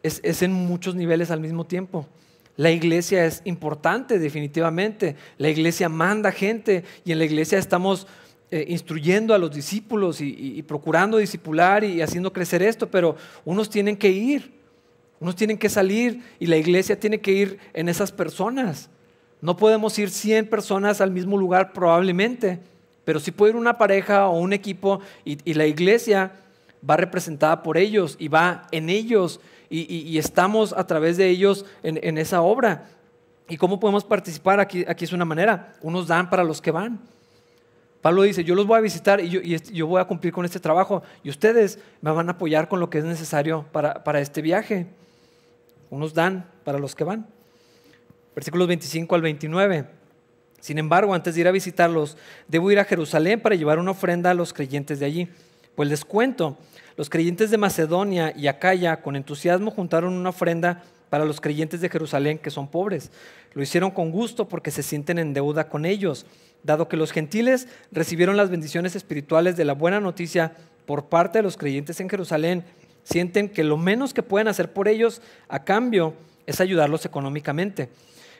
es, 0.03 0.19
es 0.23 0.41
en 0.41 0.53
muchos 0.53 0.95
niveles 0.95 1.31
al 1.31 1.39
mismo 1.39 1.65
tiempo. 1.65 2.05
La 2.57 2.71
iglesia 2.71 3.25
es 3.25 3.41
importante 3.45 4.19
definitivamente. 4.19 5.15
La 5.37 5.49
iglesia 5.49 5.87
manda 5.87 6.31
gente 6.31 6.83
y 7.05 7.13
en 7.13 7.19
la 7.19 7.25
iglesia 7.25 7.57
estamos 7.57 8.05
eh, 8.51 8.65
instruyendo 8.67 9.35
a 9.35 9.37
los 9.37 9.53
discípulos 9.53 10.21
y, 10.21 10.63
procurando 10.63 11.19
discipular 11.19 11.83
y 11.83 12.01
haciendo 12.01 12.33
crecer 12.33 12.63
esto, 12.63 12.89
pero 12.89 13.15
unos 13.45 13.69
tienen 13.69 13.95
que 13.95 14.09
ir, 14.09 14.51
unos 15.19 15.35
tienen 15.35 15.55
que 15.55 15.69
salir 15.69 16.23
y 16.39 16.47
la 16.47 16.57
iglesia 16.57 16.99
tiene 16.99 17.21
que 17.21 17.31
ir 17.31 17.59
en 17.73 17.89
esas 17.89 18.11
personas. 18.11 18.89
No 19.39 19.55
podemos 19.55 19.99
ir 19.99 20.09
100 20.09 20.49
personas 20.49 20.99
al 20.99 21.11
mismo 21.11 21.37
lugar 21.37 21.73
probablemente, 21.73 22.57
pero 23.05 23.19
sí 23.19 23.29
puede 23.29 23.51
ir 23.51 23.55
una 23.55 23.77
pareja 23.77 24.27
o 24.27 24.39
un 24.39 24.51
equipo 24.51 24.99
y, 25.23 25.53
la 25.53 25.67
iglesia 25.67 26.31
va 26.87 26.97
representada 26.97 27.61
por 27.61 27.77
ellos 27.77 28.15
y 28.17 28.29
va 28.29 28.67
en 28.71 28.89
ellos 28.89 29.41
y, 29.69 30.17
estamos 30.17 30.73
a 30.73 30.87
través 30.87 31.17
de 31.17 31.29
ellos 31.29 31.65
en, 31.83 32.17
esa 32.17 32.41
obra. 32.41 32.89
¿Y 33.47 33.57
cómo 33.57 33.79
podemos 33.79 34.03
participar? 34.03 34.59
Aquí, 34.59 34.83
aquí 34.87 35.05
es 35.05 35.13
una 35.13 35.25
manera. 35.25 35.75
Unos 35.81 36.07
dan 36.07 36.29
para 36.29 36.43
los 36.43 36.61
que 36.61 36.71
van. 36.71 36.99
Pablo 38.01 38.23
dice, 38.23 38.43
yo 38.43 38.55
los 38.55 38.65
voy 38.65 38.77
a 38.77 38.81
visitar 38.81 39.19
y 39.19 39.29
yo, 39.29 39.87
voy 39.87 39.99
a 39.99 40.05
cumplir 40.05 40.31
con 40.31 40.45
este 40.45 40.59
trabajo 40.59 41.03
y 41.21 41.29
ustedes 41.29 41.79
me 42.01 42.11
van 42.11 42.29
a 42.29 42.33
apoyar 42.33 42.69
con 42.69 42.79
lo 42.79 42.89
que 42.89 42.99
es 42.99 43.03
necesario 43.03 43.65
para, 43.71 44.19
este 44.21 44.41
viaje. 44.41 44.87
Unos 45.89 46.13
dan 46.13 46.49
para 46.63 46.79
los 46.79 46.95
que 46.95 47.03
van. 47.03 47.27
Versículos 48.35 48.67
25 48.67 49.15
al 49.15 49.21
29. 49.21 49.85
Sin 50.61 50.77
embargo, 50.77 51.13
antes 51.13 51.35
de 51.35 51.41
ir 51.41 51.47
a 51.47 51.51
visitarlos, 51.51 52.17
debo 52.47 52.71
ir 52.71 52.79
a 52.79 52.85
Jerusalén 52.85 53.41
para 53.41 53.55
llevar 53.55 53.79
una 53.79 53.91
ofrenda 53.91 54.31
a 54.31 54.33
los 54.33 54.53
creyentes 54.53 54.99
de 54.99 55.05
allí. 55.05 55.29
Pues 55.75 55.89
les 55.89 56.05
cuento, 56.05 56.57
los 56.99 57.09
creyentes 57.09 57.49
de 57.49 57.57
Macedonia 57.57 58.33
y 58.35 58.47
Acaya 58.47 59.01
con 59.01 59.15
entusiasmo 59.15 59.71
juntaron 59.71 60.11
una 60.11 60.31
ofrenda 60.31 60.83
para 61.09 61.23
los 61.23 61.39
creyentes 61.39 61.79
de 61.79 61.87
Jerusalén 61.87 62.37
que 62.37 62.49
son 62.49 62.67
pobres. 62.67 63.09
Lo 63.53 63.63
hicieron 63.63 63.91
con 63.91 64.11
gusto 64.11 64.49
porque 64.49 64.69
se 64.69 64.83
sienten 64.83 65.17
en 65.17 65.33
deuda 65.33 65.69
con 65.69 65.85
ellos 65.85 66.25
dado 66.61 66.89
que 66.89 66.97
los 66.97 67.13
gentiles 67.13 67.69
recibieron 67.93 68.35
las 68.35 68.49
bendiciones 68.49 68.97
espirituales 68.97 69.55
de 69.55 69.63
la 69.63 69.75
buena 69.75 70.01
noticia 70.01 70.51
por 70.85 71.05
parte 71.05 71.39
de 71.39 71.43
los 71.43 71.55
creyentes 71.55 72.01
en 72.01 72.09
Jerusalén, 72.09 72.65
sienten 73.03 73.47
que 73.47 73.63
lo 73.63 73.77
menos 73.77 74.13
que 74.13 74.21
pueden 74.21 74.49
hacer 74.49 74.73
por 74.73 74.89
ellos 74.89 75.21
a 75.47 75.63
cambio 75.63 76.15
es 76.47 76.59
ayudarlos 76.59 77.05
económicamente. 77.05 77.87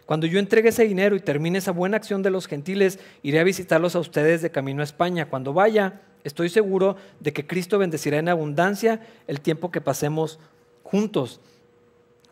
Cuando 0.05 0.27
yo 0.27 0.37
entregue 0.37 0.67
ese 0.67 0.83
dinero 0.83 1.15
y 1.15 1.21
termine 1.21 1.59
esa 1.59 1.71
buena 1.71 1.95
acción 1.95 2.23
de 2.23 2.29
los 2.29 2.45
gentiles, 2.45 2.99
iré 3.23 3.39
a 3.39 3.45
visitarlos 3.45 3.95
a 3.95 3.99
ustedes 3.99 4.41
de 4.41 4.51
camino 4.51 4.81
a 4.81 4.83
España. 4.83 5.29
Cuando 5.29 5.53
vaya, 5.53 6.01
estoy 6.23 6.49
seguro 6.49 6.95
de 7.19 7.33
que 7.33 7.47
Cristo 7.47 7.77
bendecirá 7.77 8.17
en 8.17 8.29
abundancia 8.29 9.01
el 9.27 9.41
tiempo 9.41 9.71
que 9.71 9.81
pasemos 9.81 10.39
juntos. 10.83 11.39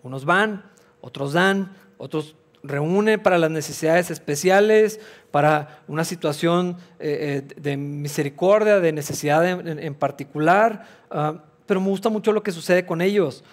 Unos 0.03 0.25
van, 0.25 0.63
otros 1.01 1.33
dan, 1.33 1.75
otros 1.97 2.35
reúne 2.63 3.17
para 3.17 3.37
las 3.37 3.51
necesidades 3.51 4.11
especiales, 4.11 4.99
para 5.31 5.81
una 5.87 6.03
situación 6.03 6.77
eh, 6.99 7.43
eh, 7.49 7.55
de 7.61 7.77
misericordia, 7.77 8.79
de 8.79 8.91
necesidad 8.91 9.47
en, 9.47 9.95
particular, 9.95 10.85
ah, 11.09 11.43
pero 11.65 11.81
me 11.81 11.89
gusta 11.89 12.09
mucho 12.09 12.31
lo 12.31 12.43
que 12.43 12.51
sucede 12.51 12.85
con 12.85 13.01
ellos. 13.01 13.43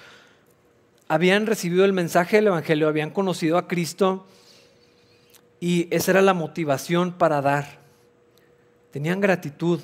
Habían 1.08 1.46
recibido 1.46 1.84
el 1.84 1.92
mensaje 1.92 2.36
del 2.36 2.48
Evangelio, 2.48 2.88
habían 2.88 3.10
conocido 3.10 3.58
a 3.58 3.68
Cristo 3.68 4.26
y 5.60 5.88
esa 5.90 6.12
era 6.12 6.22
la 6.22 6.34
motivación 6.34 7.12
para 7.12 7.40
dar. 7.42 7.78
Tenían 8.90 9.20
gratitud 9.20 9.80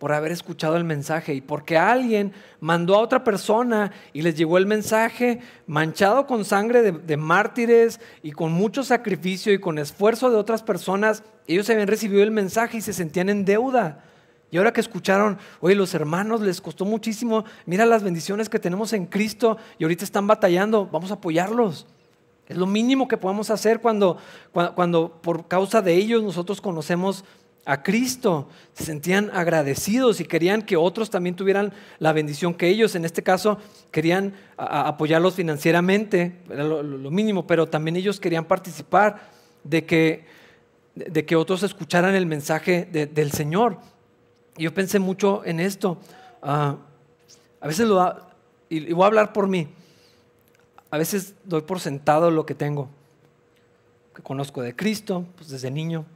por 0.00 0.14
haber 0.14 0.32
escuchado 0.32 0.78
el 0.78 0.84
mensaje 0.84 1.34
y 1.34 1.42
porque 1.42 1.76
alguien 1.76 2.32
mandó 2.58 2.94
a 2.94 3.00
otra 3.00 3.22
persona 3.22 3.92
y 4.14 4.22
les 4.22 4.34
llegó 4.34 4.56
el 4.56 4.64
mensaje 4.64 5.40
manchado 5.66 6.26
con 6.26 6.46
sangre 6.46 6.90
de, 6.90 7.16
mártires 7.18 8.00
y 8.22 8.32
con 8.32 8.50
mucho 8.50 8.82
sacrificio 8.82 9.52
y 9.52 9.60
con 9.60 9.78
esfuerzo 9.78 10.30
de 10.30 10.36
otras 10.36 10.62
personas, 10.62 11.22
ellos 11.46 11.68
habían 11.68 11.86
recibido 11.86 12.22
el 12.22 12.30
mensaje 12.30 12.78
y 12.78 12.80
se 12.80 12.94
sentían 12.94 13.28
en 13.28 13.44
deuda. 13.44 14.02
Y 14.50 14.56
ahora 14.56 14.72
que 14.72 14.80
escucharon, 14.80 15.36
oye, 15.60 15.74
los 15.74 15.92
hermanos 15.92 16.40
les 16.40 16.62
costó 16.62 16.86
muchísimo, 16.86 17.44
mira 17.66 17.84
las 17.84 18.02
bendiciones 18.02 18.48
que 18.48 18.58
tenemos 18.58 18.94
en 18.94 19.04
Cristo 19.04 19.58
y 19.78 19.84
ahorita 19.84 20.04
están 20.04 20.26
batallando, 20.26 20.88
vamos 20.90 21.10
a 21.10 21.14
apoyarlos. 21.14 21.86
Es 22.48 22.56
lo 22.56 22.66
mínimo 22.66 23.06
que 23.06 23.18
podemos 23.18 23.50
hacer 23.50 23.80
cuando, 23.80 24.16
cuando 24.74 25.20
por 25.20 25.46
causa 25.46 25.82
de 25.82 25.94
ellos 25.94 26.22
nosotros 26.22 26.62
conocemos 26.62 27.22
a 27.64 27.82
Cristo, 27.82 28.48
se 28.72 28.84
sentían 28.84 29.30
agradecidos 29.32 30.20
y 30.20 30.24
querían 30.24 30.62
que 30.62 30.76
otros 30.76 31.10
también 31.10 31.36
tuvieran 31.36 31.72
la 31.98 32.12
bendición 32.12 32.54
que 32.54 32.68
ellos. 32.68 32.94
En 32.94 33.04
este 33.04 33.22
caso, 33.22 33.58
querían 33.90 34.34
apoyarlos 34.56 35.34
financieramente, 35.34 36.36
era 36.50 36.64
lo, 36.64 37.10
mínimo, 37.10 37.46
pero 37.46 37.68
también 37.68 37.96
ellos 37.96 38.18
querían 38.18 38.44
participar 38.44 39.30
de 39.62 39.84
que, 39.84 40.24
de 40.94 41.24
que 41.26 41.36
otros 41.36 41.62
escucharan 41.62 42.14
el 42.14 42.26
mensaje 42.26 42.86
del 42.86 43.32
Señor. 43.32 43.78
Y 44.56 44.64
yo 44.64 44.74
pensé 44.74 44.98
mucho 44.98 45.42
en 45.44 45.60
esto. 45.60 45.98
Ah, 46.42 46.76
a 47.60 47.66
veces 47.66 47.86
lo 47.86 47.96
da, 47.96 48.30
y 48.70 48.92
voy 48.92 49.04
a 49.04 49.06
hablar 49.06 49.32
por 49.32 49.48
mí, 49.48 49.68
a 50.90 50.96
veces 50.98 51.34
doy 51.44 51.60
por 51.62 51.78
sentado 51.78 52.30
lo 52.30 52.46
que 52.46 52.54
tengo, 52.54 52.88
que 54.14 54.22
conozco 54.22 54.62
de 54.62 54.74
Cristo, 54.74 55.26
pues 55.36 55.50
desde 55.50 55.70
niño 55.70 56.06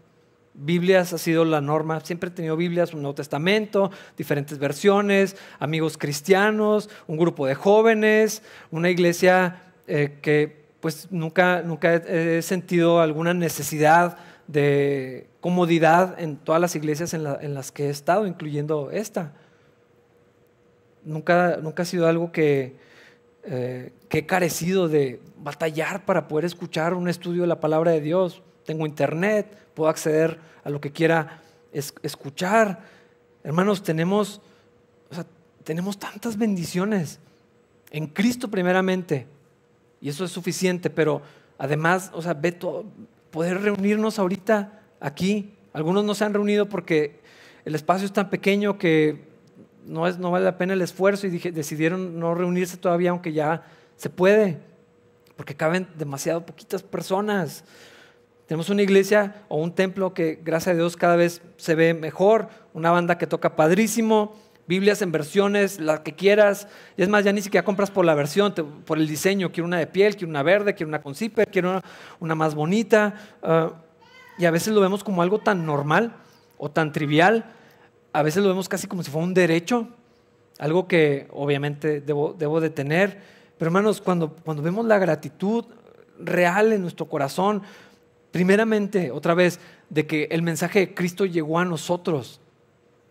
Biblias 0.55 1.13
ha 1.13 1.19
sido 1.19 1.45
la 1.45 1.61
norma, 1.61 2.01
siempre 2.01 2.31
he 2.31 2.33
tenido 2.33 2.57
Biblias, 2.57 2.95
un 2.95 3.03
Nuevo 3.03 3.17
Testamento, 3.17 3.91
diferentes 4.17 4.59
versiones, 4.59 5.37
amigos 5.59 5.99
cristianos, 5.99 6.89
un 7.09 7.17
grupo 7.17 7.47
de 7.47 7.57
jóvenes, 7.57 8.43
una 8.71 8.89
iglesia 8.89 9.63
eh, 9.89 10.19
que 10.23 10.65
pues 10.81 11.11
nunca, 11.11 11.63
nunca 11.63 11.95
he, 11.95 12.41
sentido 12.43 13.01
alguna 13.01 13.35
necesidad 13.35 14.17
de 14.47 15.27
comodidad 15.41 16.21
en 16.21 16.37
todas 16.37 16.61
las 16.61 16.77
iglesias 16.77 17.15
en, 17.15 17.55
las 17.55 17.73
que 17.73 17.87
he 17.87 17.91
estado, 17.91 18.27
incluyendo 18.27 18.91
esta. 18.93 19.33
Nunca, 21.03 21.57
nunca 21.63 21.83
ha 21.83 21.87
sido 21.87 22.07
algo 22.07 22.31
que, 22.31 22.77
eh, 23.45 23.93
que 24.09 24.19
he 24.19 24.27
carecido 24.27 24.89
de 24.89 25.21
batallar 25.39 26.05
para 26.05 26.29
poder 26.29 26.45
escuchar 26.45 26.95
un 26.95 27.09
estudio 27.09 27.43
de 27.43 27.49
la 27.49 27.61
palabra 27.61 27.91
de 27.91 28.01
Dios 28.01 28.43
tengo 28.65 28.87
internet, 28.87 29.57
puedo 29.75 29.89
acceder 29.89 30.39
a 30.63 30.71
lo 30.71 30.81
que 30.81 30.93
quiera 30.93 31.43
escuchar. 31.73 32.81
Hermanos, 33.43 33.83
tenemos, 33.83 34.41
tenemos 35.65 35.99
tantas 35.99 36.37
bendiciones 36.39 37.19
en 37.91 38.07
Cristo 38.07 38.49
primeramente, 38.49 39.27
y 40.01 40.09
eso 40.09 40.25
es 40.25 40.31
suficiente, 40.31 40.91
pero 40.91 41.23
además, 41.59 42.11
o 42.13 42.21
sea, 42.21 42.35
ve 42.35 42.53
todo, 42.53 42.85
poder 43.31 43.61
reunirnos 43.63 44.19
ahorita 44.19 44.81
aquí. 45.01 45.55
Algunos 45.73 46.05
no 46.05 46.15
se 46.15 46.25
han 46.25 46.35
reunido 46.35 46.69
porque 46.69 47.21
el 47.65 47.75
espacio 47.75 48.07
es 48.07 48.13
tan 48.13 48.31
pequeño 48.31 48.79
que 48.79 49.25
no, 49.87 50.07
es, 50.07 50.19
no 50.19 50.31
vale 50.31 50.45
la 50.45 50.59
pena 50.59 50.75
el 50.75 50.83
esfuerzo 50.83 51.27
y 51.27 51.31
decidieron 51.31 52.19
no 52.19 52.35
reunirse 52.35 52.77
todavía, 52.77 53.11
aunque 53.11 53.33
ya 53.33 53.65
se 53.97 54.11
puede, 54.11 54.59
porque 55.37 55.55
caben 55.55 55.89
demasiado 55.97 56.45
poquitas 56.45 56.83
personas. 56.83 57.65
Tenemos 58.47 58.69
una 58.69 58.83
iglesia 58.83 59.43
o 59.49 59.57
un 59.57 59.75
templo 59.75 60.13
que, 60.13 60.39
gracias 60.43 60.75
a 60.75 60.77
Dios, 60.77 60.97
cada 60.97 61.17
vez 61.17 61.41
se 61.57 61.75
ve 61.75 61.95
mejor, 61.95 62.49
una 62.75 62.91
banda 62.91 63.17
que 63.17 63.27
toca 63.27 63.57
padrísimo, 63.57 64.35
Biblias 64.67 65.03
en 65.03 65.13
versiones, 65.13 65.79
la 65.79 66.03
que 66.03 66.15
quieras. 66.15 66.69
Y 66.97 67.03
es 67.03 67.09
más, 67.09 67.25
ya 67.25 67.33
ni 67.33 67.43
siquiera 67.43 67.65
compras 67.65 67.91
por 67.91 68.05
la 68.05 68.15
versión, 68.15 68.55
por 68.87 68.99
el 68.99 69.07
diseño. 69.07 69.53
Quiero 69.53 69.67
una 69.67 69.79
de 69.79 69.87
piel, 69.87 70.17
quiero 70.17 70.31
una 70.31 70.43
verde, 70.43 70.75
quiero 70.75 70.89
una 70.89 71.03
con 71.03 71.15
zipper, 71.15 71.49
quiero 71.49 71.83
una, 72.21 72.35
más 72.35 72.55
bonita. 72.55 73.15
Ah, 73.43 73.73
y 74.39 74.47
a 74.47 74.51
veces 74.51 74.73
lo 74.73 74.81
vemos 74.81 75.05
como 75.05 75.21
algo 75.21 75.39
tan 75.39 75.67
normal 75.67 76.17
o 76.57 76.71
tan 76.71 76.93
trivial. 76.93 77.45
A 78.13 78.23
veces 78.23 78.43
lo 78.43 78.49
vemos 78.49 78.69
casi 78.69 78.87
como 78.87 79.03
si 79.03 79.11
fuera 79.11 79.27
un 79.27 79.35
derecho, 79.35 79.89
algo 80.59 80.89
que 80.89 81.29
obviamente 81.31 82.01
debo, 82.01 82.33
debo 82.33 82.61
de 82.61 82.71
tener. 82.71 83.21
Pero 83.59 83.69
hermanos, 83.69 84.01
cuando, 84.01 84.35
cuando 84.35 84.63
vemos 84.63 84.87
la 84.87 84.99
gratitud 84.99 85.67
real 86.19 86.73
en 86.73 86.83
nuestro 86.83 87.07
corazón. 87.07 87.63
Primeramente, 88.35 89.13
otra 89.13 89.33
vez, 89.33 89.61
de 89.91 90.09
que 90.09 90.27
el 90.33 90.43
mensaje 90.43 90.81
de 90.81 90.93
Cristo 90.93 91.25
llegó 91.25 91.61
a 91.61 91.65
nosotros, 91.65 92.41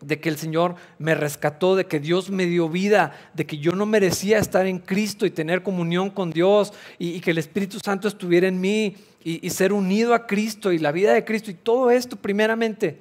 de 0.01 0.19
que 0.19 0.27
el 0.27 0.35
Señor 0.35 0.75
me 0.99 1.15
rescató, 1.15 1.77
de 1.77 1.85
que 1.85 2.01
Dios 2.01 2.29
me 2.29 2.45
dio 2.45 2.67
vida, 2.67 3.13
de 3.33 3.45
que 3.45 3.57
yo 3.57 3.71
no 3.71 3.85
merecía 3.85 4.37
estar 4.37 4.67
en 4.67 4.79
Cristo 4.79 5.25
y 5.25 5.31
tener 5.31 5.63
comunión 5.63 6.09
con 6.09 6.31
Dios 6.31 6.73
y, 6.99 7.21
que 7.21 7.31
el 7.31 7.37
Espíritu 7.37 7.79
Santo 7.79 8.09
estuviera 8.09 8.49
en 8.49 8.59
mí 8.59 8.97
y, 9.23 9.49
ser 9.51 9.71
unido 9.71 10.13
a 10.13 10.27
Cristo 10.27 10.73
y 10.73 10.77
la 10.77 10.91
vida 10.91 11.13
de 11.13 11.23
Cristo 11.23 11.51
y 11.51 11.53
todo 11.53 11.89
esto 11.89 12.17
primeramente. 12.17 12.99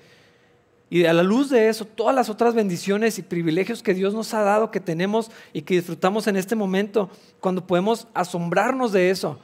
Y 0.90 1.06
a 1.06 1.12
la 1.12 1.24
luz 1.24 1.50
de 1.50 1.66
eso, 1.66 1.86
todas 1.86 2.14
las 2.14 2.28
otras 2.28 2.54
bendiciones 2.54 3.18
y 3.18 3.22
privilegios 3.22 3.82
que 3.82 3.94
Dios 3.94 4.14
nos 4.14 4.32
ha 4.32 4.42
dado, 4.42 4.70
que 4.70 4.78
tenemos 4.78 5.32
y 5.52 5.62
que 5.62 5.74
disfrutamos 5.74 6.28
en 6.28 6.36
este 6.36 6.54
momento, 6.54 7.10
cuando 7.40 7.66
podemos 7.66 8.06
asombrarnos 8.14 8.92
de 8.92 9.10
eso 9.10 9.40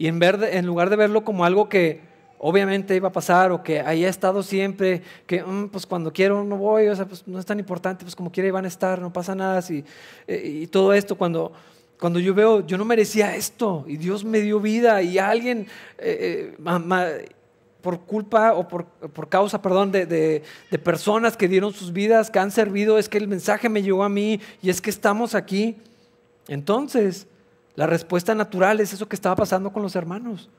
y 0.00 0.06
en, 0.06 0.18
ver, 0.18 0.42
en 0.52 0.64
lugar 0.64 0.88
de 0.88 0.96
verlo 0.96 1.24
como 1.24 1.44
algo 1.44 1.68
que 1.68 2.00
obviamente 2.38 2.96
iba 2.96 3.08
a 3.08 3.12
pasar 3.12 3.52
o 3.52 3.62
que 3.62 3.80
haya 3.80 4.08
estado 4.08 4.42
siempre, 4.42 5.02
que 5.26 5.42
mm, 5.42 5.68
pues 5.68 5.84
cuando 5.84 6.10
quiero 6.10 6.42
no 6.42 6.56
voy, 6.56 6.88
o 6.88 6.96
sea, 6.96 7.04
pues 7.04 7.28
no 7.28 7.38
es 7.38 7.44
tan 7.44 7.58
importante, 7.58 8.02
pues 8.02 8.16
como 8.16 8.32
quiera 8.32 8.48
iban 8.48 8.64
a 8.64 8.68
estar, 8.68 8.98
no 8.98 9.12
pasa 9.12 9.34
nada. 9.34 9.62
y, 9.68 9.84
eh, 10.26 10.60
y 10.62 10.66
todo 10.68 10.94
esto, 10.94 11.18
cuando, 11.18 11.52
cuando 12.00 12.18
yo 12.18 12.32
veo, 12.32 12.66
yo 12.66 12.78
no 12.78 12.86
merecía 12.86 13.36
esto 13.36 13.84
y 13.86 13.98
Dios 13.98 14.24
me 14.24 14.40
dio 14.40 14.58
vida 14.58 15.02
y 15.02 15.18
alguien 15.18 15.66
eh, 15.98 16.56
eh, 16.58 17.28
por 17.82 18.00
culpa 18.00 18.54
o 18.54 18.66
por, 18.66 18.86
por 18.86 19.28
causa, 19.28 19.60
perdón, 19.60 19.92
de, 19.92 20.06
de, 20.06 20.42
de, 20.70 20.78
personas 20.78 21.36
que 21.36 21.46
dieron 21.46 21.74
sus 21.74 21.92
vidas, 21.92 22.30
que 22.30 22.38
han 22.38 22.52
servido, 22.52 22.96
es 22.96 23.10
que 23.10 23.18
el 23.18 23.28
mensaje 23.28 23.68
me 23.68 23.82
llegó 23.82 24.02
a 24.02 24.08
mí 24.08 24.40
y 24.62 24.70
es 24.70 24.80
que 24.80 24.88
estamos 24.88 25.34
aquí. 25.34 25.76
Entonces, 26.48 27.26
la 27.74 27.86
respuesta 27.86 28.34
natural 28.34 28.80
es 28.80 28.92
eso 28.92 29.08
que 29.08 29.16
estaba 29.16 29.36
pasando 29.36 29.72
con 29.72 29.82
los 29.82 29.94
hermanos. 29.96 30.50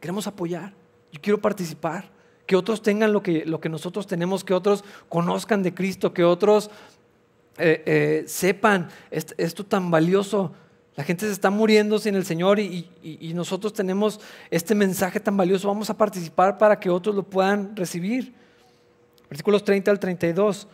Queremos 0.00 0.26
apoyar. 0.26 0.72
Yo 1.12 1.20
quiero 1.20 1.40
participar, 1.40 2.10
que 2.46 2.56
otros 2.56 2.82
tengan 2.82 3.12
lo 3.12 3.22
que, 3.22 3.44
lo 3.44 3.60
que 3.60 3.68
nosotros 3.68 4.06
tenemos, 4.06 4.42
que 4.42 4.54
otros 4.54 4.84
conozcan 5.08 5.62
de 5.62 5.74
Cristo, 5.74 6.12
que 6.12 6.24
otros 6.24 6.70
eh, 7.58 7.82
eh, 7.86 8.24
sepan 8.26 8.88
esto, 9.10 9.64
tan 9.64 9.90
valioso. 9.90 10.52
La 10.96 11.04
gente 11.04 11.26
se 11.26 11.32
está 11.32 11.50
muriendo 11.50 11.98
sin 11.98 12.16
el 12.16 12.24
Señor 12.24 12.58
y, 12.58 12.88
y, 13.02 13.32
nosotros 13.34 13.72
tenemos 13.72 14.20
este 14.50 14.74
mensaje 14.74 15.20
tan 15.20 15.36
valioso. 15.36 15.68
Vamos 15.68 15.90
a 15.90 15.96
participar 15.96 16.58
para 16.58 16.80
que 16.80 16.90
otros 16.90 17.14
lo 17.14 17.22
puedan 17.22 17.76
recibir. 17.76 18.34
Versículos 19.28 19.62
30 19.62 19.90
al 19.90 20.00
32. 20.00 20.66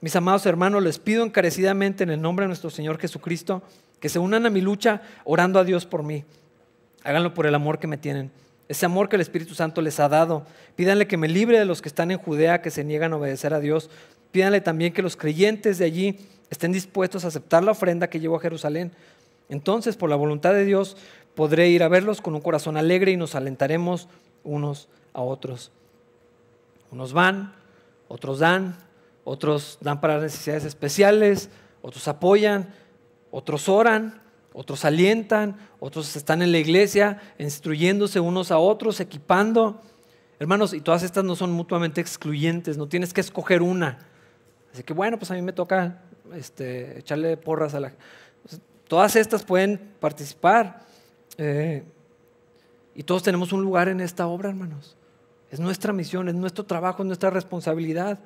Mis 0.00 0.14
amados 0.14 0.46
hermanos, 0.46 0.82
les 0.82 0.98
pido 0.98 1.24
encarecidamente 1.24 2.04
en 2.04 2.10
el 2.10 2.22
nombre 2.22 2.44
de 2.44 2.48
nuestro 2.48 2.70
Señor 2.70 2.98
Jesucristo 2.98 3.62
que 4.04 4.10
se 4.10 4.18
unan 4.18 4.44
a 4.44 4.50
mi 4.50 4.60
lucha 4.60 5.00
orando 5.24 5.58
a 5.58 5.64
Dios 5.64 5.86
por 5.86 6.02
mí. 6.02 6.24
Háganlo 7.04 7.32
por 7.32 7.46
el 7.46 7.54
amor 7.54 7.78
que 7.78 7.86
me 7.86 7.96
tienen 7.96 8.30
ese 8.68 8.86
amor 8.86 9.08
que 9.08 9.16
el 9.16 9.22
Espíritu 9.22 9.54
Santo 9.54 9.82
les 9.82 10.00
ha 10.00 10.08
dado. 10.08 10.44
Pídanle 10.76 11.06
que 11.06 11.16
me 11.16 11.28
libre 11.28 11.58
de 11.58 11.64
los 11.64 11.82
que 11.82 11.88
están 11.88 12.10
en 12.10 12.18
Judea, 12.18 12.62
que 12.62 12.70
se 12.70 12.84
niegan 12.84 13.12
a 13.12 13.16
obedecer 13.16 13.52
a 13.52 13.60
Dios. 13.60 13.90
Pídanle 14.32 14.60
también 14.60 14.92
que 14.92 15.02
los 15.02 15.16
creyentes 15.16 15.78
de 15.78 15.84
allí 15.84 16.18
estén 16.50 16.72
dispuestos 16.72 17.24
a 17.24 17.28
aceptar 17.28 17.62
la 17.62 17.72
ofrenda 17.72 18.08
que 18.08 18.20
llevo 18.20 18.36
a 18.36 18.40
Jerusalén. 18.40 18.92
Entonces, 19.48 19.96
por 19.96 20.08
la 20.08 20.16
voluntad 20.16 20.54
de 20.54 20.64
Dios, 20.64 20.96
podré 21.34 21.68
ir 21.68 21.82
a 21.82 21.88
verlos 21.88 22.20
con 22.20 22.34
un 22.34 22.40
corazón 22.40 22.76
alegre 22.76 23.12
y 23.12 23.16
nos 23.16 23.34
alentaremos 23.34 24.08
unos 24.42 24.88
a 25.12 25.20
otros. 25.20 25.70
Unos 26.90 27.12
van, 27.12 27.52
otros 28.08 28.38
dan, 28.38 28.76
otros 29.24 29.78
dan 29.82 30.00
para 30.00 30.20
necesidades 30.20 30.64
especiales, 30.64 31.50
otros 31.82 32.08
apoyan, 32.08 32.68
otros 33.34 33.68
oran, 33.68 34.22
otros 34.52 34.84
alientan, 34.84 35.56
otros 35.80 36.14
están 36.14 36.40
en 36.40 36.52
la 36.52 36.58
iglesia 36.58 37.20
instruyéndose 37.36 38.20
unos 38.20 38.52
a 38.52 38.58
otros, 38.58 39.00
equipando. 39.00 39.82
Hermanos, 40.38 40.72
y 40.72 40.80
todas 40.80 41.02
estas 41.02 41.24
no 41.24 41.34
son 41.34 41.50
mutuamente 41.50 42.00
excluyentes, 42.00 42.78
no 42.78 42.86
tienes 42.86 43.12
que 43.12 43.20
escoger 43.20 43.60
una. 43.60 43.98
Así 44.72 44.84
que 44.84 44.92
bueno, 44.92 45.18
pues 45.18 45.32
a 45.32 45.34
mí 45.34 45.42
me 45.42 45.52
toca 45.52 46.02
este, 46.32 47.00
echarle 47.00 47.36
porras 47.36 47.74
a 47.74 47.80
la... 47.80 47.92
Todas 48.86 49.16
estas 49.16 49.42
pueden 49.42 49.80
participar. 49.98 50.82
Eh, 51.36 51.82
y 52.94 53.02
todos 53.02 53.24
tenemos 53.24 53.52
un 53.52 53.62
lugar 53.62 53.88
en 53.88 54.00
esta 54.00 54.28
obra, 54.28 54.50
hermanos. 54.50 54.96
Es 55.50 55.58
nuestra 55.58 55.92
misión, 55.92 56.28
es 56.28 56.36
nuestro 56.36 56.64
trabajo, 56.64 57.02
es 57.02 57.06
nuestra 57.06 57.30
responsabilidad. 57.30 58.20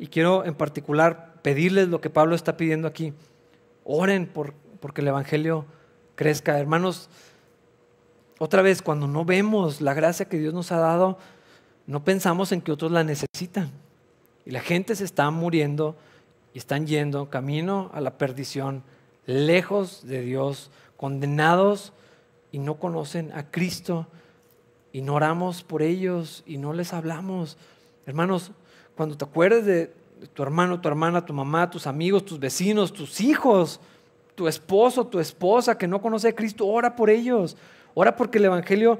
Y 0.00 0.08
quiero 0.08 0.44
en 0.44 0.54
particular 0.56 1.34
pedirles 1.42 1.86
lo 1.86 2.00
que 2.00 2.10
Pablo 2.10 2.34
está 2.34 2.56
pidiendo 2.56 2.88
aquí. 2.88 3.12
Oren 3.84 4.26
por 4.26 4.54
porque 4.82 5.00
el 5.00 5.08
Evangelio 5.08 5.64
crezca. 6.16 6.58
Hermanos, 6.58 7.08
otra 8.38 8.60
vez, 8.60 8.82
cuando 8.82 9.06
no 9.06 9.24
vemos 9.24 9.80
la 9.80 9.94
gracia 9.94 10.28
que 10.28 10.38
Dios 10.38 10.52
nos 10.52 10.72
ha 10.72 10.78
dado, 10.78 11.18
no 11.86 12.04
pensamos 12.04 12.50
en 12.50 12.60
que 12.60 12.72
otros 12.72 12.90
la 12.90 13.04
necesitan. 13.04 13.70
Y 14.44 14.50
la 14.50 14.60
gente 14.60 14.96
se 14.96 15.04
está 15.04 15.30
muriendo 15.30 15.96
y 16.52 16.58
están 16.58 16.88
yendo 16.88 17.30
camino 17.30 17.90
a 17.94 18.00
la 18.00 18.18
perdición, 18.18 18.82
lejos 19.24 20.04
de 20.04 20.20
Dios, 20.22 20.72
condenados 20.96 21.92
y 22.50 22.58
no 22.58 22.80
conocen 22.80 23.32
a 23.32 23.52
Cristo. 23.52 24.08
Y 24.92 25.02
no 25.02 25.14
oramos 25.14 25.62
por 25.62 25.80
ellos 25.80 26.42
y 26.44 26.58
no 26.58 26.72
les 26.72 26.92
hablamos. 26.92 27.56
Hermanos, 28.04 28.50
cuando 28.96 29.16
te 29.16 29.24
acuerdes 29.24 29.64
de 29.64 29.92
tu 30.28 30.42
hermano, 30.42 30.80
tu 30.80 30.88
hermana, 30.88 31.24
tu 31.24 31.32
mamá, 31.32 31.70
tus 31.70 31.86
amigos, 31.86 32.24
tus 32.24 32.38
vecinos, 32.38 32.92
tus 32.92 33.20
hijos, 33.20 33.80
tu 34.34 34.48
esposo, 34.48 35.06
tu 35.06 35.20
esposa 35.20 35.76
que 35.76 35.88
no 35.88 36.00
conoce 36.00 36.28
a 36.28 36.34
Cristo, 36.34 36.66
ora 36.66 36.96
por 36.96 37.10
ellos. 37.10 37.56
Ora 37.94 38.16
porque 38.16 38.38
el 38.38 38.46
Evangelio 38.46 38.98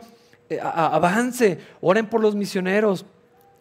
eh, 0.51 0.59
avance. 0.63 1.59
Oren 1.81 2.07
por 2.07 2.21
los 2.21 2.35
misioneros. 2.35 3.07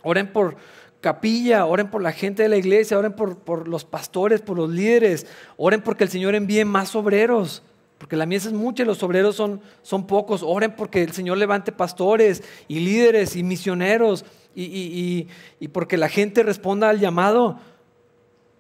Oren 0.03 0.31
por 0.31 0.57
capilla. 0.99 1.65
Oren 1.65 1.89
por 1.89 2.01
la 2.01 2.11
gente 2.11 2.43
de 2.43 2.49
la 2.49 2.57
iglesia. 2.57 2.97
Oren 2.97 3.13
por, 3.13 3.37
por 3.37 3.67
los 3.67 3.85
pastores, 3.85 4.41
por 4.41 4.57
los 4.57 4.69
líderes. 4.69 5.27
Oren 5.57 5.81
porque 5.81 6.03
el 6.03 6.09
Señor 6.09 6.35
envíe 6.35 6.65
más 6.65 6.95
obreros. 6.95 7.63
Porque 8.01 8.15
la 8.15 8.25
mies 8.25 8.47
es 8.47 8.53
mucha 8.53 8.81
y 8.81 8.85
los 8.87 9.03
obreros 9.03 9.35
son, 9.35 9.61
son 9.83 10.07
pocos. 10.07 10.41
Oren 10.43 10.75
porque 10.75 11.03
el 11.03 11.11
Señor 11.11 11.37
levante 11.37 11.71
pastores 11.71 12.41
y 12.67 12.79
líderes 12.79 13.35
y 13.35 13.43
misioneros. 13.43 14.25
Y, 14.55 14.63
y, 14.63 14.67
y, 14.69 15.27
y 15.59 15.67
porque 15.67 15.97
la 15.97 16.09
gente 16.09 16.41
responda 16.41 16.89
al 16.89 16.99
llamado. 16.99 17.59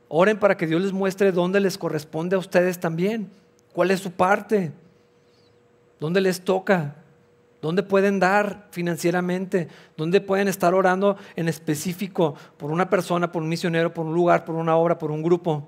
Oren 0.09 0.37
para 0.37 0.57
que 0.57 0.67
Dios 0.67 0.83
les 0.83 0.93
muestre 0.93 1.31
dónde 1.31 1.59
les 1.59 1.79
corresponde 1.79 2.35
a 2.35 2.39
ustedes 2.39 2.79
también. 2.79 3.31
¿Cuál 3.73 3.89
es 3.89 3.99
su 3.99 4.11
parte? 4.11 4.73
¿Dónde 5.99 6.21
les 6.21 6.41
toca? 6.41 6.97
¿Dónde 7.63 7.81
pueden 7.81 8.19
dar 8.19 8.67
financieramente? 8.69 9.69
¿Dónde 9.97 10.21
pueden 10.21 10.49
estar 10.49 10.75
orando 10.75 11.17
en 11.35 11.47
específico 11.47 12.35
por 12.57 12.69
una 12.69 12.91
persona, 12.91 13.31
por 13.31 13.41
un 13.41 13.49
misionero, 13.49 13.91
por 13.91 14.05
un 14.05 14.13
lugar, 14.13 14.45
por 14.45 14.53
una 14.53 14.75
obra, 14.75 14.99
por 14.99 15.09
un 15.09 15.23
grupo? 15.23 15.67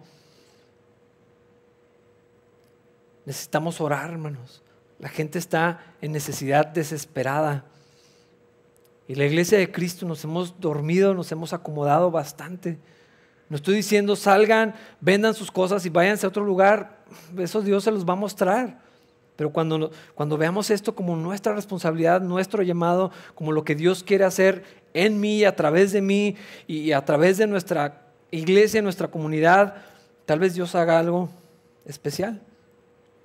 Necesitamos 3.25 3.79
orar, 3.81 4.11
hermanos. 4.11 4.63
La 4.99 5.09
gente 5.09 5.39
está 5.39 5.81
en 6.01 6.11
necesidad 6.11 6.67
desesperada. 6.67 7.65
Y 9.07 9.15
la 9.15 9.25
iglesia 9.25 9.57
de 9.57 9.71
Cristo 9.71 10.05
nos 10.05 10.23
hemos 10.23 10.59
dormido, 10.59 11.13
nos 11.13 11.31
hemos 11.31 11.53
acomodado 11.53 12.09
bastante. 12.09 12.77
No 13.49 13.57
estoy 13.57 13.75
diciendo 13.75 14.15
salgan, 14.15 14.73
vendan 15.01 15.33
sus 15.33 15.51
cosas 15.51 15.85
y 15.85 15.89
váyanse 15.89 16.25
a 16.25 16.29
otro 16.29 16.43
lugar. 16.43 17.03
Eso 17.37 17.61
Dios 17.61 17.83
se 17.83 17.91
los 17.91 18.07
va 18.07 18.13
a 18.13 18.17
mostrar. 18.17 18.81
Pero 19.35 19.51
cuando, 19.51 19.91
cuando 20.15 20.37
veamos 20.37 20.69
esto 20.69 20.95
como 20.95 21.15
nuestra 21.15 21.53
responsabilidad, 21.53 22.21
nuestro 22.21 22.61
llamado, 22.63 23.11
como 23.35 23.51
lo 23.51 23.63
que 23.63 23.75
Dios 23.75 24.03
quiere 24.03 24.25
hacer 24.25 24.63
en 24.93 25.19
mí, 25.19 25.43
a 25.43 25.55
través 25.55 25.91
de 25.91 26.01
mí 26.01 26.35
y 26.67 26.91
a 26.91 27.03
través 27.03 27.37
de 27.37 27.47
nuestra 27.47 28.03
iglesia, 28.31 28.81
nuestra 28.81 29.09
comunidad, 29.09 29.75
tal 30.25 30.39
vez 30.39 30.53
Dios 30.53 30.75
haga 30.75 30.99
algo 30.99 31.29
especial, 31.85 32.41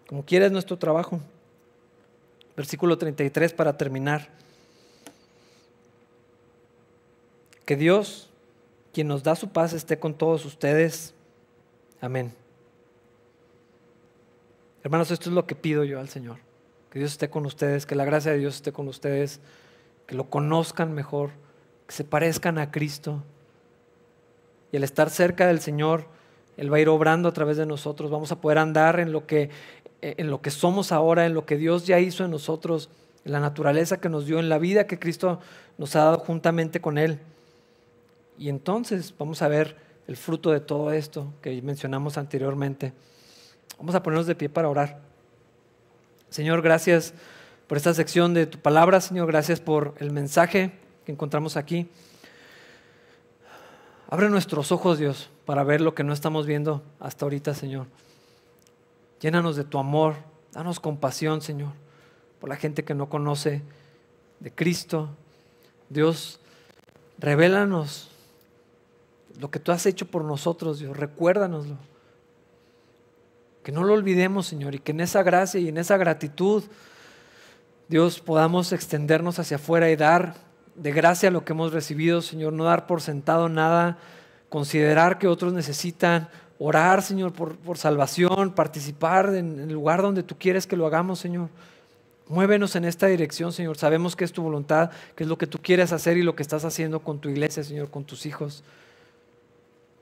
como 0.08 0.24
quiera 0.24 0.46
es 0.46 0.52
nuestro 0.52 0.76
trabajo. 0.76 1.20
Versículo 2.56 2.98
33 2.98 3.52
para 3.52 3.76
terminar. 3.76 4.28
Que 7.64 7.76
Dios 7.76 8.28
quien 8.92 9.06
nos 9.06 9.22
da 9.22 9.36
su 9.36 9.50
paz 9.50 9.74
esté 9.74 10.00
con 10.00 10.14
todos 10.14 10.44
ustedes. 10.44 11.14
Amén. 12.00 12.34
Hermanos, 14.82 15.12
esto 15.12 15.28
es 15.28 15.34
lo 15.34 15.46
que 15.46 15.54
pido 15.54 15.84
yo 15.84 16.00
al 16.00 16.08
Señor. 16.08 16.38
Que 16.90 16.98
Dios 16.98 17.12
esté 17.12 17.30
con 17.30 17.46
ustedes, 17.46 17.86
que 17.86 17.94
la 17.94 18.04
gracia 18.04 18.32
de 18.32 18.38
Dios 18.38 18.56
esté 18.56 18.72
con 18.72 18.88
ustedes, 18.88 19.40
que 20.06 20.14
lo 20.16 20.30
conozcan 20.30 20.94
mejor, 20.94 21.30
que 21.86 21.94
se 21.94 22.02
parezcan 22.02 22.58
a 22.58 22.70
Cristo. 22.70 23.22
Y 24.72 24.78
al 24.78 24.84
estar 24.84 25.10
cerca 25.10 25.46
del 25.46 25.60
Señor, 25.60 26.06
Él 26.56 26.72
va 26.72 26.78
a 26.78 26.80
ir 26.80 26.88
obrando 26.88 27.28
a 27.28 27.32
través 27.32 27.56
de 27.56 27.66
nosotros. 27.66 28.10
Vamos 28.10 28.32
a 28.32 28.40
poder 28.40 28.58
andar 28.58 28.98
en 29.00 29.12
lo 29.12 29.26
que, 29.26 29.50
en 30.02 30.30
lo 30.30 30.40
que 30.40 30.50
somos 30.50 30.92
ahora, 30.92 31.26
en 31.26 31.34
lo 31.34 31.44
que 31.44 31.56
Dios 31.56 31.86
ya 31.86 31.98
hizo 31.98 32.24
en 32.24 32.30
nosotros, 32.30 32.88
en 33.24 33.32
la 33.32 33.40
naturaleza 33.40 34.00
que 34.00 34.08
nos 34.08 34.26
dio, 34.26 34.38
en 34.38 34.48
la 34.48 34.58
vida 34.58 34.86
que 34.86 34.98
Cristo 34.98 35.40
nos 35.76 35.96
ha 35.96 36.04
dado 36.04 36.18
juntamente 36.18 36.80
con 36.80 36.98
Él. 36.98 37.18
Y 38.38 38.48
entonces 38.48 39.12
vamos 39.18 39.42
a 39.42 39.48
ver 39.48 39.76
el 40.06 40.16
fruto 40.16 40.50
de 40.50 40.60
todo 40.60 40.92
esto 40.92 41.32
que 41.42 41.60
mencionamos 41.62 42.16
anteriormente. 42.16 42.92
Vamos 43.78 43.94
a 43.94 44.02
ponernos 44.02 44.26
de 44.26 44.34
pie 44.34 44.48
para 44.48 44.68
orar. 44.68 45.00
Señor, 46.30 46.62
gracias 46.62 47.14
por 47.66 47.76
esta 47.76 47.94
sección 47.94 48.34
de 48.34 48.46
tu 48.46 48.58
palabra, 48.58 49.00
Señor. 49.00 49.26
Gracias 49.26 49.60
por 49.60 49.94
el 49.98 50.10
mensaje 50.10 50.72
que 51.04 51.12
encontramos 51.12 51.56
aquí. 51.56 51.88
Abre 54.08 54.30
nuestros 54.30 54.72
ojos, 54.72 54.98
Dios, 54.98 55.30
para 55.44 55.64
ver 55.64 55.80
lo 55.80 55.94
que 55.94 56.04
no 56.04 56.12
estamos 56.12 56.46
viendo 56.46 56.82
hasta 56.98 57.26
ahorita, 57.26 57.54
Señor. 57.54 57.86
Llénanos 59.20 59.56
de 59.56 59.64
tu 59.64 59.78
amor, 59.78 60.16
danos 60.52 60.80
compasión, 60.80 61.40
Señor, 61.40 61.72
por 62.40 62.48
la 62.48 62.56
gente 62.56 62.84
que 62.84 62.94
no 62.94 63.08
conoce 63.08 63.62
de 64.40 64.52
Cristo. 64.52 65.10
Dios, 65.88 66.40
revélanos 67.18 68.10
lo 69.40 69.50
que 69.50 69.60
tú 69.60 69.72
has 69.72 69.86
hecho 69.86 70.06
por 70.06 70.24
nosotros, 70.24 70.78
Dios, 70.78 70.96
recuérdanoslo. 70.96 71.76
Que 73.62 73.72
no 73.72 73.84
lo 73.84 73.94
olvidemos, 73.94 74.46
Señor, 74.46 74.74
y 74.74 74.78
que 74.78 74.92
en 74.92 75.00
esa 75.00 75.22
gracia 75.22 75.60
y 75.60 75.68
en 75.68 75.78
esa 75.78 75.96
gratitud, 75.96 76.64
Dios, 77.88 78.20
podamos 78.20 78.72
extendernos 78.72 79.38
hacia 79.38 79.56
afuera 79.56 79.90
y 79.90 79.96
dar 79.96 80.34
de 80.74 80.92
gracia 80.92 81.30
lo 81.30 81.44
que 81.44 81.52
hemos 81.52 81.72
recibido, 81.72 82.22
Señor, 82.22 82.52
no 82.52 82.64
dar 82.64 82.86
por 82.86 83.00
sentado 83.00 83.48
nada, 83.48 83.98
considerar 84.48 85.18
que 85.18 85.26
otros 85.26 85.52
necesitan, 85.52 86.28
orar, 86.58 87.02
Señor, 87.02 87.32
por, 87.32 87.56
por 87.56 87.78
salvación, 87.78 88.52
participar 88.52 89.34
en 89.34 89.60
el 89.60 89.72
lugar 89.72 90.02
donde 90.02 90.22
tú 90.22 90.36
quieres 90.38 90.66
que 90.66 90.76
lo 90.76 90.86
hagamos, 90.86 91.18
Señor. 91.18 91.48
Muévenos 92.28 92.76
en 92.76 92.84
esta 92.84 93.06
dirección, 93.06 93.52
Señor. 93.52 93.78
Sabemos 93.78 94.14
que 94.14 94.24
es 94.24 94.32
tu 94.32 94.42
voluntad, 94.42 94.90
que 95.14 95.24
es 95.24 95.28
lo 95.28 95.38
que 95.38 95.46
tú 95.46 95.58
quieres 95.62 95.92
hacer 95.92 96.18
y 96.18 96.22
lo 96.22 96.36
que 96.36 96.42
estás 96.42 96.64
haciendo 96.64 97.00
con 97.00 97.20
tu 97.20 97.28
iglesia, 97.30 97.64
Señor, 97.64 97.90
con 97.90 98.04
tus 98.04 98.26
hijos. 98.26 98.64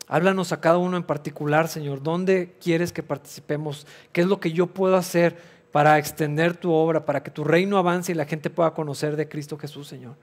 Háblanos 0.08 0.52
a 0.52 0.60
cada 0.60 0.78
uno 0.78 0.96
en 0.96 1.04
particular, 1.04 1.68
Señor. 1.68 2.02
¿Dónde 2.02 2.54
quieres 2.60 2.92
que 2.92 3.02
participemos? 3.02 3.86
¿Qué 4.12 4.22
es 4.22 4.26
lo 4.26 4.40
que 4.40 4.52
yo 4.52 4.66
puedo 4.66 4.96
hacer 4.96 5.36
para 5.70 5.98
extender 5.98 6.56
tu 6.56 6.72
obra, 6.72 7.04
para 7.04 7.22
que 7.22 7.30
tu 7.30 7.44
reino 7.44 7.76
avance 7.78 8.12
y 8.12 8.14
la 8.14 8.24
gente 8.24 8.50
pueda 8.50 8.72
conocer 8.72 9.14
de 9.16 9.28
Cristo 9.28 9.58
Jesús, 9.58 9.86
Señor? 9.86 10.14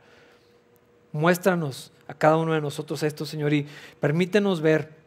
Muéstranos 1.13 1.91
a 2.07 2.13
cada 2.13 2.37
uno 2.37 2.53
de 2.53 2.61
nosotros 2.61 3.03
esto, 3.03 3.25
Señor, 3.25 3.53
y 3.53 3.67
permítenos 3.99 4.61
ver, 4.61 5.02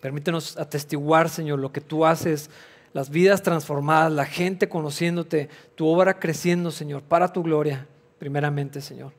permítenos 0.00 0.56
atestiguar, 0.56 1.28
Señor, 1.28 1.58
lo 1.58 1.72
que 1.72 1.80
tú 1.80 2.06
haces, 2.06 2.50
las 2.92 3.10
vidas 3.10 3.42
transformadas, 3.42 4.12
la 4.12 4.26
gente 4.26 4.68
conociéndote, 4.68 5.48
tu 5.74 5.86
obra 5.86 6.18
creciendo, 6.18 6.70
Señor, 6.70 7.02
para 7.02 7.32
tu 7.32 7.42
gloria, 7.42 7.86
primeramente, 8.18 8.80
Señor. 8.80 9.12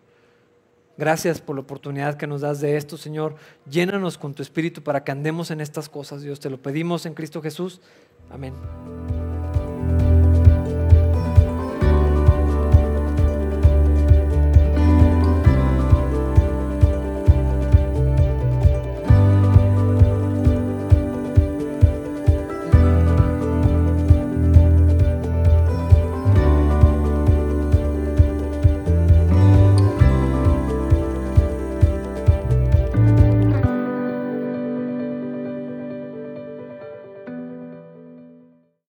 Gracias 0.97 1.41
por 1.41 1.55
la 1.55 1.61
oportunidad 1.61 2.15
que 2.15 2.27
nos 2.27 2.41
das 2.41 2.59
de 2.59 2.77
esto, 2.77 2.97
Señor. 2.97 3.35
Llénanos 3.69 4.17
con 4.17 4.33
tu 4.33 4.43
espíritu 4.43 4.83
para 4.83 5.03
que 5.03 5.11
andemos 5.11 5.49
en 5.49 5.61
estas 5.61 5.89
cosas, 5.89 6.21
Dios. 6.21 6.39
Te 6.39 6.49
lo 6.49 6.61
pedimos 6.61 7.05
en 7.05 7.13
Cristo 7.13 7.41
Jesús. 7.41 7.81
Amén. 8.29 8.53